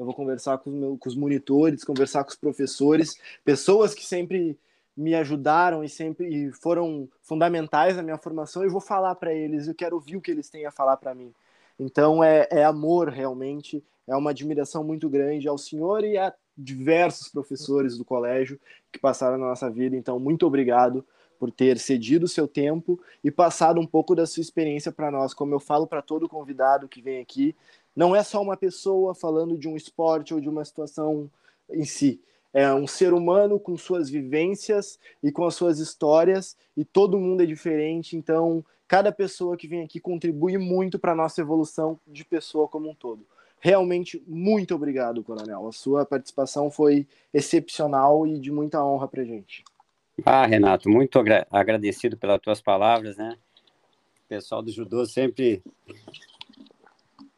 eu 0.00 0.06
vou 0.06 0.14
conversar 0.14 0.58
com 0.58 0.96
com 0.96 1.08
os 1.08 1.14
monitores, 1.14 1.84
conversar 1.84 2.24
com 2.24 2.30
os 2.30 2.36
professores, 2.36 3.14
pessoas 3.44 3.94
que 3.94 4.04
sempre 4.04 4.58
me 4.96 5.14
ajudaram 5.14 5.84
e 5.84 5.88
sempre 5.88 6.50
foram 6.52 7.08
fundamentais 7.22 7.96
na 7.96 8.02
minha 8.02 8.18
formação, 8.18 8.64
e 8.64 8.68
vou 8.68 8.80
falar 8.80 9.14
para 9.14 9.32
eles, 9.32 9.68
eu 9.68 9.74
quero 9.74 9.96
ouvir 9.96 10.16
o 10.16 10.20
que 10.20 10.30
eles 10.30 10.50
têm 10.50 10.66
a 10.66 10.70
falar 10.70 10.96
para 10.96 11.14
mim. 11.14 11.32
Então 11.78 12.22
é, 12.22 12.48
é 12.50 12.64
amor 12.64 13.08
realmente, 13.08 13.82
é 14.06 14.16
uma 14.16 14.30
admiração 14.30 14.82
muito 14.82 15.08
grande 15.08 15.46
ao 15.46 15.56
senhor 15.56 16.02
e 16.04 16.18
a 16.18 16.34
diversos 16.56 17.28
professores 17.28 17.96
do 17.96 18.04
colégio 18.04 18.60
que 18.92 18.98
passaram 18.98 19.38
na 19.38 19.46
nossa 19.46 19.70
vida. 19.70 19.96
Então, 19.96 20.18
muito 20.18 20.46
obrigado 20.46 21.04
por 21.38 21.50
ter 21.50 21.78
cedido 21.78 22.26
o 22.26 22.28
seu 22.28 22.46
tempo 22.46 23.00
e 23.24 23.30
passado 23.30 23.80
um 23.80 23.86
pouco 23.86 24.14
da 24.14 24.26
sua 24.26 24.42
experiência 24.42 24.92
para 24.92 25.10
nós. 25.10 25.32
Como 25.32 25.54
eu 25.54 25.60
falo 25.60 25.86
para 25.86 26.02
todo 26.02 26.28
convidado 26.28 26.86
que 26.86 27.00
vem 27.00 27.18
aqui, 27.18 27.56
não 27.94 28.14
é 28.14 28.22
só 28.22 28.40
uma 28.40 28.56
pessoa 28.56 29.14
falando 29.14 29.56
de 29.56 29.68
um 29.68 29.76
esporte 29.76 30.32
ou 30.32 30.40
de 30.40 30.48
uma 30.48 30.64
situação 30.64 31.30
em 31.70 31.84
si. 31.84 32.20
É 32.52 32.72
um 32.74 32.86
ser 32.86 33.12
humano 33.12 33.60
com 33.60 33.76
suas 33.76 34.10
vivências 34.10 34.98
e 35.22 35.30
com 35.30 35.44
as 35.44 35.54
suas 35.54 35.78
histórias, 35.78 36.56
e 36.76 36.84
todo 36.84 37.18
mundo 37.18 37.42
é 37.42 37.46
diferente, 37.46 38.16
então 38.16 38.64
cada 38.88 39.12
pessoa 39.12 39.56
que 39.56 39.68
vem 39.68 39.84
aqui 39.84 40.00
contribui 40.00 40.58
muito 40.58 40.98
para 40.98 41.12
a 41.12 41.14
nossa 41.14 41.40
evolução 41.40 41.98
de 42.06 42.24
pessoa 42.24 42.66
como 42.66 42.90
um 42.90 42.94
todo. 42.94 43.24
Realmente, 43.60 44.20
muito 44.26 44.74
obrigado, 44.74 45.22
Coronel. 45.22 45.68
A 45.68 45.72
sua 45.72 46.04
participação 46.04 46.70
foi 46.70 47.06
excepcional 47.32 48.26
e 48.26 48.38
de 48.38 48.50
muita 48.50 48.82
honra 48.82 49.06
para 49.06 49.22
gente. 49.22 49.62
Ah, 50.24 50.46
Renato, 50.46 50.88
muito 50.88 51.18
agra 51.18 51.46
agradecido 51.50 52.16
pelas 52.16 52.40
tuas 52.40 52.60
palavras, 52.60 53.16
né? 53.16 53.36
O 54.24 54.28
pessoal 54.28 54.62
do 54.62 54.72
judô 54.72 55.04
sempre 55.06 55.62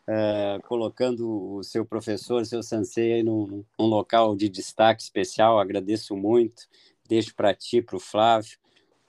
é, 0.07 0.59
colocando 0.67 1.57
o 1.57 1.63
seu 1.63 1.85
professor, 1.85 2.45
seu 2.45 2.63
sensei 2.63 3.15
aí 3.15 3.23
num, 3.23 3.65
num, 3.79 3.87
local 3.87 4.35
de 4.35 4.49
destaque 4.49 5.03
especial. 5.03 5.59
Agradeço 5.59 6.17
muito. 6.17 6.65
Deixo 7.09 7.35
para 7.35 7.55
ti, 7.55 7.83
para 7.83 7.97
o 7.97 8.01
Flávio, 8.01 8.59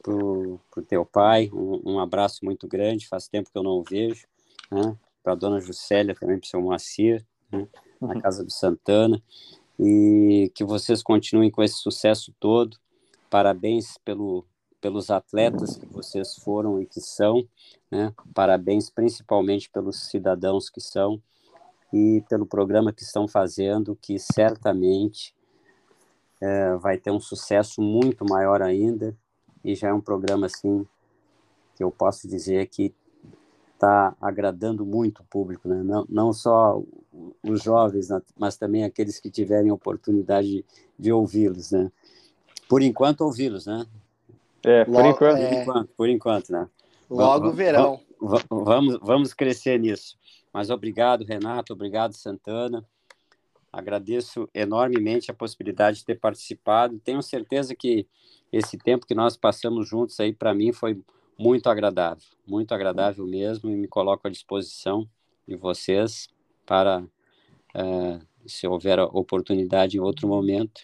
para 0.02 0.14
o 0.14 0.60
teu 0.88 1.06
pai, 1.06 1.50
um, 1.54 1.94
um, 1.94 2.00
abraço 2.00 2.44
muito 2.44 2.68
grande. 2.68 3.08
Faz 3.08 3.28
tempo 3.28 3.50
que 3.52 3.58
eu 3.58 3.64
não 3.64 3.72
o 3.72 3.84
vejo. 3.84 4.28
Né? 4.72 4.96
Para 5.24 5.34
a 5.34 5.36
dona 5.36 5.60
Juscelia 5.60 6.16
também, 6.16 6.38
para 6.38 6.46
o 6.46 6.50
seu 6.50 6.62
Moacir, 6.62 7.26
né? 7.52 7.68
na 8.02 8.20
casa 8.20 8.44
do 8.44 8.52
Santana. 8.52 9.22
E 9.80 10.52
que 10.54 10.64
vocês 10.64 11.02
continuem 11.02 11.50
com 11.50 11.64
esse 11.64 11.76
sucesso 11.76 12.34
todo. 12.40 12.78
Parabéns 13.30 13.98
pelo, 14.06 14.46
pelos 14.84 15.10
atletas 15.10 15.78
que 15.78 15.86
vocês 15.86 16.36
foram 16.36 16.82
e 16.82 16.86
que 16.86 17.00
são, 17.00 17.48
né? 17.90 18.14
Parabéns 18.34 18.90
principalmente 18.90 19.70
pelos 19.70 20.10
cidadãos 20.10 20.70
que 20.70 20.82
são 20.82 21.22
e 21.94 22.22
pelo 22.28 22.46
programa 22.46 22.92
que 22.92 23.02
estão 23.02 23.26
fazendo, 23.26 23.98
que 24.02 24.20
certamente 24.20 25.34
é, 26.42 26.76
vai 26.76 26.98
ter 26.98 27.12
um 27.12 27.20
sucesso 27.20 27.82
muito 27.82 28.26
maior 28.26 28.62
ainda 28.62 29.16
e 29.64 29.74
já 29.74 29.88
é 29.88 29.94
um 29.94 30.02
programa 30.02 30.48
assim 30.48 30.86
que 31.78 31.84
eu 31.84 31.90
posso 31.90 32.28
dizer 32.28 32.68
que 32.68 32.94
está 33.74 34.14
agradando 34.20 34.86
muito 34.86 35.22
o 35.22 35.26
público, 35.26 35.70
né? 35.70 35.82
não, 35.82 36.06
não 36.10 36.34
só 36.34 36.84
os 37.42 37.64
jovens, 37.64 38.10
mas 38.38 38.58
também 38.58 38.84
aqueles 38.84 39.18
que 39.18 39.32
tiverem 39.32 39.72
oportunidade 39.72 40.48
de, 40.48 40.66
de 41.00 41.12
ouvi-los, 41.14 41.72
né? 41.72 41.90
Por 42.68 42.82
enquanto 42.82 43.22
ouvi-los, 43.22 43.66
né? 43.66 43.86
É, 44.64 44.86
por, 44.86 44.94
Logo, 44.94 45.10
enquanto. 45.10 45.40
É... 45.40 45.50
por 45.50 45.62
enquanto. 45.62 45.90
Por 45.98 46.10
enquanto, 46.10 46.50
né? 46.52 46.70
Logo 47.10 47.42
vamos, 47.42 47.56
verão. 47.56 48.00
Vamos, 48.50 48.98
vamos 49.02 49.34
crescer 49.34 49.80
nisso. 49.80 50.18
Mas 50.54 50.70
obrigado, 50.70 51.26
Renato, 51.26 51.74
obrigado, 51.74 52.14
Santana. 52.14 52.86
Agradeço 53.72 54.48
enormemente 54.54 55.32
a 55.32 55.34
possibilidade 55.34 55.98
de 55.98 56.06
ter 56.06 56.20
participado. 56.20 57.00
Tenho 57.00 57.22
certeza 57.24 57.76
que 57.76 58.08
esse 58.52 58.78
tempo 58.78 59.08
que 59.08 59.16
nós 59.16 59.36
passamos 59.36 59.90
juntos 59.90 60.20
aí, 60.20 60.32
para 60.32 60.54
mim, 60.54 60.72
foi 60.72 61.02
muito 61.38 61.68
agradável, 61.68 62.24
muito 62.46 62.72
agradável 62.72 63.26
mesmo, 63.26 63.72
e 63.72 63.76
me 63.76 63.88
coloco 63.88 64.28
à 64.28 64.30
disposição 64.30 65.10
de 65.48 65.56
vocês 65.56 66.30
para, 66.66 67.04
é, 67.74 68.20
se 68.46 68.68
houver 68.68 69.00
oportunidade 69.00 69.98
em 69.98 70.00
outro 70.00 70.28
momento, 70.28 70.82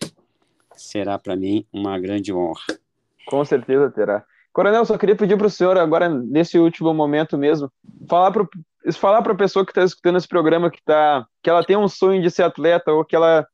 será 0.76 1.20
para 1.20 1.36
mim 1.36 1.64
uma 1.72 1.98
grande 2.00 2.34
honra. 2.34 2.80
Com 3.26 3.44
certeza 3.46 3.90
terá. 3.92 4.24
Coronel, 4.52 4.84
só 4.86 4.98
queria 4.98 5.16
pedir 5.16 5.38
para 5.38 5.48
o 5.48 5.50
senhor, 5.50 5.78
agora, 5.78 6.10
nesse 6.10 6.58
último 6.58 6.94
momento 6.94 7.38
mesmo, 7.38 7.72
falar 8.10 8.32
para 8.32 8.48
falar 8.94 9.20
a 9.20 9.36
pessoa 9.36 9.66
que 9.66 9.72
está 9.72 9.84
escutando 9.84 10.18
esse 10.18 10.28
programa 10.28 10.72
que, 10.72 10.82
tá, 10.84 11.26
que 11.44 11.50
ela 11.50 11.64
tem 11.64 11.78
um 11.78 11.88
sonho 11.88 12.22
de 12.22 12.32
ser 12.32 12.44
atleta 12.44 12.92
ou 12.92 13.06
que 13.06 13.16
ela, 13.16 13.46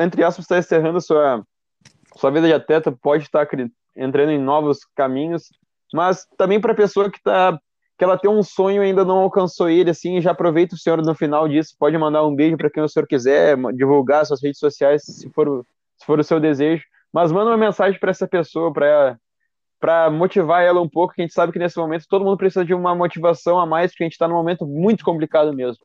entre 0.00 0.22
aspas, 0.22 0.44
está 0.44 0.58
encerrando 0.58 1.00
sua, 1.00 1.44
sua 2.16 2.30
vida 2.30 2.46
de 2.46 2.54
atleta, 2.54 2.90
pode 2.90 3.24
estar 3.24 3.44
tá 3.46 3.56
entrando 3.96 4.30
em 4.30 4.38
novos 4.38 4.78
caminhos, 4.96 5.50
mas 5.92 6.26
também 6.38 6.60
para 6.60 6.72
a 6.72 6.76
pessoa 6.76 7.10
que 7.10 7.18
está 7.18 7.58
que 7.96 8.02
ela 8.02 8.18
tem 8.18 8.28
um 8.28 8.42
sonho 8.42 8.82
e 8.82 8.86
ainda 8.86 9.04
não 9.04 9.18
alcançou 9.18 9.68
ele, 9.68 9.90
assim, 9.90 10.20
já 10.20 10.32
aproveita 10.32 10.74
o 10.74 10.78
senhor 10.78 11.00
no 11.00 11.14
final 11.14 11.48
disso, 11.48 11.76
pode 11.78 11.96
mandar 11.96 12.26
um 12.26 12.34
beijo 12.34 12.56
para 12.56 12.68
quem 12.68 12.82
o 12.82 12.88
senhor 12.88 13.06
quiser, 13.06 13.56
divulgar 13.72 14.26
suas 14.26 14.42
redes 14.42 14.58
sociais, 14.58 15.02
se 15.04 15.30
for, 15.30 15.64
se 15.96 16.04
for 16.04 16.18
o 16.18 16.24
seu 16.24 16.40
desejo, 16.40 16.82
mas 17.14 17.30
manda 17.30 17.52
uma 17.52 17.56
mensagem 17.56 17.98
para 18.00 18.10
essa 18.10 18.26
pessoa, 18.26 18.72
para 18.72 19.16
para 19.78 20.10
motivar 20.10 20.62
ela 20.62 20.80
um 20.80 20.88
pouco, 20.88 21.12
que 21.12 21.20
a 21.20 21.24
gente 21.24 21.34
sabe 21.34 21.52
que 21.52 21.58
nesse 21.58 21.76
momento 21.76 22.06
todo 22.08 22.24
mundo 22.24 22.38
precisa 22.38 22.64
de 22.64 22.72
uma 22.72 22.94
motivação 22.94 23.60
a 23.60 23.66
mais, 23.66 23.90
porque 23.90 24.02
a 24.02 24.06
gente 24.06 24.14
está 24.14 24.26
num 24.26 24.34
momento 24.34 24.66
muito 24.66 25.04
complicado 25.04 25.52
mesmo. 25.52 25.84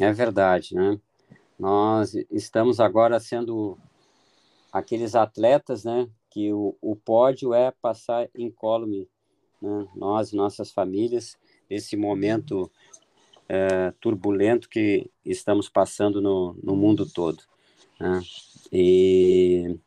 É 0.00 0.12
verdade, 0.12 0.74
né? 0.74 0.98
Nós 1.56 2.14
estamos 2.32 2.80
agora 2.80 3.20
sendo 3.20 3.78
aqueles 4.72 5.14
atletas, 5.14 5.84
né? 5.84 6.08
Que 6.30 6.52
o, 6.52 6.76
o 6.82 6.96
pódio 6.96 7.54
é 7.54 7.72
passar 7.80 8.28
incólume, 8.36 9.08
né? 9.62 9.86
Nós 9.94 10.32
e 10.32 10.36
nossas 10.36 10.72
famílias, 10.72 11.38
nesse 11.70 11.96
momento 11.96 12.68
é, 13.48 13.92
turbulento 14.00 14.68
que 14.68 15.08
estamos 15.24 15.68
passando 15.68 16.20
no, 16.20 16.58
no 16.60 16.74
mundo 16.74 17.06
todo. 17.08 17.40
Né? 18.00 18.20
E 18.72 19.78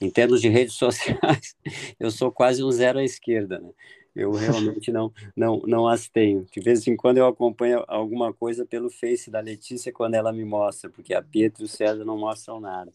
em 0.00 0.10
termos 0.10 0.40
de 0.40 0.48
redes 0.48 0.74
sociais, 0.76 1.56
eu 1.98 2.10
sou 2.10 2.30
quase 2.30 2.62
um 2.62 2.70
zero 2.70 2.98
à 2.98 3.04
esquerda, 3.04 3.58
né? 3.58 3.70
Eu 4.18 4.32
realmente 4.32 4.90
não, 4.90 5.12
não, 5.36 5.62
não 5.64 5.86
as 5.86 6.08
tenho. 6.08 6.44
De 6.50 6.60
vez 6.60 6.84
em 6.88 6.96
quando 6.96 7.18
eu 7.18 7.26
acompanho 7.26 7.84
alguma 7.86 8.32
coisa 8.32 8.66
pelo 8.66 8.90
Face 8.90 9.30
da 9.30 9.38
Letícia 9.38 9.92
quando 9.92 10.14
ela 10.14 10.32
me 10.32 10.44
mostra, 10.44 10.90
porque 10.90 11.14
a 11.14 11.22
Pietra 11.22 11.62
e 11.62 11.66
o 11.66 11.68
César 11.68 12.04
não 12.04 12.18
mostram 12.18 12.58
nada. 12.58 12.90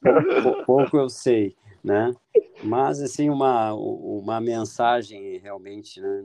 Então, 0.00 0.64
pouco 0.64 0.96
eu 0.96 1.10
sei, 1.10 1.54
né? 1.82 2.14
Mas, 2.62 3.02
assim, 3.02 3.28
uma, 3.28 3.74
uma 3.74 4.40
mensagem 4.40 5.36
realmente, 5.36 6.00
né? 6.00 6.24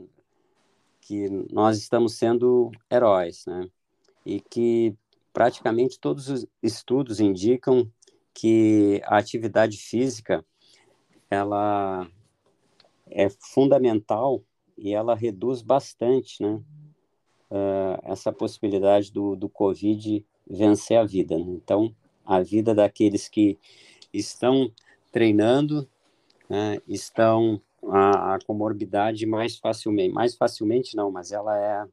Que 1.02 1.28
nós 1.52 1.76
estamos 1.76 2.14
sendo 2.14 2.70
heróis, 2.90 3.44
né? 3.44 3.68
E 4.24 4.40
que 4.40 4.94
praticamente 5.30 6.00
todos 6.00 6.28
os 6.28 6.46
estudos 6.62 7.20
indicam 7.20 7.86
que 8.40 9.02
a 9.04 9.18
atividade 9.18 9.76
física 9.76 10.42
ela 11.28 12.08
é 13.06 13.28
fundamental 13.28 14.42
e 14.78 14.94
ela 14.94 15.14
reduz 15.14 15.60
bastante, 15.60 16.42
né? 16.42 16.62
Uh, 17.50 18.00
essa 18.04 18.32
possibilidade 18.32 19.12
do, 19.12 19.36
do 19.36 19.46
Covid 19.46 20.24
vencer 20.48 20.96
a 20.96 21.04
vida. 21.04 21.36
Né? 21.36 21.44
Então, 21.48 21.94
a 22.24 22.40
vida 22.40 22.74
daqueles 22.74 23.28
que 23.28 23.58
estão 24.10 24.72
treinando, 25.12 25.86
né, 26.48 26.78
estão 26.88 27.60
a, 27.88 28.36
a, 28.36 28.38
comorbidade 28.46 29.26
mais 29.26 29.58
facilmente, 29.58 30.14
mais 30.14 30.34
facilmente 30.34 30.96
não, 30.96 31.10
mas 31.10 31.32
ela 31.32 31.58
é, 31.58 31.84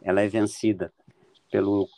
ela 0.00 0.22
é 0.22 0.28
vencida 0.28 0.92
pelo 1.50 1.88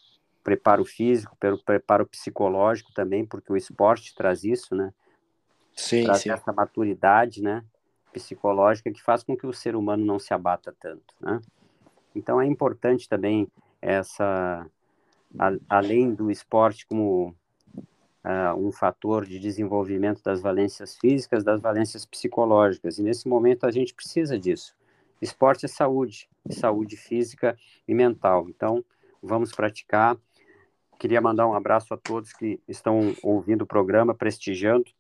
preparo 0.46 0.84
físico, 0.84 1.36
pelo 1.40 1.58
preparo 1.58 2.06
psicológico 2.06 2.92
também, 2.92 3.26
porque 3.26 3.52
o 3.52 3.56
esporte 3.56 4.14
traz 4.14 4.44
isso, 4.44 4.76
né? 4.76 4.94
Sim, 5.74 6.04
traz 6.04 6.20
sim. 6.20 6.30
essa 6.30 6.52
maturidade, 6.52 7.42
né? 7.42 7.64
Psicológica 8.12 8.92
que 8.92 9.02
faz 9.02 9.24
com 9.24 9.36
que 9.36 9.44
o 9.44 9.52
ser 9.52 9.74
humano 9.74 10.04
não 10.04 10.20
se 10.20 10.32
abata 10.32 10.72
tanto, 10.78 11.12
né? 11.20 11.40
Então 12.14 12.40
é 12.40 12.46
importante 12.46 13.08
também 13.08 13.48
essa, 13.82 14.64
a, 15.36 15.52
além 15.68 16.14
do 16.14 16.30
esporte 16.30 16.86
como 16.86 17.34
uh, 18.24 18.56
um 18.56 18.70
fator 18.70 19.26
de 19.26 19.40
desenvolvimento 19.40 20.22
das 20.22 20.40
valências 20.40 20.96
físicas, 20.96 21.42
das 21.42 21.60
valências 21.60 22.06
psicológicas. 22.06 22.98
E 22.98 23.02
nesse 23.02 23.26
momento 23.26 23.66
a 23.66 23.72
gente 23.72 23.92
precisa 23.92 24.38
disso. 24.38 24.76
Esporte 25.20 25.66
é 25.66 25.68
saúde, 25.68 26.28
saúde 26.50 26.96
física 26.96 27.58
e 27.88 27.92
mental. 27.92 28.48
Então 28.48 28.84
vamos 29.20 29.50
praticar. 29.50 30.16
Queria 30.98 31.20
mandar 31.20 31.46
um 31.46 31.54
abraço 31.54 31.92
a 31.92 31.96
todos 31.96 32.32
que 32.32 32.60
estão 32.66 33.14
ouvindo 33.22 33.62
o 33.62 33.66
programa, 33.66 34.14
prestigiando, 34.14 34.90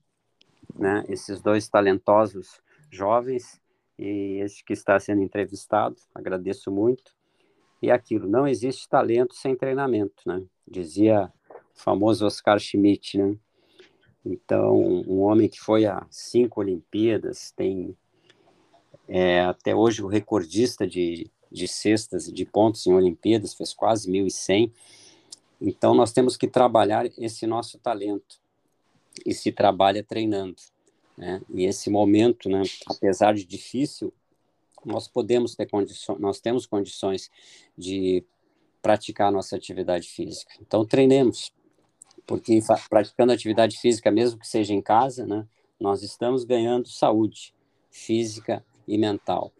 né, 0.74 1.04
esses 1.08 1.40
dois 1.40 1.68
talentosos 1.68 2.60
jovens 2.90 3.60
e 3.98 4.40
este 4.42 4.64
que 4.64 4.72
está 4.72 4.98
sendo 5.00 5.22
entrevistado. 5.22 5.96
Agradeço 6.14 6.70
muito. 6.70 7.12
E 7.80 7.90
aquilo, 7.90 8.28
não 8.28 8.46
existe 8.46 8.88
talento 8.88 9.34
sem 9.34 9.54
treinamento, 9.54 10.22
né? 10.26 10.42
Dizia 10.66 11.32
o 11.50 11.78
famoso 11.78 12.26
Oscar 12.26 12.58
Schmidt, 12.58 13.18
né? 13.18 13.36
Então, 14.24 14.80
um 14.80 15.20
homem 15.20 15.48
que 15.48 15.60
foi 15.60 15.86
a 15.86 16.04
cinco 16.10 16.60
Olimpíadas, 16.60 17.52
tem 17.52 17.96
é, 19.06 19.42
até 19.42 19.74
hoje 19.74 20.02
o 20.02 20.08
recordista 20.08 20.86
de, 20.86 21.30
de 21.50 21.68
cestas, 21.68 22.24
de 22.24 22.44
pontos 22.44 22.86
em 22.86 22.92
Olimpíadas, 22.92 23.54
fez 23.54 23.72
quase 23.72 24.10
1.100. 24.10 24.72
Então, 25.60 25.94
nós 25.94 26.12
temos 26.12 26.36
que 26.36 26.46
trabalhar 26.46 27.06
esse 27.18 27.46
nosso 27.46 27.78
talento. 27.78 28.40
E 29.24 29.32
se 29.32 29.50
trabalha 29.50 30.04
treinando. 30.04 30.56
Né? 31.16 31.40
E 31.48 31.64
esse 31.64 31.88
momento, 31.88 32.48
né, 32.48 32.62
apesar 32.86 33.34
de 33.34 33.44
difícil, 33.44 34.12
nós 34.84 35.08
podemos 35.08 35.54
ter 35.54 35.66
condições, 35.66 36.20
nós 36.20 36.40
temos 36.40 36.66
condições 36.66 37.30
de 37.76 38.22
praticar 38.80 39.32
nossa 39.32 39.56
atividade 39.56 40.08
física. 40.08 40.52
Então 40.60 40.84
treinemos, 40.84 41.52
porque 42.26 42.60
praticando 42.88 43.32
atividade 43.32 43.78
física, 43.78 44.10
mesmo 44.10 44.38
que 44.38 44.46
seja 44.46 44.72
em 44.72 44.82
casa, 44.82 45.26
né, 45.26 45.46
nós 45.80 46.02
estamos 46.02 46.44
ganhando 46.44 46.88
saúde 46.88 47.54
física 47.90 48.64
e 48.86 48.96
mental. 48.96 49.52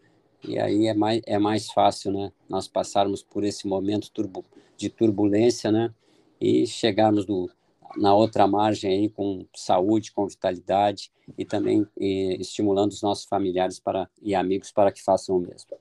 E 0.46 0.58
aí 0.58 0.86
é 0.86 0.94
mais, 0.94 1.22
é 1.26 1.38
mais 1.38 1.70
fácil, 1.70 2.12
né, 2.12 2.32
nós 2.48 2.68
passarmos 2.68 3.22
por 3.22 3.44
esse 3.44 3.66
momento 3.66 4.10
turbo, 4.10 4.44
de 4.76 4.88
turbulência, 4.88 5.72
né, 5.72 5.92
e 6.40 6.66
chegarmos 6.66 7.24
do, 7.24 7.50
na 7.96 8.14
outra 8.14 8.46
margem 8.46 8.90
aí 8.90 9.08
com 9.08 9.44
saúde, 9.54 10.12
com 10.12 10.26
vitalidade 10.26 11.10
e 11.36 11.44
também 11.44 11.86
e, 11.98 12.36
estimulando 12.40 12.92
os 12.92 13.02
nossos 13.02 13.24
familiares 13.24 13.80
para, 13.80 14.08
e 14.22 14.34
amigos 14.34 14.70
para 14.70 14.92
que 14.92 15.02
façam 15.02 15.36
o 15.36 15.40
mesmo. 15.40 15.76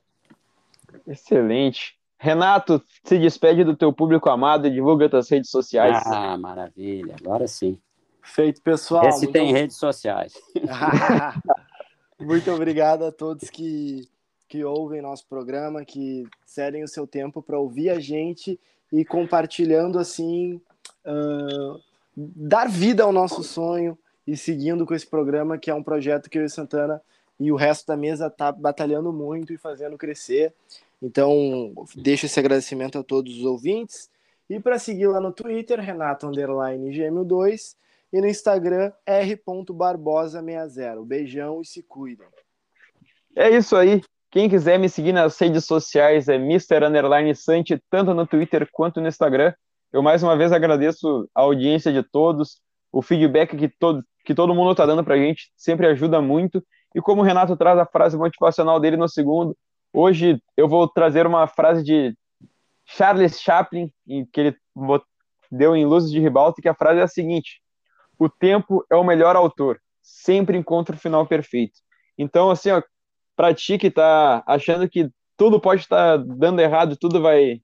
Excelente. 1.06 1.96
Renato, 2.18 2.82
se 3.04 3.18
despede 3.18 3.62
do 3.62 3.76
teu 3.76 3.92
público 3.92 4.30
amado 4.30 4.66
e 4.66 4.70
divulga 4.70 5.08
tuas 5.08 5.28
redes 5.28 5.50
sociais. 5.50 6.02
Ah, 6.06 6.36
maravilha. 6.38 7.14
Agora 7.20 7.46
sim. 7.46 7.78
Feito, 8.22 8.60
pessoal. 8.62 9.06
Esse 9.08 9.28
tem 9.28 9.52
redes 9.52 9.76
sociais. 9.76 10.34
muito 12.18 12.50
obrigado 12.50 13.04
a 13.04 13.12
todos 13.12 13.50
que, 13.50 14.08
que 14.48 14.64
ouvem 14.64 15.02
nosso 15.02 15.26
programa, 15.26 15.84
que 15.84 16.26
cedem 16.44 16.82
o 16.82 16.88
seu 16.88 17.06
tempo 17.06 17.42
para 17.42 17.58
ouvir 17.58 17.90
a 17.90 17.98
gente 17.98 18.58
e 18.92 19.04
compartilhando 19.04 19.98
assim 19.98 20.60
uh, 21.04 21.80
dar 22.16 22.68
vida 22.68 23.02
ao 23.02 23.12
nosso 23.12 23.42
sonho 23.42 23.98
e 24.26 24.36
seguindo 24.36 24.86
com 24.86 24.94
esse 24.94 25.06
programa, 25.06 25.58
que 25.58 25.70
é 25.70 25.74
um 25.74 25.82
projeto 25.82 26.30
que 26.30 26.38
eu 26.38 26.44
e 26.44 26.50
Santana 26.50 27.02
e 27.38 27.52
o 27.52 27.56
resto 27.56 27.86
da 27.86 27.96
mesa 27.96 28.30
tá 28.30 28.50
batalhando 28.50 29.12
muito 29.12 29.52
e 29.52 29.58
fazendo 29.58 29.98
crescer. 29.98 30.54
Então, 31.02 31.74
deixo 31.94 32.26
esse 32.26 32.40
agradecimento 32.40 32.98
a 32.98 33.04
todos 33.04 33.38
os 33.38 33.44
ouvintes. 33.44 34.10
E 34.48 34.58
para 34.58 34.78
seguir 34.78 35.08
lá 35.08 35.20
no 35.20 35.32
Twitter, 35.32 35.78
Renato 35.80 36.26
Underline 36.26 36.92
Gêmeo 36.92 37.24
2 37.24 37.76
e 38.12 38.20
no 38.20 38.26
Instagram, 38.26 38.92
r.barbosa60. 39.04 41.04
Beijão 41.04 41.60
e 41.60 41.66
se 41.66 41.82
cuidem. 41.82 42.26
É 43.34 43.50
isso 43.50 43.76
aí. 43.76 44.00
Quem 44.30 44.48
quiser 44.48 44.78
me 44.78 44.88
seguir 44.88 45.12
nas 45.12 45.38
redes 45.38 45.64
sociais 45.64 46.28
é 46.28 46.34
Mr. 46.34 46.84
Underline 46.84 47.34
Santi, 47.34 47.80
tanto 47.90 48.12
no 48.12 48.26
Twitter 48.26 48.68
quanto 48.72 49.00
no 49.00 49.08
Instagram. 49.08 49.54
Eu 49.92 50.02
mais 50.02 50.22
uma 50.22 50.36
vez 50.36 50.52
agradeço 50.52 51.28
a 51.34 51.42
audiência 51.42 51.92
de 51.92 52.02
todos, 52.02 52.60
o 52.92 53.00
feedback 53.00 53.56
que 53.56 53.68
todo, 53.68 54.04
que 54.24 54.34
todo 54.34 54.54
mundo 54.54 54.72
está 54.72 54.84
dando 54.84 55.04
para 55.04 55.14
a 55.14 55.18
gente, 55.18 55.50
sempre 55.56 55.86
ajuda 55.86 56.20
muito. 56.20 56.62
E 56.94 57.00
como 57.00 57.22
o 57.22 57.24
Renato 57.24 57.56
traz 57.56 57.78
a 57.78 57.86
frase 57.86 58.16
motivacional 58.16 58.80
dele 58.80 58.96
no 58.96 59.08
segundo, 59.08 59.56
hoje 59.92 60.42
eu 60.56 60.68
vou 60.68 60.88
trazer 60.88 61.26
uma 61.26 61.46
frase 61.46 61.82
de 61.82 62.16
Charles 62.84 63.40
Chaplin, 63.40 63.90
que 64.32 64.40
ele 64.40 64.56
deu 65.50 65.76
em 65.76 65.86
Luzes 65.86 66.10
de 66.10 66.20
Ribalta, 66.20 66.60
que 66.60 66.68
a 66.68 66.74
frase 66.74 67.00
é 67.00 67.02
a 67.04 67.08
seguinte: 67.08 67.60
O 68.18 68.28
tempo 68.28 68.84
é 68.90 68.96
o 68.96 69.04
melhor 69.04 69.36
autor, 69.36 69.80
sempre 70.02 70.58
encontra 70.58 70.96
o 70.96 70.98
final 70.98 71.26
perfeito. 71.26 71.78
Então, 72.18 72.50
assim, 72.50 72.70
ó, 72.70 72.82
para 73.36 73.54
ti 73.54 73.78
que 73.78 73.88
está 73.88 74.42
achando 74.46 74.88
que 74.88 75.10
tudo 75.36 75.60
pode 75.60 75.82
estar 75.82 76.18
tá 76.18 76.24
dando 76.26 76.60
errado, 76.60 76.96
tudo 76.96 77.20
vai 77.20 77.60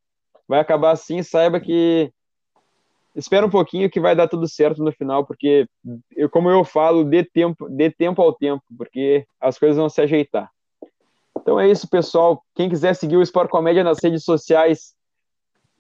vai 0.47 0.61
acabar 0.61 0.91
assim, 0.91 1.23
saiba 1.23 1.59
que 1.59 2.13
espera 3.15 3.47
um 3.47 3.51
pouquinho 3.51 3.91
que 3.91 4.01
vai 4.01 4.15
dar 4.15 4.29
tudo 4.29 4.49
certo 4.49 4.83
no 4.83 4.93
final, 4.93 5.25
porque 5.25 5.67
eu, 6.15 6.29
como 6.29 6.51
eu 6.51 6.65
falo, 6.65 7.05
dê 7.05 7.25
tempo, 7.25 7.69
dê 7.69 7.91
tempo 7.91 8.21
ao 8.21 8.33
tempo, 8.33 8.63
porque 8.77 9.27
as 9.41 9.59
coisas 9.59 9.77
vão 9.77 9.89
se 9.89 10.01
ajeitar. 10.01 10.51
Então 11.39 11.59
é 11.59 11.69
isso, 11.69 11.89
pessoal. 11.89 12.43
Quem 12.55 12.69
quiser 12.69 12.95
seguir 12.95 13.17
o 13.17 13.23
Sport 13.23 13.51
Comédia 13.51 13.83
nas 13.83 13.99
redes 14.03 14.25
sociais, 14.25 14.95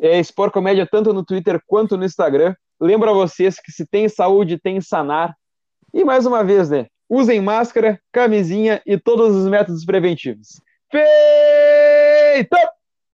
é 0.01 0.19
Sport 0.21 0.53
Comédia 0.53 0.89
tanto 0.91 1.13
no 1.13 1.25
Twitter 1.25 1.61
quanto 1.67 1.97
no 1.97 2.05
Instagram. 2.05 2.55
Lembra 2.81 3.13
vocês 3.13 3.61
que 3.61 3.71
se 3.71 3.87
tem 3.87 4.09
saúde, 4.09 4.59
tem 4.59 4.81
sanar. 4.81 5.37
E 5.95 6.05
mais 6.05 6.27
uma 6.27 6.43
vez, 6.43 6.69
né? 6.71 6.87
Usem 7.15 7.43
máscara, 7.43 8.01
camisinha 8.11 8.81
e 8.87 8.97
todos 8.97 9.37
os 9.37 9.47
métodos 9.47 9.85
preventivos. 9.85 10.63
Feito! 10.91 12.57